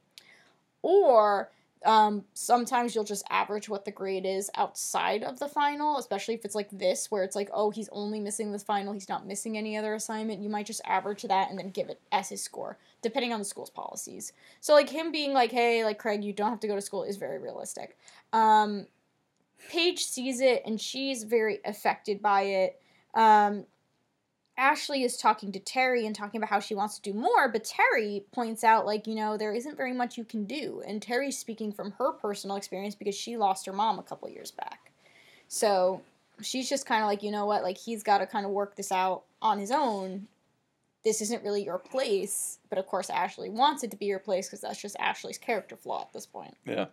[0.82, 1.51] or
[1.85, 6.44] um, sometimes you'll just average what the grade is outside of the final, especially if
[6.44, 9.57] it's like this, where it's like, oh, he's only missing this final, he's not missing
[9.57, 10.43] any other assignment.
[10.43, 13.44] You might just average that and then give it as his score, depending on the
[13.44, 14.32] school's policies.
[14.61, 17.05] So, like, him being like, hey, like, Craig, you don't have to go to school
[17.05, 17.97] is very realistic.
[18.32, 18.86] Um,
[19.70, 22.81] Paige sees it and she's very affected by it.
[23.15, 23.65] Um,
[24.59, 27.65] Ashley is talking to Terri and talking about how she wants to do more, but
[27.65, 30.83] Terri points out, like, you know, there isn't very much you can do.
[30.87, 34.51] And Terri's speaking from her personal experience because she lost her mom a couple years
[34.51, 34.93] back.
[35.49, 36.01] So
[36.41, 38.77] she's just kind of like, you know what, like, he's got to kind of work
[38.77, 40.27] this out on his own.
[41.05, 42.59] This isn't really your place.
[42.70, 45.77] But of course, Ashley wants it to be your place because that's just Ashley's character
[45.77, 46.57] flaw at this point.
[46.65, 46.87] Yeah,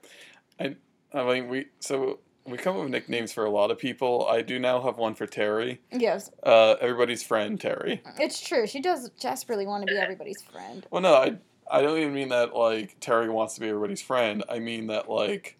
[0.59, 0.75] I
[1.13, 4.27] I mean we so we come up with nicknames for a lot of people.
[4.29, 5.79] I do now have one for Terri.
[5.91, 8.01] Yes, Uh, everybody's friend Terri.
[8.19, 8.67] it's true.
[8.67, 10.85] She does desperately want to be everybody's friend.
[10.91, 11.37] Well, no, I
[11.71, 14.43] I don't even mean that like Terri wants to be everybody's friend.
[14.49, 15.57] I mean that like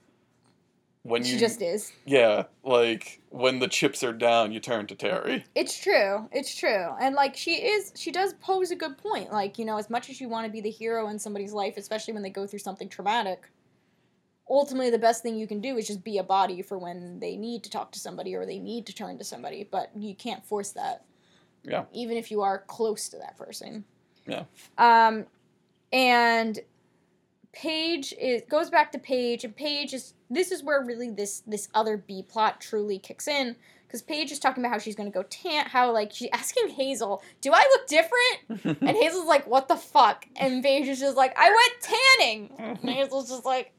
[1.04, 1.92] when you She just is.
[2.06, 5.44] yeah like when the chips are down, you turn to Terri.
[5.56, 6.28] It's true.
[6.32, 6.90] It's true.
[7.02, 9.32] And like she is she does pose a good point.
[9.32, 11.76] Like, you know, as much as you want to be the hero in somebody's life,
[11.78, 13.50] especially when they go through something traumatic,
[14.50, 17.36] ultimately the best thing you can do is just be a body for when they
[17.36, 20.46] need to talk to somebody or they need to turn to somebody, but you can't
[20.46, 21.06] force that.
[21.64, 21.86] Yeah.
[21.94, 23.86] Even if you are close to that person.
[24.28, 24.44] Yeah.
[24.78, 25.26] Um
[25.92, 26.60] and
[27.54, 31.70] Paige it goes back to Paige and Paige is this is where really this this
[31.74, 33.56] other B plot truly kicks in
[33.88, 37.22] because Paige is talking about how she's gonna go tan how like she's asking Hazel,
[37.42, 38.80] do I look different?
[38.82, 40.26] And Hazel's like, what the fuck?
[40.36, 42.50] And Paige is just like, I went tanning.
[42.58, 43.72] And Hazel's just like,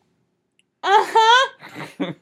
[0.85, 2.13] uh huh.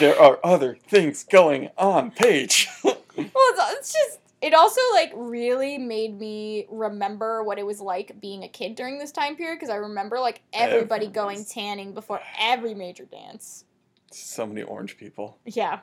[0.00, 2.68] there are other things going on, Paige.
[3.18, 8.20] Well, it's, it's just it also like really made me remember what it was like
[8.20, 11.94] being a kid during this time period because I remember like everybody Everyone's- going tanning
[11.94, 13.64] before every major dance.
[14.12, 15.36] so many orange people.
[15.44, 15.80] Yeah.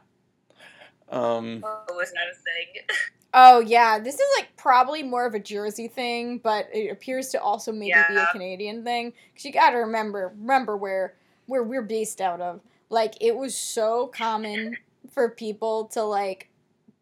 [1.10, 2.98] Um, Oh, was that a thing?
[3.38, 7.42] Oh yeah, this is like probably more of a Jersey thing, but it appears to
[7.42, 9.12] also maybe be a Canadian thing.
[9.36, 12.62] Cause you got to remember, remember where where we're based out of.
[12.90, 14.78] Like it was so common
[15.12, 16.50] for people to like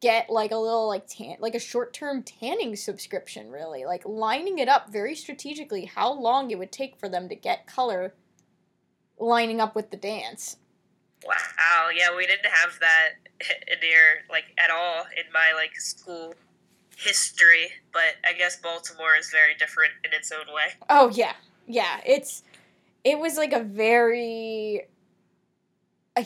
[0.01, 3.51] get like a little like tan like a short term tanning subscription.
[3.51, 5.85] Really, like lining it up very strategically.
[5.85, 8.15] How long it would take for them to get color,
[9.19, 10.57] lining up with the dance.
[11.23, 13.22] Wow, yeah, we didn't have that
[13.81, 16.33] near like at all in my like school
[16.97, 20.73] history, but I guess Baltimore is very different in its own way.
[20.89, 21.33] Oh yeah,
[21.67, 22.01] yeah.
[22.05, 22.43] It's
[23.03, 24.87] it was like a very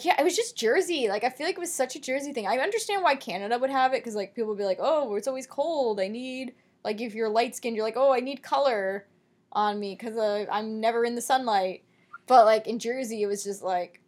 [0.02, 0.20] yeah.
[0.20, 1.08] It was just Jersey.
[1.10, 2.48] Like I feel like it was such a Jersey thing.
[2.48, 5.28] I understand why Canada would have it because like people would be like, oh, it's
[5.28, 6.00] always cold.
[6.00, 6.54] I need
[6.84, 9.08] like if you're light skinned, you're like, oh, I need color
[9.52, 11.84] on me because uh, I'm never in the sunlight.
[12.28, 14.02] But like in Jersey, it was just like.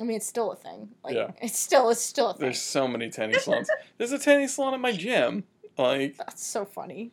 [0.00, 0.88] I mean, it's still a thing.
[1.04, 1.32] Like, Yeah.
[1.42, 2.40] it's still it's still a thing.
[2.40, 3.68] there's so many tanning salons.
[3.98, 5.44] There's a tanning salon at my gym,
[5.76, 7.10] like That's so funny.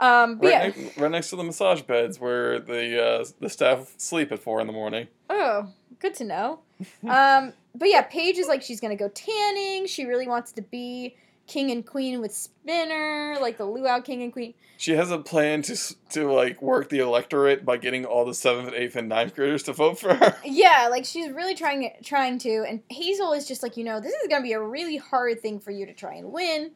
[0.00, 0.58] Um, but yeah.
[0.62, 4.38] right, ne- right next to the massage beds where the uh, the staff sleep at
[4.40, 5.06] four in the morning.
[5.28, 5.68] Oh,
[5.98, 6.60] good to know.
[7.08, 9.86] um, but yeah, Paige is like she's gonna go tanning.
[9.86, 11.14] She really wants to be
[11.50, 14.54] king and queen with Spinner, like the luau king and queen.
[14.76, 15.76] She has a plan to
[16.10, 19.72] to like work the electorate by getting all the seventh, eighth, and ninth graders to
[19.72, 20.36] vote for her.
[20.44, 22.64] Yeah, like she's really trying trying to.
[22.66, 25.58] And Hazel is just like you know this is gonna be a really hard thing
[25.58, 26.70] for you to try and win.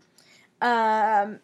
[0.60, 1.38] Um,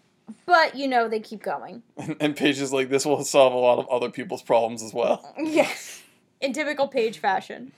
[0.44, 1.82] but you know they keep going.
[1.96, 4.92] And, and Paige is like, this will solve a lot of other people's problems as
[4.92, 5.34] well.
[5.42, 6.02] Yes,
[6.40, 7.72] in typical Paige fashion.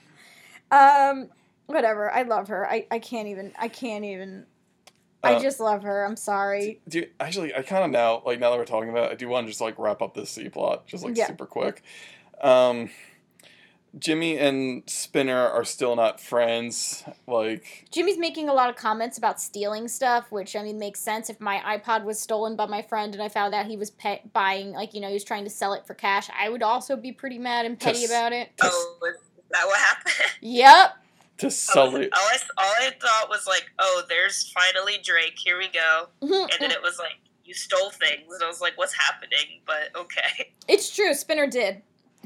[0.71, 1.29] Um,
[1.67, 2.11] whatever.
[2.11, 2.67] I love her.
[2.69, 3.53] I I can't even.
[3.59, 4.45] I can't even.
[5.23, 6.03] I Uh, just love her.
[6.05, 6.81] I'm sorry.
[6.87, 9.15] Do you, actually, I kind of now, like now that we're talking about, it, I
[9.15, 11.27] do want to just like wrap up this C plot, just like Yeah.
[11.27, 11.81] super quick.
[12.41, 12.89] Um,
[13.97, 17.03] Jimmy and Spinner are still not friends.
[17.27, 21.29] Like, Jimmy's making a lot of comments about stealing stuff, which I mean makes sense.
[21.29, 24.21] If my iPod was stolen by my friend and I found out he was pe-
[24.33, 26.95] buying, like you know, he was trying to sell it for cash, I would also
[26.95, 28.49] be pretty mad and petty Just- about it.
[28.63, 29.15] Oh, is
[29.51, 30.15] that what happened?
[30.41, 30.97] Yep.
[31.39, 32.09] To all, Sully.
[32.11, 35.37] I, all I thought was like, oh, there's finally Drake.
[35.37, 36.07] Here we go.
[36.21, 38.33] And then it was like, you stole things.
[38.33, 39.61] And I was like, what's happening?
[39.65, 40.53] But okay.
[40.67, 41.13] it's true.
[41.13, 41.81] Spinner did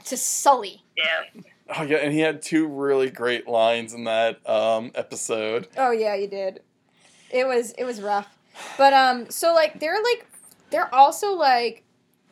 [0.05, 0.83] to Sully.
[0.95, 1.41] Yeah.
[1.75, 5.67] Oh yeah, and he had two really great lines in that um, episode.
[5.77, 6.61] Oh yeah, you did.
[7.29, 8.37] It was it was rough,
[8.77, 10.25] but um, so like they're like
[10.69, 11.83] they're also like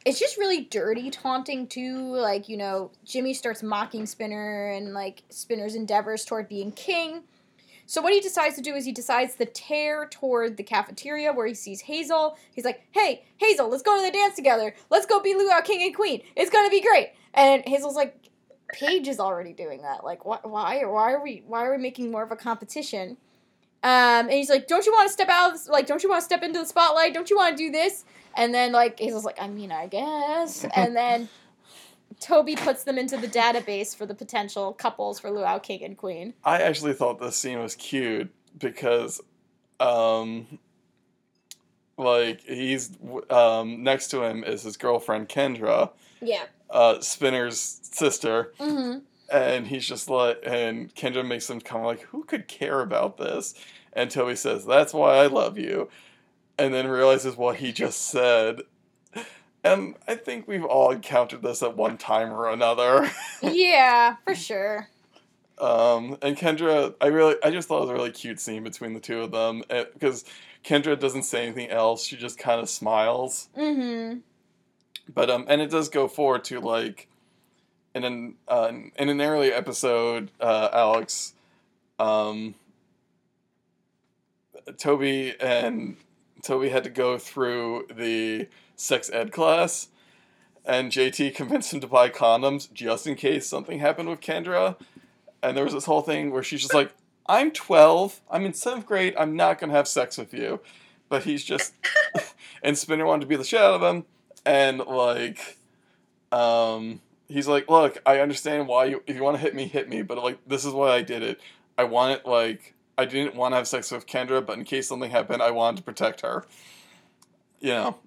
[0.05, 2.15] it's just really dirty taunting too.
[2.15, 7.23] Like you know, Jimmy starts mocking Spinner and like Spinner's endeavors toward being king.
[7.87, 11.45] So what he decides to do is he decides to tear toward the cafeteria where
[11.45, 12.37] he sees Hazel.
[12.51, 14.73] He's like, "Hey, Hazel, let's go to the dance together.
[14.89, 16.21] Let's go be Luau King and Queen.
[16.35, 18.29] It's gonna be great." And Hazel's like,
[18.73, 20.03] "Paige is already doing that.
[20.03, 20.83] Like, wh- why?
[20.85, 21.43] Why are we?
[21.47, 23.17] Why are we making more of a competition?"
[23.83, 25.53] Um, and he's like, "Don't you want to step out?
[25.67, 27.13] Like, don't you want to step into the spotlight?
[27.13, 28.03] Don't you want to do this?"
[28.35, 31.29] And then like Hazel's like, "I mean, I guess." And then
[32.19, 36.33] Toby puts them into the database for the potential couples for Luau King and Queen.
[36.43, 39.21] I actually thought this scene was cute because,
[39.79, 40.59] um,
[41.97, 42.91] like he's
[43.29, 45.91] um next to him is his girlfriend Kendra,
[46.21, 46.43] Yeah.
[46.69, 48.99] uh, Spinner's sister, Mm-hmm.
[49.33, 53.17] and he's just like, and Kendra makes him kind of like, who could care about
[53.17, 53.53] this?
[53.93, 55.89] And Toby says, "That's why I love you,"
[56.57, 58.61] and then realizes what he just said.
[59.63, 63.09] And I think we've all encountered this at one time or another.
[63.41, 64.89] yeah, for sure.
[65.57, 68.93] Um, and Kendra, I really, I just thought it was a really cute scene between
[68.93, 70.25] the two of them because
[70.63, 73.49] Kendra doesn't say anything else; she just kind of smiles.
[73.57, 74.19] Mm-hmm.
[75.13, 77.07] But um, and it does go forward to like,
[77.93, 81.33] in an uh, in an early episode, uh, Alex,
[81.99, 82.55] um,
[84.77, 85.97] Toby and
[86.45, 89.87] Toby had to go through the sex ed class,
[90.63, 94.77] and JT convinced him to buy condoms just in case something happened with Kendra.
[95.41, 96.93] And there was this whole thing where she's just like,
[97.25, 100.59] I'm 12, I'm in seventh grade, I'm not gonna have sex with you.
[101.09, 101.73] But he's just,
[102.63, 104.05] and Spinner wanted to be the shit out of him,
[104.45, 105.57] and like,
[106.31, 109.89] um, he's like, look, I understand why you, if you want to hit me, hit
[109.89, 111.39] me, but like, this is why I did it.
[111.75, 114.87] I want it, like, I didn't want to have sex with Kendra, but in case
[114.87, 116.45] something happened, I wanted to protect her.
[117.59, 117.97] You know,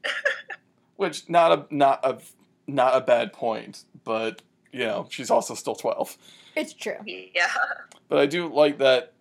[0.97, 2.19] which not a not a
[2.67, 4.43] not a bad point, but
[4.73, 6.17] you know, she's also still twelve.
[6.55, 6.97] It's true.
[7.05, 7.47] Yeah.
[8.09, 9.13] But I do like that.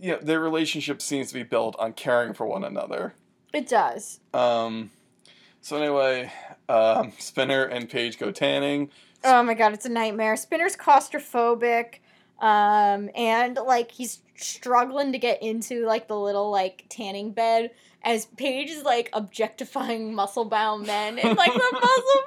[0.00, 3.14] You know, their relationship seems to be built on caring for one another.
[3.52, 4.20] It does.
[4.32, 4.90] Um,
[5.60, 6.32] so anyway,
[6.68, 8.90] um, Spinner and Paige go tanning.
[9.24, 10.36] Oh my god, it's a nightmare.
[10.36, 11.96] Spinner's claustrophobic.
[12.38, 18.26] Um, and like he's struggling to get into like the little like tanning bed as
[18.26, 22.22] Paige is like objectifying muscle bound men in like the muscle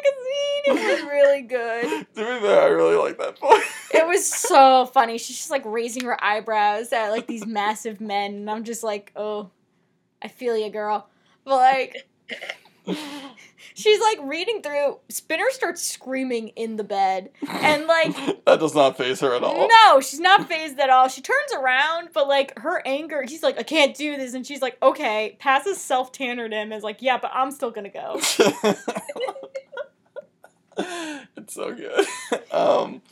[0.00, 0.62] magazine.
[0.66, 2.06] It was really good.
[2.14, 3.62] To be fair, I really like that part.
[3.92, 5.18] It was so funny.
[5.18, 9.12] She's just like raising her eyebrows at like these massive men, and I'm just like,
[9.16, 9.50] oh,
[10.22, 11.08] I feel you, girl.
[11.44, 12.08] But like,
[13.74, 14.98] she's like reading through.
[15.08, 19.68] Spinner starts screaming in the bed, and like, that does not faze her at all.
[19.68, 21.08] no, she's not fazed at all.
[21.08, 24.62] She turns around, but like her anger, he's like, I can't do this, and she's
[24.62, 28.20] like, okay, passes self tannered him, is like, yeah, but I'm still gonna go.
[31.36, 32.06] it's so good.
[32.50, 33.02] Um,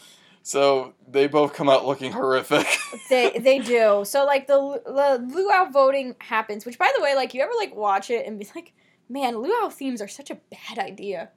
[0.43, 2.66] so they both come out looking horrific.
[3.11, 4.03] They they do.
[4.07, 7.74] So like the the luau voting happens, which by the way, like you ever like
[7.74, 8.73] watch it and be like,
[9.09, 11.31] man, luau themes are such a bad idea.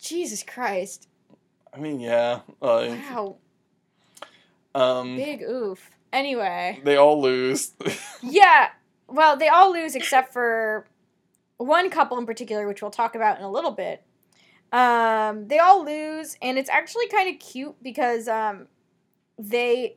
[0.00, 1.08] Jesus Christ!
[1.72, 2.40] I mean, yeah.
[2.60, 3.36] Like, Wow,
[4.74, 5.90] um, big oof.
[6.12, 7.72] Anyway, they all lose.
[8.22, 8.70] yeah.
[9.08, 10.86] Well, they all lose except for
[11.56, 14.02] one couple in particular, which we'll talk about in a little bit.
[14.72, 18.66] Um, they all lose, and it's actually kind of cute because um,
[19.38, 19.96] they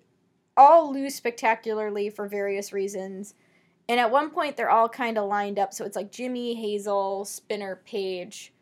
[0.56, 3.34] all lose spectacularly for various reasons.
[3.90, 5.74] And at one point, they're all kind of lined up.
[5.74, 8.54] So it's like Jimmy, Hazel, Spinner, Paige.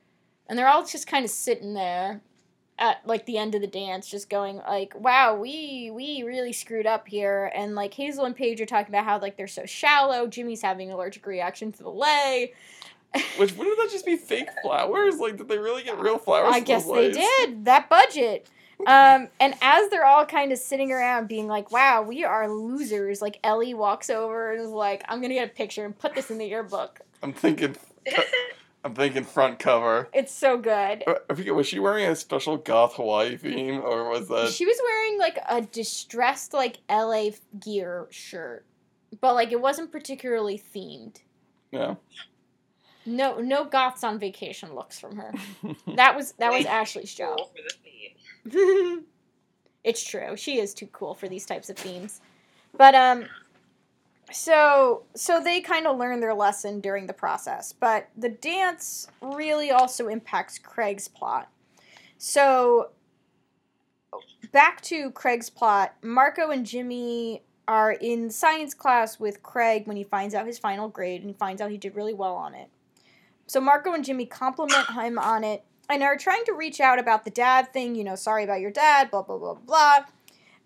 [0.47, 2.21] And they're all just kind of sitting there
[2.79, 6.85] at like the end of the dance, just going like, wow, we we really screwed
[6.85, 7.51] up here.
[7.53, 10.27] And like Hazel and Paige are talking about how like they're so shallow.
[10.27, 12.53] Jimmy's having an allergic reaction to the lei.
[13.37, 15.19] Which wouldn't that just be fake flowers?
[15.19, 16.53] Like, did they really get real flowers?
[16.53, 17.65] I guess those they did.
[17.65, 18.47] That budget.
[18.85, 23.21] Um, and as they're all kind of sitting around being like, wow, we are losers,
[23.21, 26.29] like Ellie walks over and is like, I'm gonna get a picture and put this
[26.29, 27.01] in the yearbook.
[27.23, 27.75] I'm thinking.
[28.83, 30.07] I'm thinking front cover.
[30.13, 31.03] It's so good.
[31.05, 31.53] Uh, I forget.
[31.55, 34.51] Was she wearing a special goth Hawaii theme, or was that?
[34.51, 38.65] She was wearing like a distressed like LA gear shirt.
[39.19, 41.17] But like it wasn't particularly themed.
[41.71, 41.95] Yeah.
[43.05, 45.33] No no goths on vacation looks from her.
[45.95, 47.39] That was that was Ashley's job.
[49.87, 50.35] It's true.
[50.35, 52.19] She is too cool for these types of themes.
[52.77, 53.25] But um
[54.33, 59.71] so so they kind of learn their lesson during the process, but the dance really
[59.71, 61.47] also impacts Craig's plot.
[62.17, 62.89] So
[64.51, 70.03] back to Craig's plot, Marco and Jimmy are in science class with Craig when he
[70.03, 72.69] finds out his final grade and finds out he did really well on it.
[73.45, 77.23] So Marco and Jimmy compliment him on it and are trying to reach out about
[77.23, 79.99] the dad thing, you know, sorry about your dad, blah, blah, blah, blah.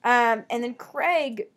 [0.04, 1.48] Um, and then Craig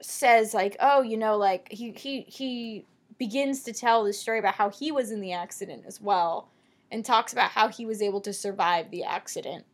[0.00, 2.86] says, like, oh, you know, like, he, he, he
[3.18, 6.48] begins to tell the story about how he was in the accident as well
[6.90, 9.64] and talks about how he was able to survive the accident.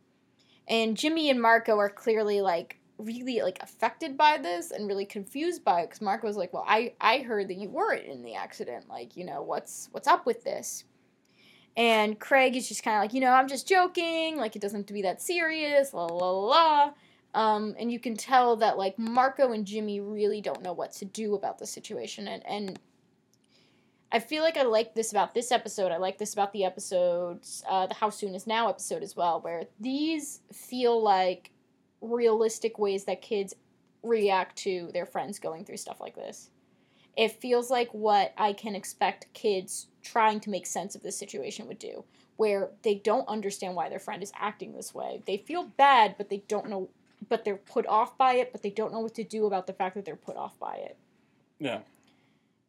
[0.67, 5.63] And Jimmy and Marco are clearly, like, really, like, affected by this and really confused
[5.63, 8.35] by it because Marco was like, well, I, I heard that you weren't in the
[8.35, 8.89] accident.
[8.89, 10.83] Like, you know, what's, what's up with this?
[11.77, 14.35] And Craig is just kind of like, you know, I'm just joking.
[14.35, 15.93] Like, it doesn't have to be that serious.
[15.93, 16.91] La la la.
[17.35, 21.05] Um, and you can tell that like Marco and Jimmy really don't know what to
[21.05, 22.27] do about the situation.
[22.27, 22.79] And and
[24.11, 25.91] I feel like I like this about this episode.
[25.91, 29.41] I like this about the episodes, uh, the How Soon Is Now episode as well,
[29.41, 31.51] where these feel like
[32.01, 33.53] realistic ways that kids
[34.01, 36.49] react to their friends going through stuff like this.
[37.17, 41.67] It feels like what I can expect kids trying to make sense of this situation
[41.67, 42.05] would do,
[42.37, 45.23] where they don't understand why their friend is acting this way.
[45.25, 46.89] They feel bad, but they don't know,
[47.27, 49.73] but they're put off by it, but they don't know what to do about the
[49.73, 50.97] fact that they're put off by it.
[51.59, 51.79] Yeah.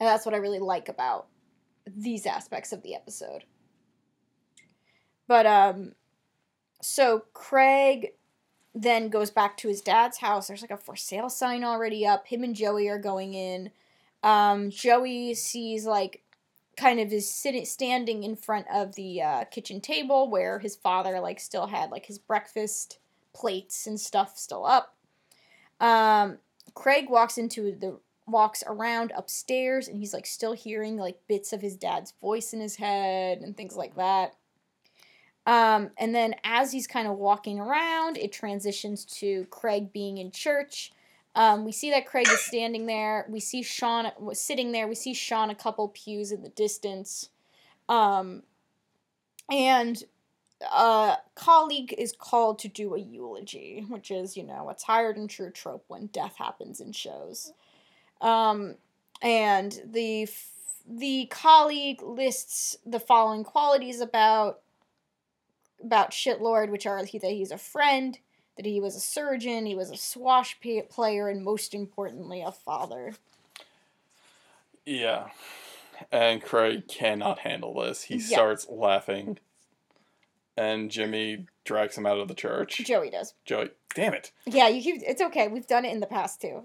[0.00, 1.26] And that's what I really like about
[1.86, 3.44] these aspects of the episode.
[5.26, 5.92] But um
[6.80, 8.12] so Craig
[8.74, 10.46] then goes back to his dad's house.
[10.46, 12.26] There's like a for sale sign already up.
[12.26, 13.70] Him and Joey are going in.
[14.22, 16.22] Um Joey sees like
[16.78, 21.18] kind of is sitting standing in front of the uh, kitchen table where his father
[21.18, 22.98] like still had like his breakfast
[23.34, 24.94] plates and stuff still up.
[25.80, 26.38] Um,
[26.74, 31.60] Craig walks into the walks around upstairs and he's like still hearing like bits of
[31.60, 34.34] his dad's voice in his head and things like that.
[35.46, 40.30] Um, and then as he's kind of walking around, it transitions to Craig being in
[40.30, 40.92] church.
[41.38, 43.24] Um, we see that Craig is standing there.
[43.28, 44.88] We see Sean sitting there.
[44.88, 47.30] We see Sean a couple pews in the distance.
[47.88, 48.42] Um,
[49.48, 50.02] and
[50.60, 55.30] a colleague is called to do a eulogy, which is, you know, a tired and
[55.30, 57.52] true trope when death happens in shows.
[58.20, 58.74] Um,
[59.22, 60.28] and the
[60.90, 64.58] the colleague lists the following qualities about
[65.80, 68.18] about Shitlord, which are that he's a friend,
[68.58, 70.58] that he was a surgeon, he was a swash
[70.90, 73.14] player, and most importantly, a father.
[74.84, 75.28] Yeah.
[76.10, 78.02] And Craig cannot handle this.
[78.02, 78.26] He yeah.
[78.26, 79.38] starts laughing.
[80.56, 82.78] And Jimmy drags him out of the church.
[82.84, 83.34] Joey does.
[83.44, 83.70] Joey.
[83.94, 84.32] Damn it.
[84.44, 85.46] Yeah, you keep it's okay.
[85.46, 86.64] We've done it in the past too.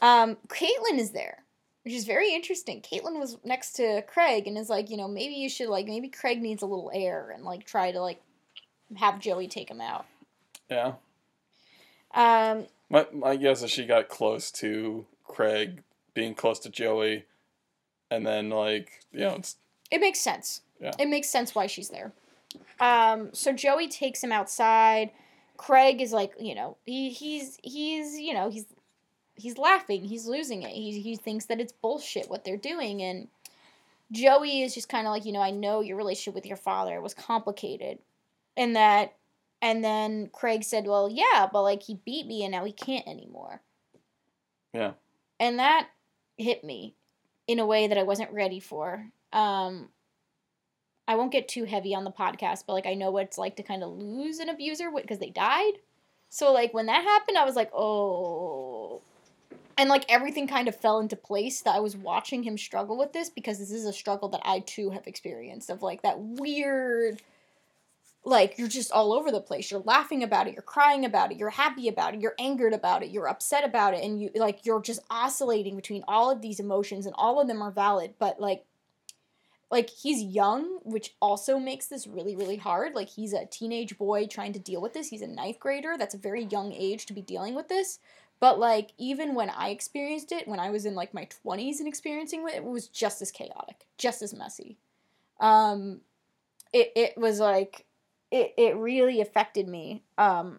[0.00, 1.44] Um, Caitlin is there,
[1.82, 2.80] which is very interesting.
[2.80, 6.08] Caitlin was next to Craig and is like, you know, maybe you should like maybe
[6.08, 8.20] Craig needs a little air and like try to like
[8.96, 10.06] have Joey take him out.
[10.70, 10.94] Yeah.
[12.14, 15.82] Um, my my guess is she got close to Craig
[16.14, 17.24] being close to Joey,
[18.10, 19.56] and then like you know it's.
[19.90, 20.62] It makes sense.
[20.80, 20.92] Yeah.
[20.98, 22.12] It makes sense why she's there.
[22.80, 25.10] Um, so Joey takes him outside.
[25.56, 28.66] Craig is like, you know, he he's he's you know he's
[29.36, 30.04] he's laughing.
[30.04, 30.70] He's losing it.
[30.70, 33.28] He he thinks that it's bullshit what they're doing, and
[34.12, 37.00] Joey is just kind of like, you know, I know your relationship with your father
[37.00, 37.98] was complicated,
[38.56, 39.14] and that
[39.64, 43.08] and then Craig said, "Well, yeah, but like he beat me and now he can't
[43.08, 43.62] anymore."
[44.74, 44.92] Yeah.
[45.40, 45.88] And that
[46.36, 46.96] hit me
[47.46, 49.06] in a way that I wasn't ready for.
[49.32, 49.88] Um
[51.08, 53.56] I won't get too heavy on the podcast, but like I know what it's like
[53.56, 55.72] to kind of lose an abuser because they died.
[56.28, 59.00] So like when that happened, I was like, "Oh."
[59.78, 63.14] And like everything kind of fell into place that I was watching him struggle with
[63.14, 67.22] this because this is a struggle that I too have experienced of like that weird
[68.24, 69.70] like you're just all over the place.
[69.70, 70.54] You're laughing about it.
[70.54, 71.38] You're crying about it.
[71.38, 72.20] You're happy about it.
[72.20, 73.10] You're angered about it.
[73.10, 74.02] You're upset about it.
[74.02, 77.62] And you like you're just oscillating between all of these emotions and all of them
[77.62, 78.14] are valid.
[78.18, 78.64] But like
[79.70, 82.94] like he's young which also makes this really really hard.
[82.94, 85.08] Like he's a teenage boy trying to deal with this.
[85.08, 85.96] He's a ninth grader.
[85.98, 87.98] That's a very young age to be dealing with this.
[88.40, 91.88] But like even when i experienced it when i was in like my 20s and
[91.88, 94.78] experiencing it it was just as chaotic just as messy.
[95.40, 96.00] Um
[96.72, 97.86] it, it was like
[98.34, 100.58] it, it really affected me um,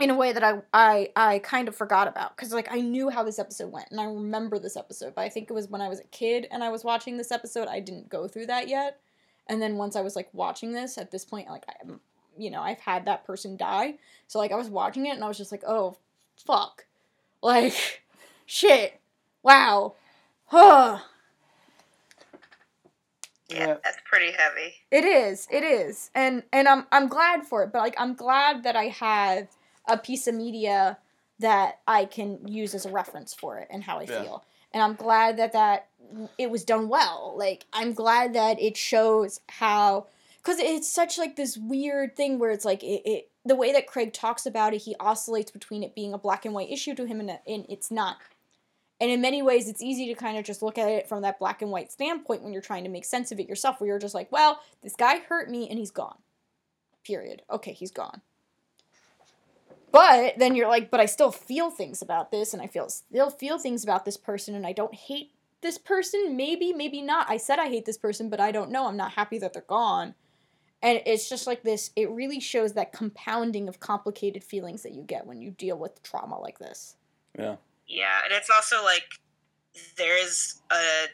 [0.00, 3.10] in a way that I, I, I kind of forgot about because like I knew
[3.10, 5.82] how this episode went and I remember this episode, but I think it was when
[5.82, 8.66] I was a kid and I was watching this episode, I didn't go through that
[8.66, 8.98] yet.
[9.46, 12.00] And then once I was like watching this at this point, like I'm,
[12.38, 13.96] you know, I've had that person die,
[14.26, 15.98] so like I was watching it and I was just like, oh,
[16.46, 16.86] fuck,
[17.42, 17.74] like,
[18.46, 18.98] shit,
[19.42, 19.96] wow,
[20.46, 21.00] huh.
[23.50, 24.74] Yeah, that's pretty heavy.
[24.90, 25.48] It is.
[25.50, 26.10] It is.
[26.14, 29.48] And and I'm I'm glad for it, but like I'm glad that I have
[29.88, 30.98] a piece of media
[31.38, 34.22] that I can use as a reference for it and how I yeah.
[34.22, 34.44] feel.
[34.72, 35.88] And I'm glad that that
[36.38, 37.34] it was done well.
[37.36, 40.06] Like I'm glad that it shows how
[40.42, 43.86] cuz it's such like this weird thing where it's like it, it the way that
[43.86, 47.06] Craig talks about it, he oscillates between it being a black and white issue to
[47.06, 48.18] him and, and it's not.
[49.00, 51.38] And in many ways, it's easy to kind of just look at it from that
[51.38, 53.98] black and white standpoint when you're trying to make sense of it yourself, where you're
[53.98, 56.18] just like, well, this guy hurt me and he's gone.
[57.04, 57.42] Period.
[57.50, 58.20] Okay, he's gone.
[59.90, 63.30] But then you're like, but I still feel things about this, and I feel still
[63.30, 65.32] feel things about this person, and I don't hate
[65.62, 66.36] this person.
[66.36, 67.28] Maybe, maybe not.
[67.28, 68.86] I said I hate this person, but I don't know.
[68.86, 70.14] I'm not happy that they're gone.
[70.82, 75.02] And it's just like this, it really shows that compounding of complicated feelings that you
[75.02, 76.96] get when you deal with trauma like this.
[77.38, 77.56] Yeah.
[77.90, 79.18] Yeah, and it's also like
[79.98, 81.06] there is a,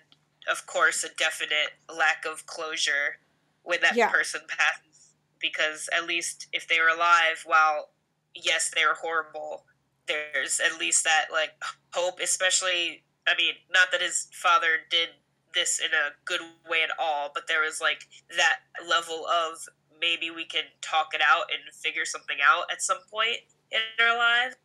[0.53, 3.17] of course, a definite lack of closure
[3.63, 4.11] when that yeah.
[4.11, 7.89] person passes, because at least if they were alive, while
[8.35, 9.65] yes, they were horrible,
[10.07, 11.53] there's at least that like
[11.95, 12.21] hope.
[12.23, 15.09] Especially, I mean, not that his father did
[15.55, 19.67] this in a good way at all, but there was like that level of
[19.99, 23.39] maybe we can talk it out and figure something out at some point
[23.73, 24.57] in our lives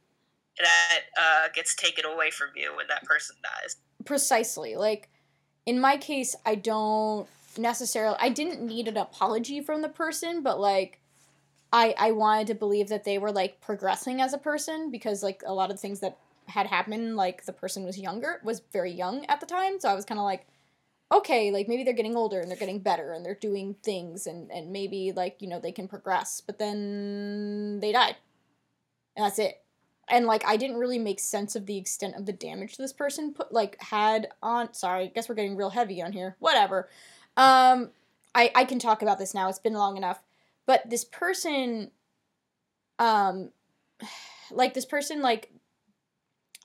[0.59, 3.77] that uh, gets taken away from you when that person dies.
[4.05, 4.75] Precisely.
[4.75, 5.09] Like,
[5.65, 8.17] in my case, I don't necessarily.
[8.19, 10.99] I didn't need an apology from the person, but like,
[11.71, 15.41] I I wanted to believe that they were like progressing as a person because like
[15.45, 16.17] a lot of things that
[16.47, 19.95] had happened, like the person was younger, was very young at the time, so I
[19.95, 20.47] was kind of like,
[21.11, 24.51] okay, like maybe they're getting older and they're getting better and they're doing things and
[24.51, 28.15] and maybe like, you know, they can progress, but then they died.
[29.15, 29.60] And that's it.
[30.11, 33.33] And like I didn't really make sense of the extent of the damage this person
[33.33, 36.35] put like had on sorry, I guess we're getting real heavy on here.
[36.39, 36.89] Whatever.
[37.37, 37.91] Um
[38.35, 39.47] I I can talk about this now.
[39.47, 40.21] It's been long enough.
[40.65, 41.91] But this person
[42.99, 43.51] um
[44.51, 45.49] like this person like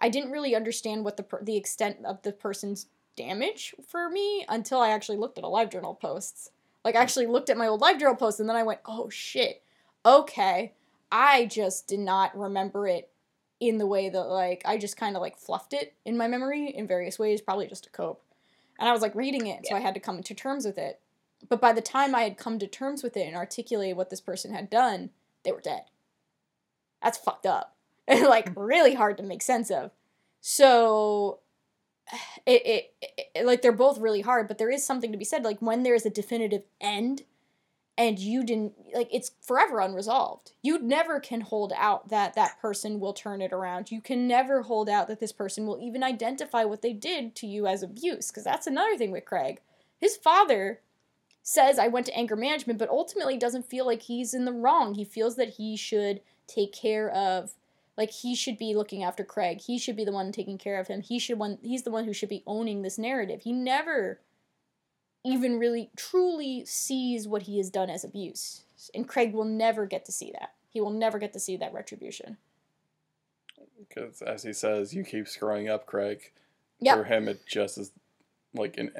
[0.01, 2.87] I didn't really understand what the per- the extent of the person's
[3.17, 6.51] damage for me until I actually looked at a live journal posts.
[6.85, 9.09] Like I actually looked at my old live journal posts and then I went, "Oh
[9.09, 9.63] shit.
[10.05, 10.73] Okay.
[11.13, 13.09] I just did not remember it
[13.61, 16.69] in the way that like I just kind of like fluffed it in my memory
[16.69, 18.23] in various ways, probably just to cope.
[18.79, 21.01] And I was like reading it, so I had to come to terms with it.
[21.49, 24.21] But by the time I had come to terms with it and articulated what this
[24.21, 25.11] person had done,
[25.45, 25.85] they were dead.
[27.03, 27.73] That's fucked up.
[28.09, 28.55] And like mm.
[28.57, 29.91] really hard to make sense of.
[30.41, 31.41] So
[32.47, 35.43] it, it, it like they're both really hard, but there is something to be said
[35.43, 37.23] like when there's a definitive end
[37.99, 40.53] and you didn't like it's forever unresolved.
[40.63, 43.91] You never can hold out that that person will turn it around.
[43.91, 47.47] You can never hold out that this person will even identify what they did to
[47.47, 49.61] you as abuse because that's another thing with Craig.
[49.99, 50.81] His father
[51.43, 54.95] says I went to anger management but ultimately doesn't feel like he's in the wrong.
[54.95, 57.55] He feels that he should take care of
[57.97, 59.63] like he should be looking after Craig.
[59.63, 61.01] He should be the one taking care of him.
[61.01, 63.43] He should one he's the one who should be owning this narrative.
[63.43, 64.21] He never
[65.27, 68.63] even really truly sees what he has done as abuse.
[68.95, 70.53] And Craig will never get to see that.
[70.71, 72.37] He will never get to see that retribution.
[73.79, 76.33] Because as he says, you keep screwing up, Craig.
[76.81, 76.97] Yep.
[76.97, 77.91] For him, it just is
[78.55, 78.93] like an.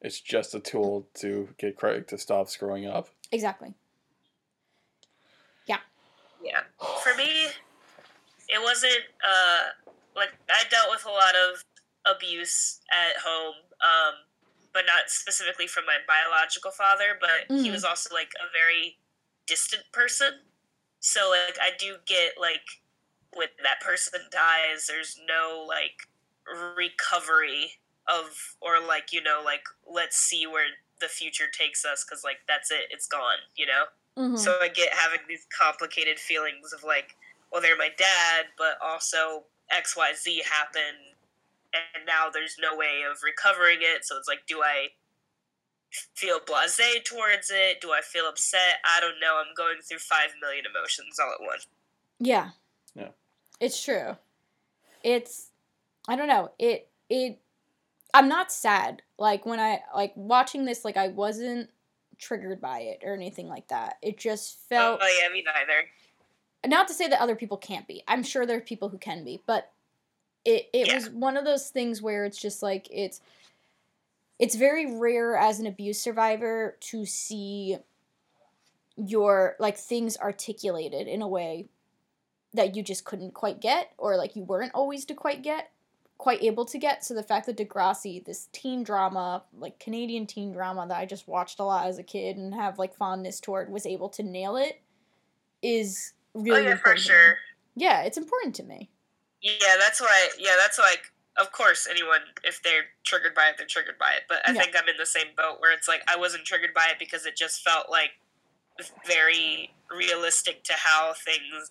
[0.00, 3.08] It's just a tool to get Craig to stop screwing up.
[3.30, 3.74] Exactly.
[5.66, 5.78] Yeah.
[6.42, 6.62] Yeah.
[7.02, 7.28] For me,
[8.48, 9.68] it wasn't uh
[10.16, 11.64] like I dealt with a lot of
[12.16, 14.14] abuse at home, um,
[14.72, 17.70] but not specifically from my biological father, but he Mhm.
[17.70, 18.98] was also like a very
[19.46, 20.40] distant person.
[21.00, 22.66] So like I do get like
[23.34, 26.08] when that person dies, there's no like
[26.76, 27.72] recovery
[28.08, 30.66] of or like you know like let's see where
[31.00, 33.84] the future takes us because like that's it it's gone you know
[34.16, 34.52] Mhm.
[34.52, 37.16] so I get having these complicated feelings of like,
[37.52, 41.09] well, they're my dad, but also X, Y, Z happened,
[41.74, 44.04] and now there's no way of recovering it.
[44.04, 44.88] So it's like, do I
[46.14, 47.80] feel blasé towards it?
[47.80, 48.78] Do I feel upset?
[48.84, 49.40] I don't know.
[49.40, 51.66] I'm going through five million emotions all at once.
[52.18, 52.50] Yeah.
[52.94, 53.08] Yeah.
[53.60, 54.16] It's true.
[55.02, 55.50] It's
[56.08, 56.50] I don't know.
[56.58, 57.38] It it
[58.14, 59.02] I'm not sad.
[59.18, 61.70] Like when I like watching this like I wasn't
[62.18, 63.96] triggered by it or anything like that.
[64.02, 65.88] It just felt oh yeah, me neither.
[66.66, 68.02] not to say that other people can't be.
[68.06, 69.70] I'm sure there are people who can be, but
[70.44, 70.94] it it Yeah.
[70.94, 73.20] was one of those things where it's just like it's
[74.38, 77.76] it's very rare as an abuse survivor to see
[78.96, 81.68] your like things articulated in a way
[82.52, 85.70] that you just couldn't quite get or like you weren't always to quite get
[86.18, 90.52] quite able to get so the fact that Degrassi this teen drama like Canadian teen
[90.52, 93.70] drama that I just watched a lot as a kid and have like fondness toward
[93.70, 94.82] was able to nail it
[95.62, 97.06] is oh, really oh yeah, important me.
[97.14, 97.38] sure.
[97.76, 98.90] Yeah, it's important to me.
[99.42, 100.28] Yeah, that's why.
[100.38, 101.12] Yeah, that's like.
[101.36, 104.24] Of course, anyone if they're triggered by it, they're triggered by it.
[104.28, 104.60] But I Yeah.
[104.62, 107.24] think I'm in the same boat where it's like I wasn't triggered by it because
[107.24, 108.10] it just felt like
[109.06, 111.70] very realistic to how things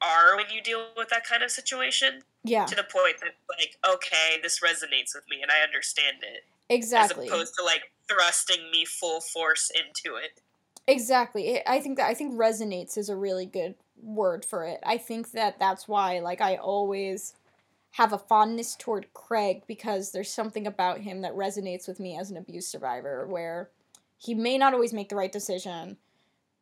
[0.00, 2.22] are when you deal with that kind of situation.
[2.44, 6.44] Yeah, To the point that like, okay, this resonates with me and I understand it,
[6.68, 7.26] exactly.
[7.26, 10.40] as opposed to like thrusting me full force into it.
[10.86, 11.60] Exactly.
[11.66, 14.80] I think that I think resonates is a really good word for it.
[14.84, 17.34] I think that that's why like I always
[17.92, 22.30] have a fondness toward Craig because there's something about him that resonates with me as
[22.30, 23.70] an abuse survivor where
[24.16, 25.98] he may not always make the right decision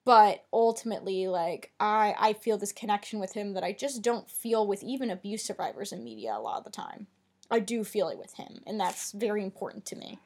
[0.04, 4.66] but ultimately like I I feel this connection with him that I just don't feel
[4.66, 7.06] with even abuse survivors in media a lot of the time.
[7.50, 10.18] I do feel it with him and that's very important to me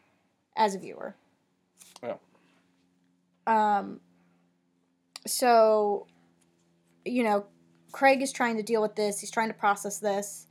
[0.57, 1.16] as a viewer.
[3.47, 4.01] Um
[5.27, 6.07] so
[7.05, 7.47] you know,
[7.93, 9.21] Craig is trying to deal with this.
[9.21, 10.47] He's trying to process this.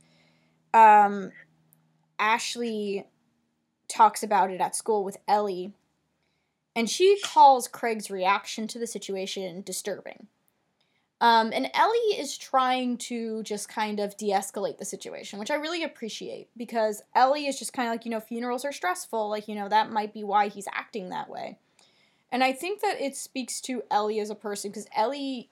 [0.72, 1.30] Um,
[2.18, 3.06] Ashley
[3.88, 5.72] talks about it at school with Ellie,
[6.74, 10.28] and she calls Craig's reaction to the situation disturbing.
[11.20, 15.54] Um, and Ellie is trying to just kind of de escalate the situation, which I
[15.54, 19.30] really appreciate because Ellie is just kind of like, you know, funerals are stressful.
[19.30, 21.58] Like, you know, that might be why he's acting that way.
[22.34, 25.48] And I think that it speaks to Ellie as a person because Ellie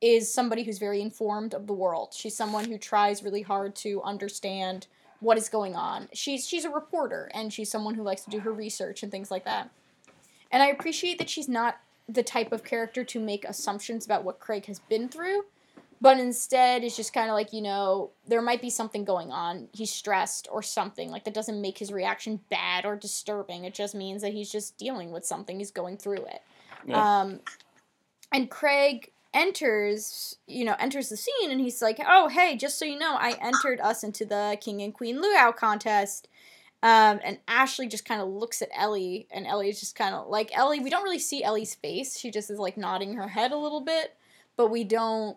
[0.00, 2.12] is somebody who's very informed of the world.
[2.12, 4.88] She's someone who tries really hard to understand
[5.20, 6.08] what is going on.
[6.12, 9.30] She's she's a reporter and she's someone who likes to do her research and things
[9.30, 9.70] like that.
[10.50, 11.76] And I appreciate that she's not
[12.08, 15.44] the type of character to make assumptions about what Craig has been through,
[16.00, 19.68] but instead it's just kind of like, you know, there might be something going on.
[19.72, 21.10] He's stressed or something.
[21.10, 23.64] Like that doesn't make his reaction bad or disturbing.
[23.64, 25.58] It just means that he's just dealing with something.
[25.58, 26.42] He's going through it.
[26.86, 27.20] Yeah.
[27.20, 27.40] Um,
[28.32, 32.84] and Craig enters, you know, enters the scene and he's like, "Oh, hey, just so
[32.84, 36.28] you know, I entered us into the King and Queen Luau contest."
[36.82, 40.28] Um, and Ashley just kind of looks at Ellie, and Ellie is just kind of
[40.28, 40.80] like Ellie.
[40.80, 43.80] We don't really see Ellie's face; she just is like nodding her head a little
[43.80, 44.16] bit,
[44.56, 45.36] but we don't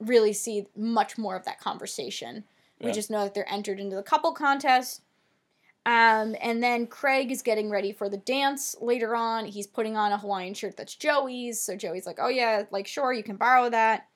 [0.00, 2.44] really see much more of that conversation.
[2.80, 2.92] We Yeah.
[2.92, 5.02] just know that they're entered into the couple contest.
[5.86, 9.46] Um, and then Craig is getting ready for the dance later on.
[9.46, 11.60] He's putting on a Hawaiian shirt that's Joey's.
[11.60, 14.06] So Joey's like, oh, yeah, like, sure, you can borrow that.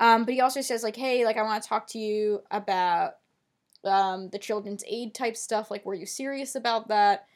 [0.00, 3.16] Um, but he also says, like, hey, like, I want to talk to you about
[3.84, 5.70] um, the children's aid type stuff.
[5.70, 7.26] Like, were you serious about that?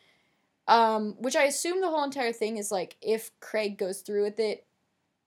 [0.69, 4.39] Um, which I assume the whole entire thing is like, if Craig goes through with
[4.39, 4.65] it,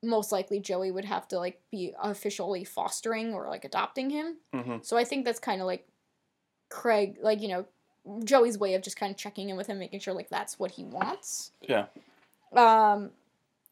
[0.06, 4.38] most likely Joey would have to like be officially fostering or like adopting him.
[4.54, 5.88] hmm So I think that's kind of like
[6.70, 7.66] Craig, like you know,
[8.24, 10.72] Joey's way of just kind of checking in with him, making sure like that's what
[10.72, 11.52] he wants.
[11.62, 11.86] Yeah.
[12.56, 13.12] Um,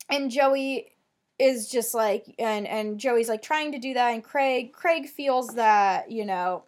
[0.09, 0.91] and Joey
[1.39, 5.49] is just like, and and Joey's like trying to do that, and Craig, Craig feels
[5.55, 6.63] that you know,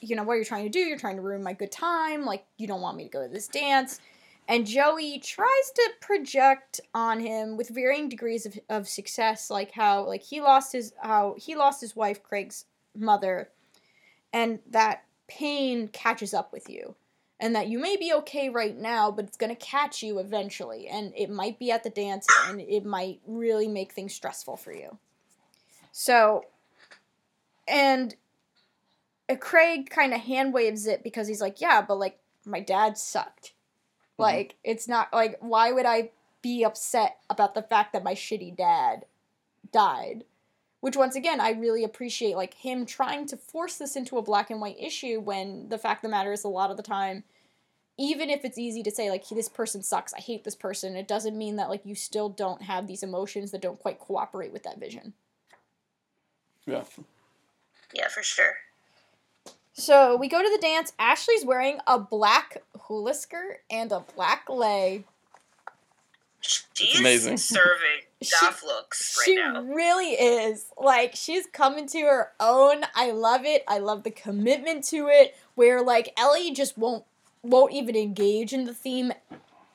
[0.00, 0.80] you know what you're trying to do.
[0.80, 2.24] You're trying to ruin my good time.
[2.24, 4.00] Like you don't want me to go to this dance.
[4.48, 10.06] And Joey tries to project on him with varying degrees of, of success, like how
[10.06, 12.64] like he lost his how he lost his wife Craig's
[12.96, 13.50] mother,
[14.32, 16.94] and that pain catches up with you
[17.40, 20.88] and that you may be okay right now, but it's to catch you eventually.
[20.88, 24.72] And it might be at the dance, and it might really make things stressful for
[24.72, 24.98] you.
[25.92, 26.44] So,
[27.68, 28.14] and
[29.38, 33.52] Craig kind of hand waves it because he's like, yeah, but like, my dad sucked.
[34.18, 34.22] Mm-hmm.
[34.22, 36.10] Like, it's not like, why would I
[36.42, 39.04] be upset about the fact that my shitty dad
[39.72, 40.24] died?
[40.80, 44.48] Which, once again, I really appreciate, like, him trying to force this into a black
[44.50, 47.24] and white issue when the fact of the matter is, a lot of the time,
[47.96, 51.08] even if it's easy to say, like, this person sucks, I hate this person, it
[51.08, 54.62] doesn't mean that, like, you still don't have these emotions that don't quite cooperate with
[54.62, 55.14] that vision.
[56.64, 56.84] Yeah.
[57.92, 58.54] Yeah, for sure.
[59.78, 60.92] So we go to the dance.
[60.98, 65.04] Ashley's wearing a black hula skirt and a black lei.
[66.40, 67.36] She's amazing.
[67.36, 68.34] serving She-
[68.66, 69.62] looks right she now.
[69.62, 70.66] really is.
[70.76, 72.86] Like she's coming to her own.
[72.96, 73.62] I love it.
[73.68, 75.36] I love the commitment to it.
[75.54, 77.04] Where like Ellie just won't
[77.42, 79.12] won't even engage in the theme.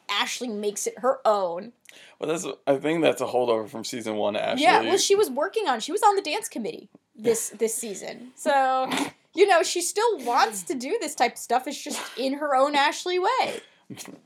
[0.10, 1.72] Ashley makes it her own.
[2.20, 4.36] Well, that's I think that's a holdover from season one.
[4.36, 4.64] Ashley.
[4.64, 5.80] Yeah, well, she was working on.
[5.80, 8.90] She was on the dance committee this this season, so
[9.34, 11.68] you know she still wants to do this type of stuff.
[11.68, 13.62] It's just in her own Ashley way.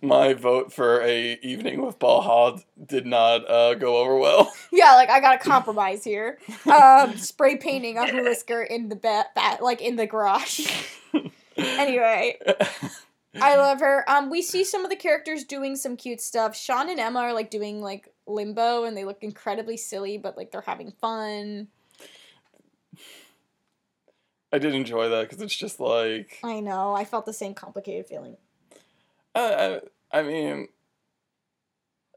[0.02, 4.52] My vote for a evening with Paul Hod did not uh, go over well.
[4.72, 6.38] Yeah, like I got a compromise here.
[6.72, 10.72] Um, spray painting a skirt in the ba- ba- like in the garage.
[11.58, 12.38] anyway,
[13.42, 14.08] I love her.
[14.08, 16.56] Um, we see some of the characters doing some cute stuff.
[16.56, 20.52] Sean and Emma are like doing like limbo, and they look incredibly silly, but like
[20.52, 21.70] they're having fun.
[24.52, 26.94] I did enjoy that because it's just like I know.
[26.94, 28.38] I felt the same complicated feeling.
[29.36, 29.80] I,
[30.12, 30.70] I, I mean,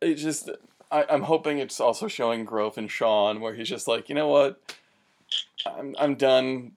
[0.00, 0.48] it just
[0.90, 4.28] I, I'm hoping it's also showing growth in Sean, where he's just like, you know
[4.28, 4.76] what,
[5.66, 6.72] I'm I'm done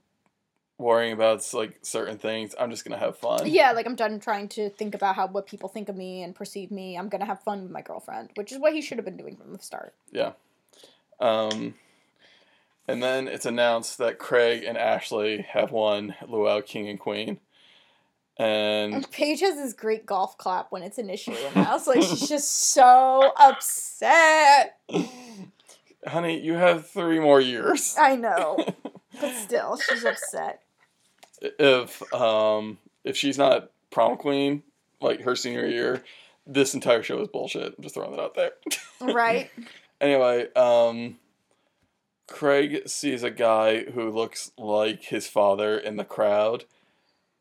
[0.78, 2.56] worrying about like certain things.
[2.60, 3.48] I'm just gonna have fun.
[3.48, 6.36] Yeah, like I'm done trying to think about how what people think of me and
[6.36, 6.98] perceive me.
[6.98, 9.36] I'm gonna have fun with my girlfriend, which is what he should have been doing
[9.36, 9.94] from the start.
[10.12, 10.34] Yeah.
[11.20, 11.76] Um,
[12.88, 17.40] and then it's announced that Craig and Ashley have won Luau King and Queen.
[18.38, 21.88] And Paige has this great golf clap when it's initially announced.
[21.88, 24.80] Like she's just so upset.
[26.08, 27.96] honey, you have three more years.
[28.00, 28.58] I know,
[29.22, 30.62] but still, she's upset.
[31.42, 34.64] If um if she's not prom queen
[35.02, 36.04] like her senior year,
[36.48, 37.76] this entire show is bullshit.
[37.78, 38.52] I'm just throwing that out there.
[39.02, 39.52] Right?
[40.00, 41.18] anyway, um
[42.28, 46.66] Craig sees a guy who looks like his father in the crowd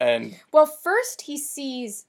[0.00, 2.06] and Well, first he sees.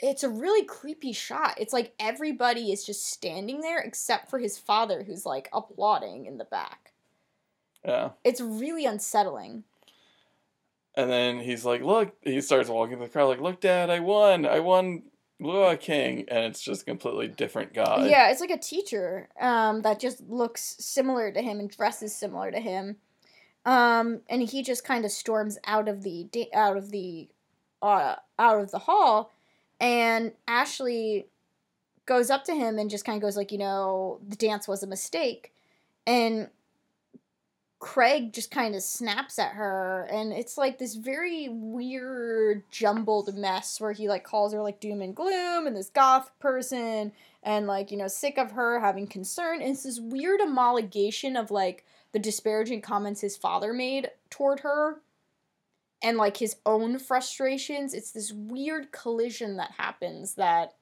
[0.00, 1.56] It's a really creepy shot.
[1.60, 6.38] It's like everybody is just standing there except for his father, who's like applauding in
[6.38, 6.92] the back.
[7.84, 8.10] yeah.
[8.24, 9.64] It's really unsettling.
[10.94, 13.90] And then he's like, "Look!" He starts walking through the crowd, like, "Look, Dad!
[13.90, 14.46] I won!
[14.46, 15.02] I won
[15.40, 18.08] Luau King!" And it's just a completely different guy.
[18.08, 22.50] yeah, it's like a teacher um, that just looks similar to him and dresses similar
[22.50, 22.96] to him.
[23.64, 27.28] Um, and he just kind of storms out of the out of the
[27.82, 29.32] uh, out of the hall,
[29.80, 31.26] and Ashley
[32.06, 34.82] goes up to him and just kind of goes like, you know, the dance was
[34.82, 35.52] a mistake,
[36.06, 36.48] and
[37.80, 43.80] Craig just kind of snaps at her, and it's like this very weird, jumbled mess
[43.80, 47.90] where he like calls her like doom and gloom and this goth person, and like,
[47.92, 49.62] you know, sick of her having concern.
[49.62, 55.00] And it's this weird amalgamation of like the disparaging comments his father made toward her
[56.02, 57.94] and like his own frustrations.
[57.94, 60.74] It's this weird collision that happens that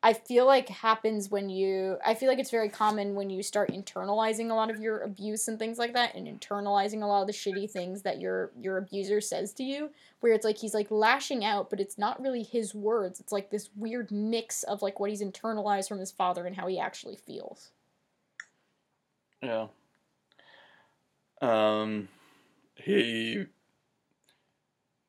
[0.00, 3.72] I feel like happens when you I feel like it's very common when you start
[3.72, 7.26] internalizing a lot of your abuse and things like that and internalizing a lot of
[7.26, 10.90] the shitty things that your your abuser says to you where it's like he's like
[10.90, 15.00] lashing out but it's not really his words it's like this weird mix of like
[15.00, 17.72] what he's internalized from his father and how he actually feels
[19.42, 19.66] Yeah.
[21.40, 22.08] Um,
[22.74, 23.46] he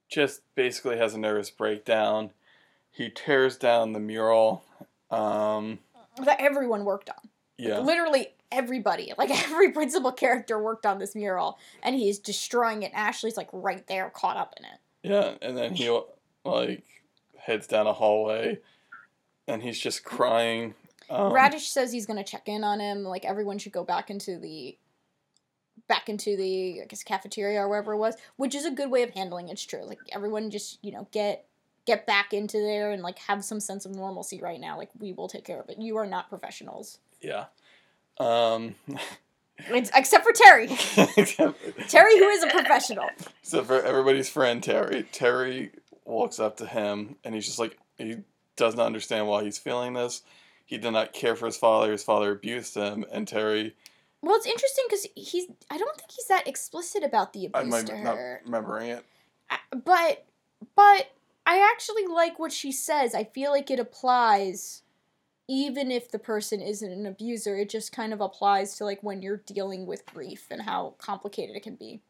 [0.10, 2.32] just basically has a nervous breakdown.
[2.92, 4.64] He tears down the mural.
[5.12, 5.80] Um,
[6.24, 7.30] that everyone worked on.
[7.58, 7.80] Yeah.
[7.80, 12.92] literally everybody like every principal character worked on this mural and he's destroying it.
[12.94, 14.80] Ashley's like right there caught up in it.
[15.04, 15.90] Yeah, and then he
[16.46, 16.84] like
[17.38, 18.60] heads down a hallway,
[19.48, 20.76] and he's just crying.
[21.10, 24.38] Um, Raditch says he's gonna check in on him like everyone should go back into
[24.38, 24.78] the
[25.88, 29.02] back into the i guess cafeteria or wherever it was which is a good way
[29.02, 29.84] of handling it, it's true.
[29.84, 31.49] Like everyone just you know get
[31.90, 35.12] get back into there and like have some sense of normalcy right now like we
[35.12, 37.46] will take care of it you are not professionals Yeah.
[38.20, 38.76] Um,
[39.58, 40.68] it's, except for terri
[41.90, 43.10] terri who is a professional
[43.42, 45.72] so for everybody's friend Terri, Terri
[46.06, 48.18] walks up to him, and he's just like he
[48.56, 50.22] does not understand why he's feeling this.
[50.66, 51.92] He did not care for his father.
[51.92, 53.74] His father abused him, and Terri,
[54.22, 57.72] well it's interesting because he's i don't think he's that explicit about the I abuse
[57.72, 59.06] might to not remembering it.
[59.72, 60.26] But
[60.76, 61.08] but
[61.46, 63.16] I actually like what she says.
[63.16, 64.84] I feel like it applies
[65.48, 67.58] even if the person isn't an abuser.
[67.58, 71.56] It just kind of applies to like when you're dealing with grief and how complicated
[71.56, 72.02] it can be.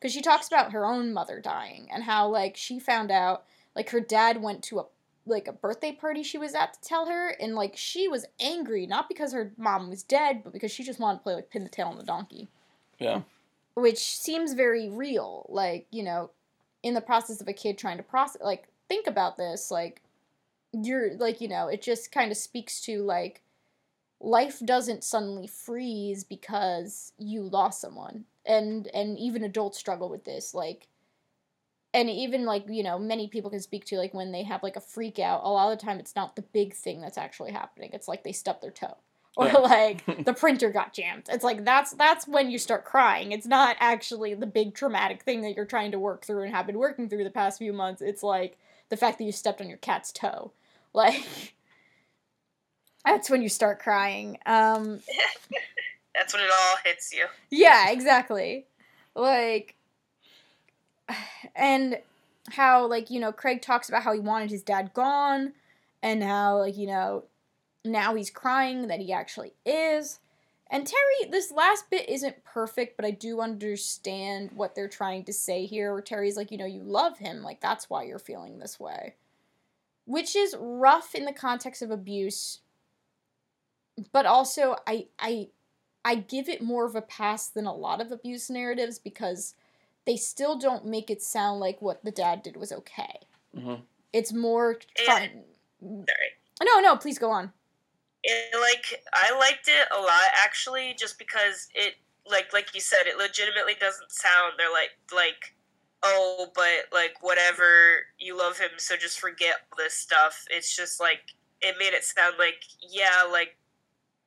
[0.00, 3.44] Cuz she talks about her own mother dying and how like she found out
[3.74, 4.86] like her dad went to a
[5.26, 8.86] like a birthday party she was at to tell her and like she was angry
[8.86, 11.62] not because her mom was dead but because she just wanted to play like pin
[11.62, 12.48] the tail on the donkey
[12.98, 13.20] Yeah.
[13.74, 16.30] which seems very real like you know
[16.82, 20.02] in the process of a kid trying to process like think about this like
[20.72, 23.42] you're like you know it just kind of speaks to like
[24.20, 28.24] life doesn't suddenly freeze because you lost someone.
[28.46, 30.88] And and even adults struggle with this like
[31.92, 34.76] and even like you know many people can speak to like when they have like
[34.76, 37.52] a freak out a lot of the time it's not the big thing that's actually
[37.52, 37.90] happening.
[37.92, 38.96] It's like they stubbed their toe
[39.36, 39.58] or Yeah.
[39.58, 43.76] like the printer got jammed it's like that's that's when you start crying it's not
[43.80, 47.08] actually the big traumatic thing that you're trying to work through and have been working
[47.08, 48.58] through the past few months it's like
[48.88, 50.50] the fact that you stepped on your cat's toe
[50.92, 51.54] like
[53.04, 55.00] that's when you start crying um
[56.12, 57.26] That's when it all hits you.
[57.50, 58.66] yeah, exactly.
[59.14, 59.76] Like,
[61.54, 61.98] and
[62.50, 65.52] how, like, you know, Craig talks about how he wanted his dad gone,
[66.02, 67.24] and how, like, you know,
[67.84, 70.18] now he's crying that he actually is.
[70.70, 75.32] And Terri, this last bit isn't perfect, but I do understand what they're trying to
[75.32, 75.92] say here.
[75.92, 79.14] Where Terri's like, you know, you love him, like, that's why you're feeling this way.
[80.04, 82.60] Which is rough in the context of abuse,
[84.12, 85.48] but also, I, I,
[86.04, 89.54] I give it more of a pass than a lot of abuse narratives because
[90.06, 93.18] they still don't make it sound like what the dad did was okay.
[93.54, 93.74] hmm
[94.12, 95.18] It's more Yeah.
[95.18, 95.30] fun.
[95.80, 96.30] Sorry.
[96.62, 97.52] No, no, please go on.
[98.22, 101.94] It, like I liked it a lot actually, just because it
[102.28, 104.54] like like you said, it legitimately doesn't sound.
[104.58, 105.54] They're like like
[106.02, 110.44] oh, but like whatever, you love him, so just forget this stuff.
[110.50, 111.20] It's just like
[111.60, 113.56] it made it sound like yeah, like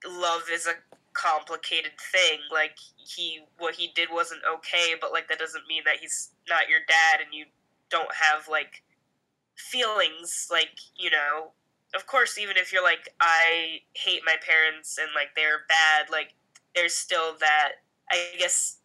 [0.08, 0.74] love is a
[1.14, 2.40] complicated thing.
[2.52, 6.70] Like he what he did wasn't okay, but like that doesn't mean that he's not
[6.70, 7.46] your dad and you
[7.90, 8.84] don't have like
[9.56, 11.52] feelings like, you know,
[11.96, 16.34] of course even if you're like I hate my parents and like they're bad, like
[16.76, 17.74] there's still that
[18.12, 18.78] I guess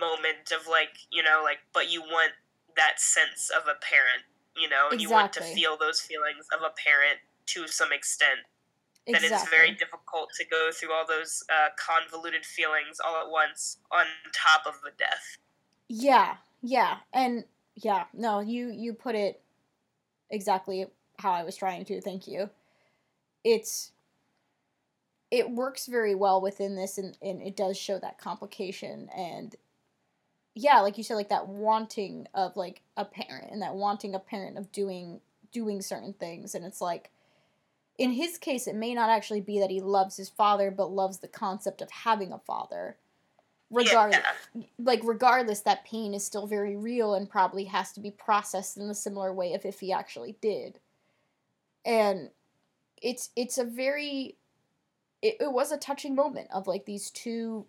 [0.00, 2.32] moment of like, you know, like but you want
[2.76, 4.24] that sense of a parent,
[4.56, 8.40] you know, and you want to feel those feelings of a parent to some extent
[9.12, 9.36] that Exactly.
[9.36, 14.06] it's very difficult to go through all those uh, convoluted feelings all at once on
[14.32, 15.36] top of the death.
[15.88, 19.42] Yeah, yeah, and yeah, no, you you put it
[20.30, 20.86] exactly
[21.18, 22.00] how I was trying to.
[22.00, 22.50] Thank you.
[23.44, 23.92] It's
[25.30, 29.56] it works very well within this, and, and it does show that complication, and
[30.54, 34.18] yeah, like you said, like that wanting of like a parent and that wanting a
[34.20, 35.20] parent of doing
[35.52, 37.10] doing certain things, and it's like.
[37.96, 41.18] In his case, it may not actually be that he loves his father, but loves
[41.18, 42.96] the concept of having a father.
[43.70, 44.20] Regardless,
[44.52, 44.62] Yeah.
[44.78, 48.90] like regardless that pain is still very real and probably has to be processed in
[48.90, 50.80] a similar way if, if he actually did
[51.84, 52.30] and
[53.02, 54.36] it's it's a very
[55.22, 57.66] it, it was a touching moment of like these two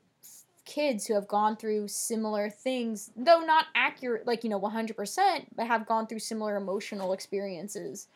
[0.66, 5.68] kids who have gone through similar things though not accurate like you know 100% but
[5.68, 8.08] have gone through similar emotional experiences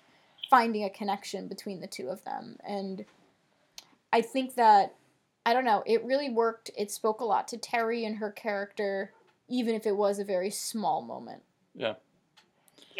[0.49, 3.05] finding a connection between the two of them and
[4.11, 4.95] i think that
[5.49, 5.81] I don't know.
[5.88, 6.69] It really worked.
[6.77, 9.13] It spoke a lot to Terri and her character,
[9.47, 11.41] even if it was a very small moment.
[11.73, 11.95] Yeah,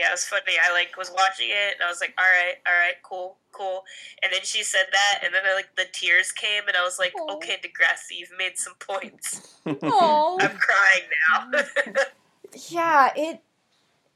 [0.07, 0.53] it was funny.
[0.63, 3.84] I like was watching it and I was like, all right, all right, cool, cool.
[4.23, 6.97] And then she said that, and then I, like the tears came, and I was
[6.99, 7.35] like, Aw.
[7.35, 9.57] okay, Degrassi, you've made some points.
[9.84, 11.53] Oh, I'm crying
[11.93, 12.03] now.
[12.69, 13.11] yeah.
[13.15, 13.41] It,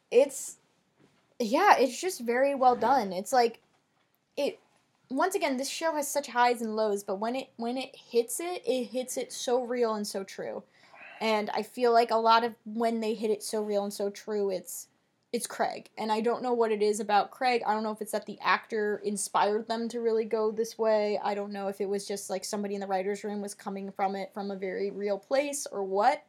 [0.09, 0.57] it's,
[1.39, 1.75] yeah.
[1.77, 3.13] It's just very well done.
[3.13, 3.59] It's like,
[4.37, 4.59] it.
[5.09, 8.39] Once again, this show has such highs and lows, but when it when it hits
[8.39, 10.63] it, it hits it so real and so true.
[11.21, 14.09] And I feel like a lot of when they hit it so real and so
[14.09, 14.87] true, it's
[15.33, 15.89] it's Craig.
[15.97, 17.63] And I don't know what it is about Craig.
[17.65, 21.19] I don't know if it's that the actor inspired them to really go this way.
[21.23, 23.91] I don't know if it was just like somebody in the writer's room was coming
[23.91, 26.23] from it from a very real place or what.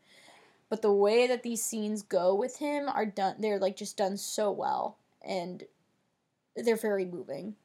[0.71, 4.17] But the way that these scenes go with him are done they're like just done
[4.17, 5.63] so well and
[6.57, 7.57] they're very moving.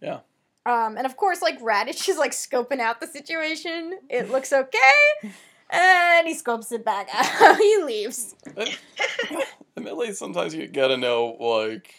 [0.00, 0.20] Yeah.
[0.64, 3.98] Um, and of course, like Raditch is like scoping out the situation.
[4.08, 5.32] It looks okay,
[5.70, 7.56] and he scopes it back out.
[7.58, 8.34] he leaves.
[9.76, 11.94] Admittedly, sometimes you gotta know like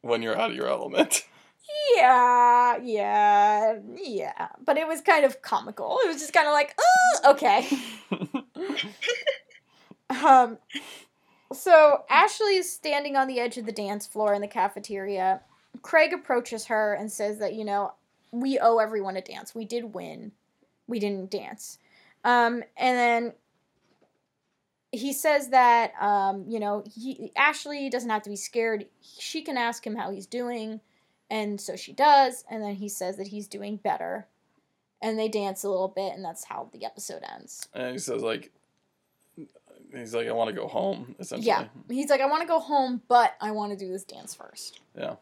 [0.00, 1.24] when you're out of your element.
[1.96, 4.48] Yeah, yeah, yeah.
[4.64, 5.98] But it was kind of comical.
[6.04, 7.66] It was just kind of like, oh, okay.
[10.24, 10.58] Um,
[11.52, 15.40] so Ashley is standing on the edge of the dance floor in the cafeteria.
[15.82, 17.92] Craig approaches her and says that, you know,
[18.30, 19.54] we owe everyone a dance.
[19.54, 20.32] We did win.
[20.86, 21.78] We didn't dance.
[22.24, 23.32] Um, and then
[24.92, 28.86] he says that, um, you know, he, Ashley doesn't have to be scared.
[29.00, 30.80] She can ask him how he's doing.
[31.30, 32.44] And so she does.
[32.50, 34.26] And then he says that he's doing better.
[35.00, 37.68] And they dance a little bit, and that's how the episode ends.
[37.74, 38.52] and he says like,
[39.92, 41.16] he's like, I want to go home.
[41.18, 41.48] Essentially.
[41.48, 41.64] Yeah.
[41.88, 44.78] He's like, I want to go home, but I want to do this dance first.
[44.96, 45.16] Yeah.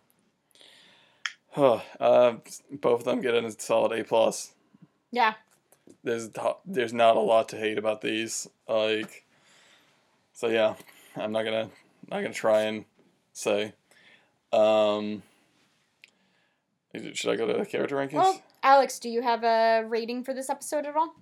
[1.57, 2.35] uh,
[2.73, 4.53] both of them get a solid A plus.
[5.13, 5.35] Yeah.
[6.05, 6.29] There's
[6.67, 8.49] there's not a lot to hate about these.
[8.69, 9.25] Like,
[10.33, 10.75] so yeah,
[11.17, 11.71] I'm not gonna
[12.11, 12.85] not gonna try and
[13.33, 13.73] say.
[14.53, 15.23] Um,
[17.15, 18.15] should I go to the character rankings?
[18.15, 21.15] Well, Alex, do you have a rating for this episode at all?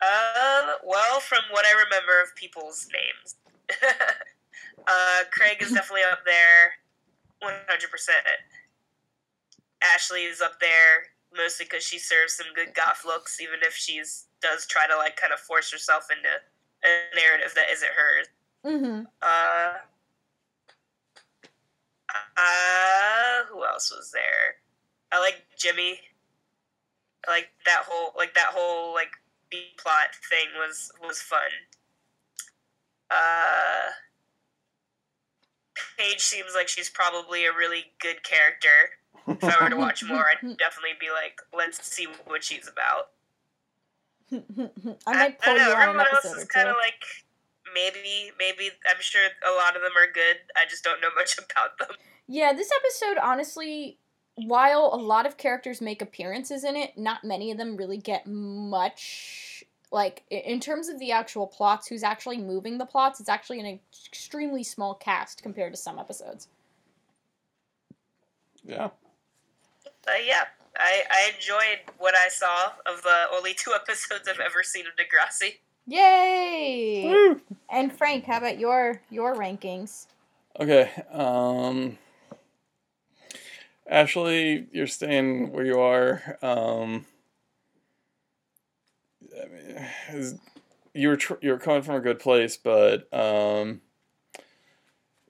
[0.00, 3.34] Um, well, from what I remember of people's names,
[4.86, 6.74] uh, Craig is definitely up there,
[7.40, 8.18] one hundred percent.
[9.82, 11.06] Ashley is up there
[11.36, 15.16] mostly because she serves some good goth looks, even if she's does try to like
[15.16, 16.28] kind of force herself into
[16.84, 18.26] a narrative that isn't hers.
[18.64, 19.02] Mm-hmm.
[19.22, 19.72] Uh,
[22.36, 24.56] uh, who else was there?
[25.12, 26.00] I like Jimmy.
[27.26, 29.10] I like that whole like that whole like
[29.50, 31.40] B plot thing was was fun.
[33.10, 33.90] Uh,
[35.96, 38.90] Paige seems like she's probably a really good character.
[39.26, 43.10] If I were to watch more, I'd definitely be like, let's see what she's about.
[45.06, 45.70] I might pull don't know.
[45.70, 46.80] you on an Everyone else episode is or kind of two.
[46.80, 47.04] like
[47.74, 50.36] maybe maybe I'm sure a lot of them are good.
[50.56, 51.96] I just don't know much about them.
[52.26, 53.98] Yeah, this episode, honestly,
[54.34, 58.26] while a lot of characters make appearances in it, not many of them really get
[58.26, 59.64] much.
[59.90, 63.80] Like, in terms of the actual plots, who's actually moving the plots, it's actually an
[63.90, 66.48] extremely small cast compared to some episodes.
[68.62, 68.90] yeah.
[70.04, 70.44] But yeah,
[70.78, 74.92] I, I enjoyed what I saw of the only two episodes I've ever seen of
[74.94, 75.54] Degrassi.
[75.86, 77.04] Yay!
[77.04, 77.40] Woo!
[77.70, 80.06] And Frank, how about your your rankings?
[80.60, 80.90] Okay.
[81.10, 81.98] Um.
[83.88, 86.36] Ashley, you're staying where you are.
[86.42, 87.06] Um.
[89.34, 90.38] I mean, is-
[90.94, 93.80] you were tr- you were coming from a good place, but um.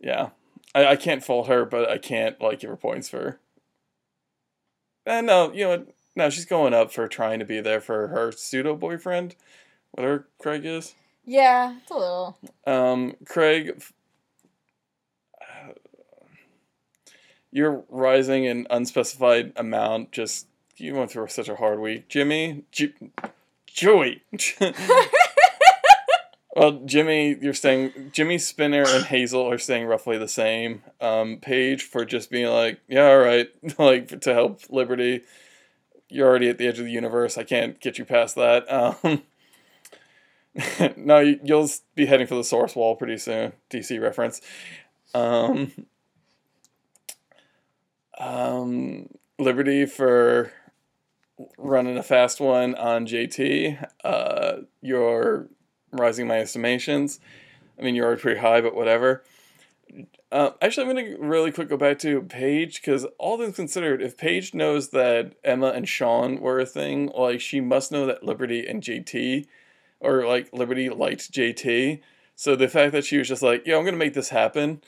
[0.01, 0.31] Yeah,
[0.75, 3.39] I, I can't fault her, but I can't like give her points for.
[5.09, 5.89] No, you know what?
[6.17, 9.37] No, she's going up for trying to be there for her pseudo boyfriend,
[9.93, 10.95] whatever Craig is.
[11.25, 12.39] Yeah, it's a little.
[12.67, 13.83] Um, Craig,
[15.41, 15.73] uh,
[17.53, 20.13] you're rising in unspecified amount.
[20.13, 22.65] Just you went through such a hard week, Jimmy.
[22.73, 22.95] J-
[23.67, 24.23] Joey.
[26.59, 30.83] Well, Jimmy, you're saying Jimmy Spinner and Hazel are saying roughly the same.
[31.01, 33.49] Um, Paige for just being like, yeah, all right,
[33.79, 35.21] like to help Liberty.
[36.09, 37.39] You're already at the edge of the universe.
[37.39, 38.65] I can't get you past that.
[38.73, 39.23] Um,
[40.97, 43.53] no, you- you'll be heading for the source wall pretty soon.
[43.71, 44.41] DC reference.
[45.15, 45.71] Um,
[48.19, 50.53] um, Liberty for
[51.57, 53.87] running a fast one on JT.
[54.03, 55.49] Uh, you're
[55.93, 57.21] rising my estimations.
[57.79, 59.23] I mean, you're already pretty high, but whatever.
[60.31, 64.03] Uh, actually, I'm going to really quick go back to Paige because all things considered,
[64.03, 68.23] if Paige knows that Emma and Sean were a thing, like she must know that
[68.23, 69.47] Liberty and JT,
[70.01, 72.01] or like Liberty liked JT.
[72.37, 74.83] So the fact that she was just like, yeah, I'm going to make this happen,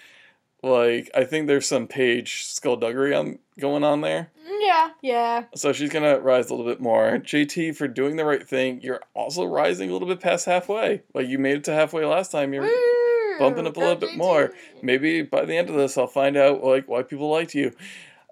[0.62, 4.30] like I think there's some Paige skullduggery on going on there.
[4.60, 5.44] Yeah, yeah.
[5.54, 7.18] So she's gonna rise a little bit more.
[7.18, 8.80] JT for doing the right thing.
[8.82, 11.02] You're also rising a little bit past halfway.
[11.14, 12.52] Like you made it to halfway last time.
[12.52, 13.38] You're Woo!
[13.38, 14.16] bumping up a little bit JT.
[14.16, 14.52] more.
[14.82, 17.72] maybe by the end of this, I'll find out like why people liked you.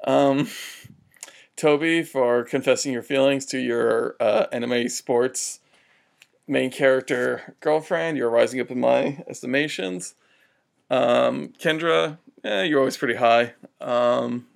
[0.07, 0.49] Um,
[1.57, 5.59] Toby for confessing your feelings to your uh, anime sports
[6.47, 8.17] main character girlfriend.
[8.17, 10.15] You're rising up in my estimations.
[10.91, 13.55] Um, Kendra, eh, you're always pretty high.
[13.81, 14.47] Um,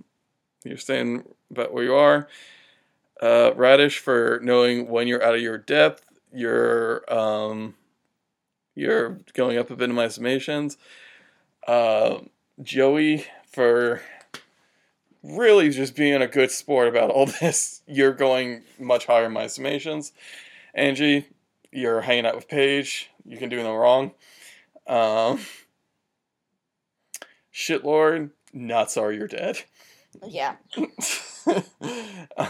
[0.65, 2.29] you're staying about where you are.
[3.21, 6.05] Uh, Raditch for knowing when you're out of your depth.
[6.33, 7.75] You're um,
[8.75, 10.79] you're going up a bit in my estimations.
[11.67, 12.19] Uh,
[12.63, 14.03] Joey for
[15.23, 17.83] really just being a good sport about all this.
[17.87, 20.13] You're going much higher in my estimations.
[20.75, 21.27] Angie,
[21.71, 23.11] you're hanging out with Paige.
[23.25, 24.13] You can do no wrong.
[24.87, 25.41] Um,
[27.53, 29.63] Shitlord, not sorry you're dead.
[30.27, 30.57] Yeah.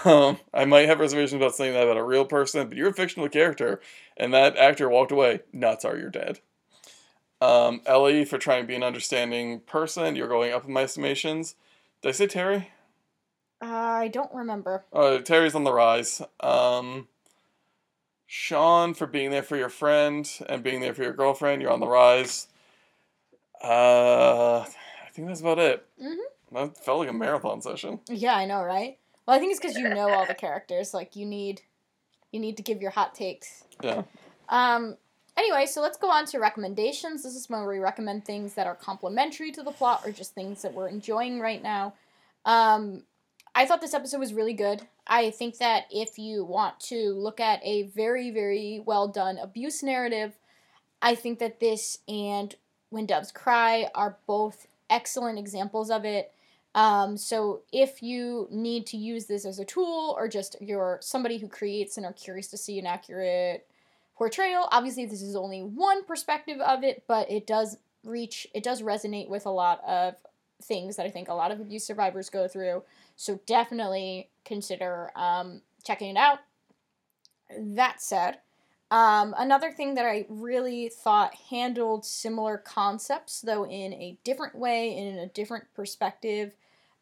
[0.04, 2.94] um, I might have reservations about saying that about a real person, but you're a
[2.94, 3.80] fictional character,
[4.16, 5.40] and that actor walked away.
[5.52, 6.40] Not sorry you're dead.
[7.40, 10.14] Um, Ellie for trying to be an understanding person.
[10.16, 11.56] You're going up in my estimations.
[12.00, 12.66] Did I say Terri?
[13.60, 14.84] I don't remember.
[14.92, 16.20] Uh, Terri's on the rise.
[16.40, 17.08] Um,
[18.26, 21.62] Sean for being there for your friend and being there for your girlfriend.
[21.62, 22.48] You're on the rise.
[23.62, 24.64] Uh,
[25.12, 25.86] think that's about it.
[26.00, 26.16] Mhm.
[26.52, 28.00] That felt like a marathon session.
[28.08, 28.98] Yeah, I know, right?
[29.26, 30.92] Well, I think it's because you know all the characters.
[30.92, 31.62] Like you need,
[32.32, 33.64] you need to give your hot takes.
[33.82, 34.02] Yeah.
[34.48, 34.96] Um.
[35.36, 37.22] Anyway, so let's go on to recommendations.
[37.22, 40.60] This is when we recommend things that are complementary to the plot or just things
[40.60, 41.94] that we're enjoying right now.
[42.44, 43.04] Um,
[43.54, 44.86] I thought this episode was really good.
[45.06, 49.82] I think that if you want to look at a very, very well done abuse
[49.82, 50.38] narrative,
[51.00, 52.54] I think that this and
[52.90, 56.32] When Doves Cry are both excellent examples of it.
[56.74, 61.38] Um, so if you need to use this as a tool or just you're somebody
[61.38, 63.66] who creates and are curious to see an accurate
[64.16, 68.82] portrayal, obviously this is only one perspective of it, but it does reach, it does
[68.82, 70.14] resonate with a lot of
[70.62, 72.84] things that I think a lot of abuse survivors go through.
[73.16, 76.38] So definitely consider um, checking it out.
[77.58, 78.38] That said,
[78.92, 84.98] um, another thing that I really thought handled similar concepts, though in a different way
[84.98, 86.54] and in a different perspective,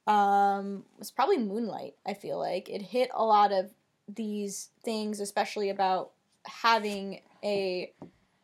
[0.06, 1.96] um, was probably Moonlight.
[2.06, 3.72] I feel like it hit a lot of
[4.08, 6.12] these things, especially about
[6.46, 7.92] having a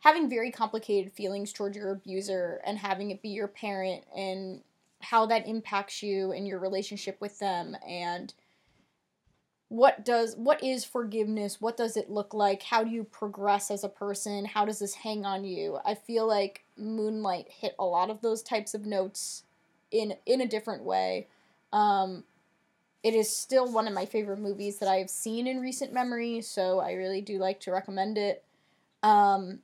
[0.00, 4.60] having very complicated feelings towards your abuser and having it be your parent and
[5.00, 8.34] how that impacts you and your relationship with them and
[9.68, 11.60] what does what is forgiveness?
[11.60, 12.62] What does it look like?
[12.62, 14.44] How do you progress as a person?
[14.44, 15.78] How does this hang on you?
[15.84, 19.42] I feel like moonlight hit a lot of those types of notes
[19.90, 21.26] in in a different way.
[21.72, 22.24] Um
[23.02, 26.40] it is still one of my favorite movies that i have seen in recent memory
[26.40, 28.44] so i really do like to recommend it.
[29.02, 29.60] Um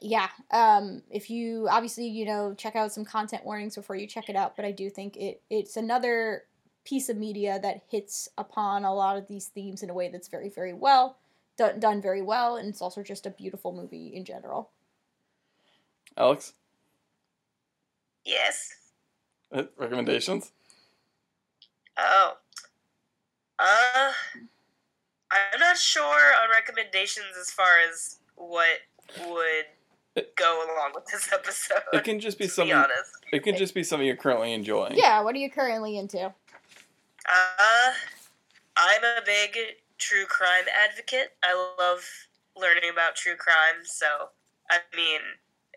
[0.00, 4.28] yeah um if you obviously you know check out some content warnings before you check
[4.28, 6.42] it out but i do think it it's another
[6.86, 10.28] piece of media that hits upon a lot of these themes in a way that's
[10.28, 11.18] very very well
[11.58, 14.70] done, done very well and it's also just a beautiful movie in general
[16.16, 16.54] Alex,
[18.24, 18.70] Yes.
[19.52, 20.52] uh, recommendations?
[21.98, 22.36] Oh.
[23.58, 24.12] Uh,
[25.30, 26.04] I'm not sure
[26.42, 28.78] on recommendations as far as what
[29.28, 31.78] would go along with this episode.
[31.92, 32.82] It can just be to be something.
[33.32, 34.96] It can just be something you're currently enjoying.
[34.96, 36.32] yeah what are you currently into
[37.26, 37.92] Uh,
[38.76, 39.58] I'm a big
[39.98, 41.34] true crime advocate.
[41.42, 42.04] I love
[42.56, 43.82] learning about true crime.
[43.84, 44.30] So,
[44.70, 45.20] I mean,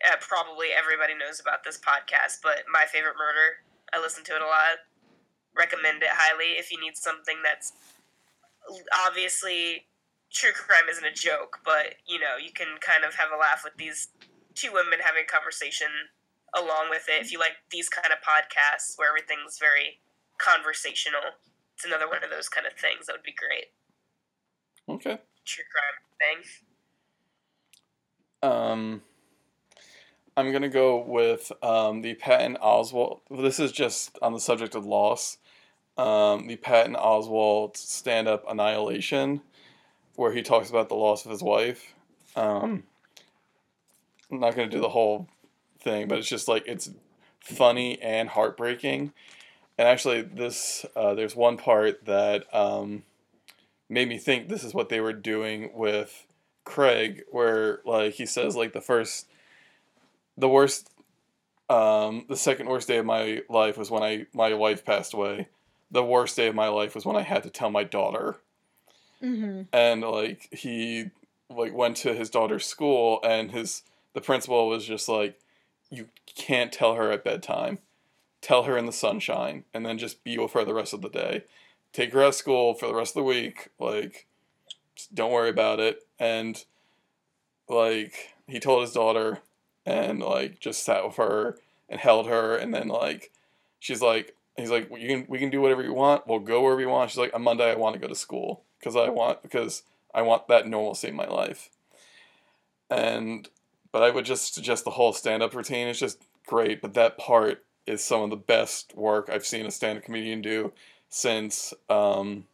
[0.06, 3.66] uh, probably everybody knows about this podcast, but my favorite murder.
[3.94, 4.86] I listen to it a lot.
[5.58, 7.74] Recommend it highly if you need something that's
[9.08, 9.88] obviously
[10.32, 13.62] true crime isn't a joke, but you know, you can kind of have a laugh
[13.64, 14.10] with these
[14.54, 15.90] two women having a conversation
[16.56, 17.22] along with it.
[17.22, 20.00] If you like these kind of podcasts where everything's very
[20.40, 21.22] conversational,
[21.76, 23.68] it's another one of those kind of things that would be great.
[24.90, 25.20] Okay.
[25.46, 26.42] True crime
[28.42, 28.52] thing.
[28.52, 29.02] Um,
[30.36, 33.20] I'm gonna go with um, the Patton Oswalt.
[33.30, 35.38] This is just on the subject of loss.
[35.98, 39.42] Um, the Patton Oswalt stand-up Annihilation,
[40.16, 41.94] where he talks about the loss of his wife.
[42.36, 42.84] Um,
[44.32, 45.28] I'm not gonna do the whole
[45.82, 46.90] thing, but it's just like it's
[47.42, 49.12] funny and heartbreaking.
[49.80, 53.04] And actually, this uh, there's one part that um,
[53.88, 56.26] made me think this is what they were doing with
[56.66, 59.30] Craig, where like he says like the first,
[60.38, 60.90] the worst,
[61.70, 65.48] um, the second worst day of my life was when I my wife passed away.
[65.90, 68.36] The worst day of my life was when I had to tell my daughter,
[69.24, 69.62] Mm-hmm.
[69.72, 71.12] and like he
[71.50, 73.84] like went to his daughter's school, and his
[74.14, 75.40] the principal was just like,
[75.90, 77.80] you can't tell her at bedtime,
[78.42, 81.10] tell her in the sunshine, and then just be with her the rest of the
[81.10, 81.44] day.
[81.92, 84.28] Take her out of school for the rest of the week, like
[85.14, 86.06] don't worry about it.
[86.20, 86.64] And
[87.68, 89.40] like he told his daughter
[89.86, 91.58] and like just sat with her
[91.88, 93.32] and held her and then like
[93.80, 96.28] she's like he's like you can we can do whatever you want.
[96.28, 97.12] We'll go wherever you want.
[97.12, 99.84] She's like on Monday I want to go to school because I want because
[100.14, 101.70] I want that normalcy in my life.
[102.90, 103.48] And
[103.92, 107.18] but I would just suggest the whole stand up routine is just great, but that
[107.18, 110.72] part is some of the best work I've seen a stand up comedian do
[111.10, 112.46] since um,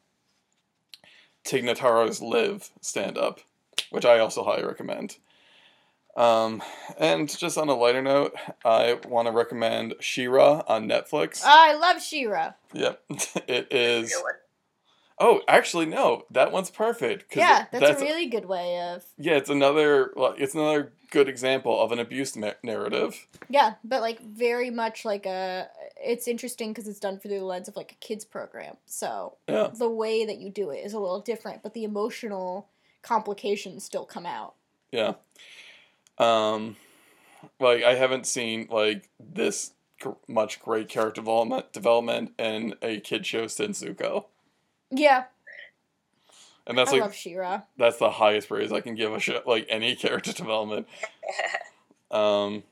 [1.44, 3.42] Tig Notaro's Live stand up,
[3.90, 5.18] which I also highly recommend.
[6.16, 6.64] Um,
[6.98, 8.34] and just on a lighter note,
[8.64, 11.42] I want to recommend She-Ra on Netflix.
[11.44, 12.54] I love She-Ra.
[12.74, 13.02] Yep,
[13.48, 14.16] it is.
[15.18, 17.34] Oh, actually, no, that one's perfect.
[17.36, 19.06] Yeah, it- that's, a really good way of.
[19.18, 23.26] yeah, it's another like it's another good example of an abuse ma- narrative.
[23.48, 25.70] Yeah, but like very much like a.
[26.04, 28.76] It's interesting because it's done through the lens of like a kids program.
[28.88, 32.68] So Yeah, the way that you do it is a little different, but the emotional
[33.02, 34.56] complications still come out.
[34.92, 35.14] yeah.
[36.18, 36.76] Um,
[37.60, 43.26] like I haven't seen like this gr- much great character development development in a kid
[43.26, 44.26] show since Zuko,
[44.92, 45.26] Yeah,
[46.68, 47.62] and that's I like love She-Ra.
[47.78, 50.88] that's the highest praise I can give a show like any character development.
[52.12, 52.64] Um,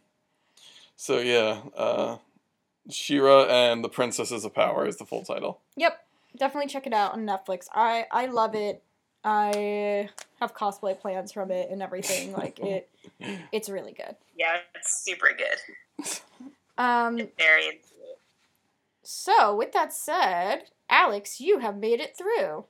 [0.95, 2.17] so yeah, uh,
[2.89, 5.59] She-Ra and the Princesses of Power is the full title.
[5.75, 5.99] Yep,
[6.37, 7.65] definitely check it out on Netflix.
[7.73, 8.83] I I love it.
[9.25, 10.09] I
[10.39, 12.31] have cosplay plans from it and everything.
[12.31, 12.89] Like it,
[13.51, 14.15] it's really good.
[14.37, 16.19] yeah, it's super good.
[16.77, 17.81] Um, Very
[19.01, 22.65] so with that said, Alex, you have made it through.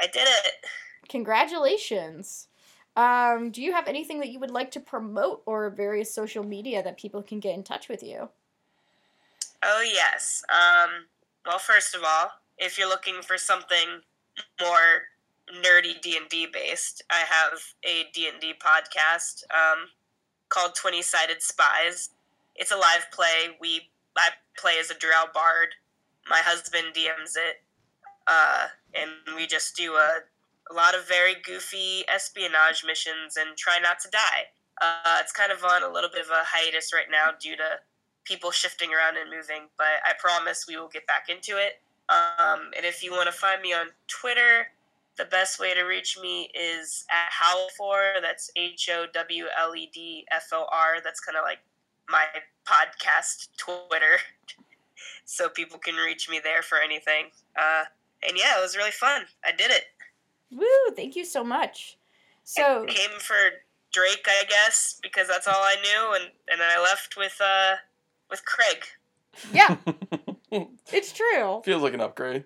[0.00, 0.54] I did it.
[1.08, 2.48] Congratulations.
[2.96, 6.82] Um, do you have anything that you would like to promote or various social media
[6.82, 8.28] that people can get in touch with you?
[9.62, 10.42] Oh yes.
[10.48, 11.06] Um,
[11.46, 14.00] well, first of all, if you're looking for something
[14.60, 15.02] more
[15.62, 19.88] nerdy D and D based, I have a D and D podcast um,
[20.48, 22.10] called Twenty Sided Spies.
[22.54, 23.56] It's a live play.
[23.60, 25.74] We I play as a drow bard.
[26.28, 27.62] My husband DMs it,
[28.26, 30.20] uh, and we just do a,
[30.70, 34.48] a lot of very goofy espionage missions and try not to die.
[34.80, 37.78] Uh, it's kind of on a little bit of a hiatus right now due to
[38.24, 41.80] people shifting around and moving, but I promise we will get back into it.
[42.08, 44.68] Um, and if you want to find me on Twitter,
[45.16, 48.20] the best way to reach me is at Howledfor.
[48.20, 50.96] That's H O W L E D F O R.
[51.02, 51.60] That's kind of like
[52.08, 52.24] my
[52.66, 54.18] podcast Twitter.
[55.24, 57.26] so people can reach me there for anything.
[57.56, 57.84] Uh,
[58.26, 59.22] and yeah, it was really fun.
[59.44, 59.84] I did it.
[60.50, 60.94] Woo!
[60.94, 61.98] Thank you so much.
[62.44, 63.34] So I came for
[63.92, 67.76] Drake, I guess, because that's all I knew, and, and then I left with uh
[68.30, 68.84] with Craig.
[69.52, 69.76] yeah,
[70.92, 71.62] it's true.
[71.64, 72.44] Feels like an upgrade.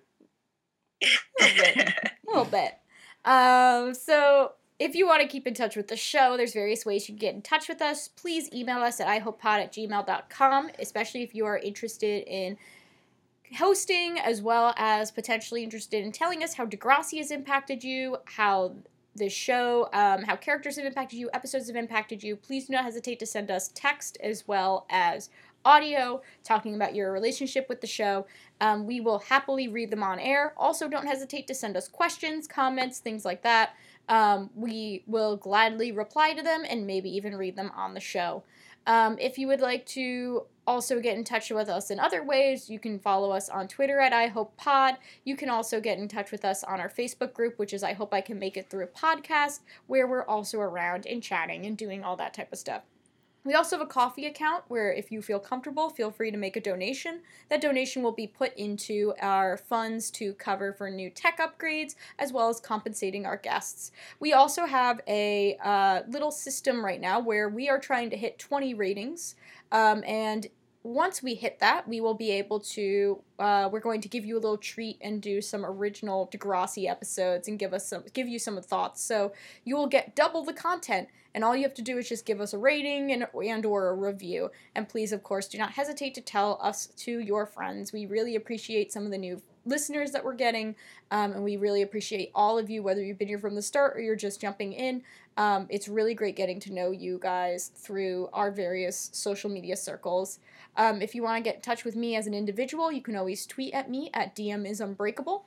[1.41, 1.93] a
[2.27, 2.75] little bit.
[3.25, 7.09] Um, so if you want to keep in touch with the show, there's various ways
[7.09, 8.09] you can get in touch with us.
[8.09, 12.57] Please email us at ihopepod at gmail.com, especially if you are interested in
[13.57, 18.75] hosting as well as potentially interested in telling us how Degrassi has impacted you, how
[19.17, 22.37] the show, um, how characters have impacted you, episodes have impacted you.
[22.37, 25.31] Please do not hesitate to send us text as well as
[25.65, 28.27] audio talking about your relationship with the show.
[28.61, 30.55] Um, we will happily read them on air.
[30.57, 33.75] Also, don't hesitate to send us questions, comments, things like that.
[34.09, 38.43] Um, we will gladly reply to them and maybe even read them on the show.
[38.87, 42.71] Um, if you would like to also get in touch with us in other ways,
[42.71, 44.97] you can follow us on Twitter at I Hope Pod.
[45.25, 47.93] You can also get in touch with us on our Facebook group, which is I
[47.93, 51.77] Hope I Can Make It Through a Podcast, where we're also around and chatting and
[51.77, 52.83] doing all that type of stuff.
[53.49, 56.59] We also have a Ko-fi account where, if you feel comfortable, feel free to make
[56.59, 57.23] a donation.
[57.49, 62.31] That donation will be put into our funds to cover for new tech upgrades as
[62.31, 63.91] well as compensating our guests.
[64.21, 68.39] We also have a uh, little system right now where we are trying to hit
[68.39, 69.35] 20 ratings.
[69.73, 70.47] Um, and
[70.85, 73.21] once we hit that, we will be able to.
[73.39, 77.49] Uh, we're going to give you a little treat and do some original Degrassi episodes
[77.49, 79.03] and give us some, give you some thoughts.
[79.03, 79.33] So
[79.65, 82.41] you will get double the content, and all you have to do is just give
[82.41, 84.51] us a rating and and or a review.
[84.75, 87.93] And please, of course, do not hesitate to tell us to your friends.
[87.93, 90.75] We really appreciate some of the new listeners that we're getting,
[91.11, 93.97] um, and we really appreciate all of you, whether you've been here from the start
[93.97, 95.03] or you're just jumping in.
[95.37, 100.41] Um, it's really great getting to know you guys through our various social media circles.
[100.79, 103.17] Um, if you want to get in touch with me as an individual, you can
[103.17, 105.45] always tweet at me at DM is unbreakable.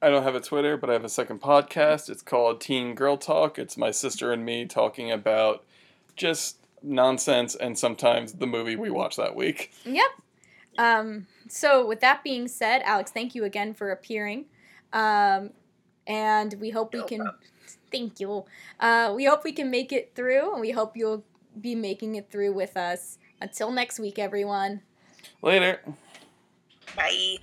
[0.00, 2.08] I don't have a Twitter, but I have a second podcast.
[2.08, 3.58] It's called Teen Girl Talk.
[3.58, 5.64] It's my sister and me talking about
[6.16, 9.72] just nonsense and sometimes the movie we watched that week.
[9.84, 10.10] Yep.
[10.78, 14.46] Um, so, with that being said, Alex, thank you again for appearing.
[14.92, 15.50] Um,
[16.06, 17.28] and we hope we can.
[17.90, 18.44] Thank you.
[18.78, 21.24] Uh, we hope we can make it through, and we hope you'll
[21.60, 23.18] be making it through with us.
[23.40, 24.82] Until next week, everyone.
[25.42, 25.80] Later.
[26.96, 27.38] Bye.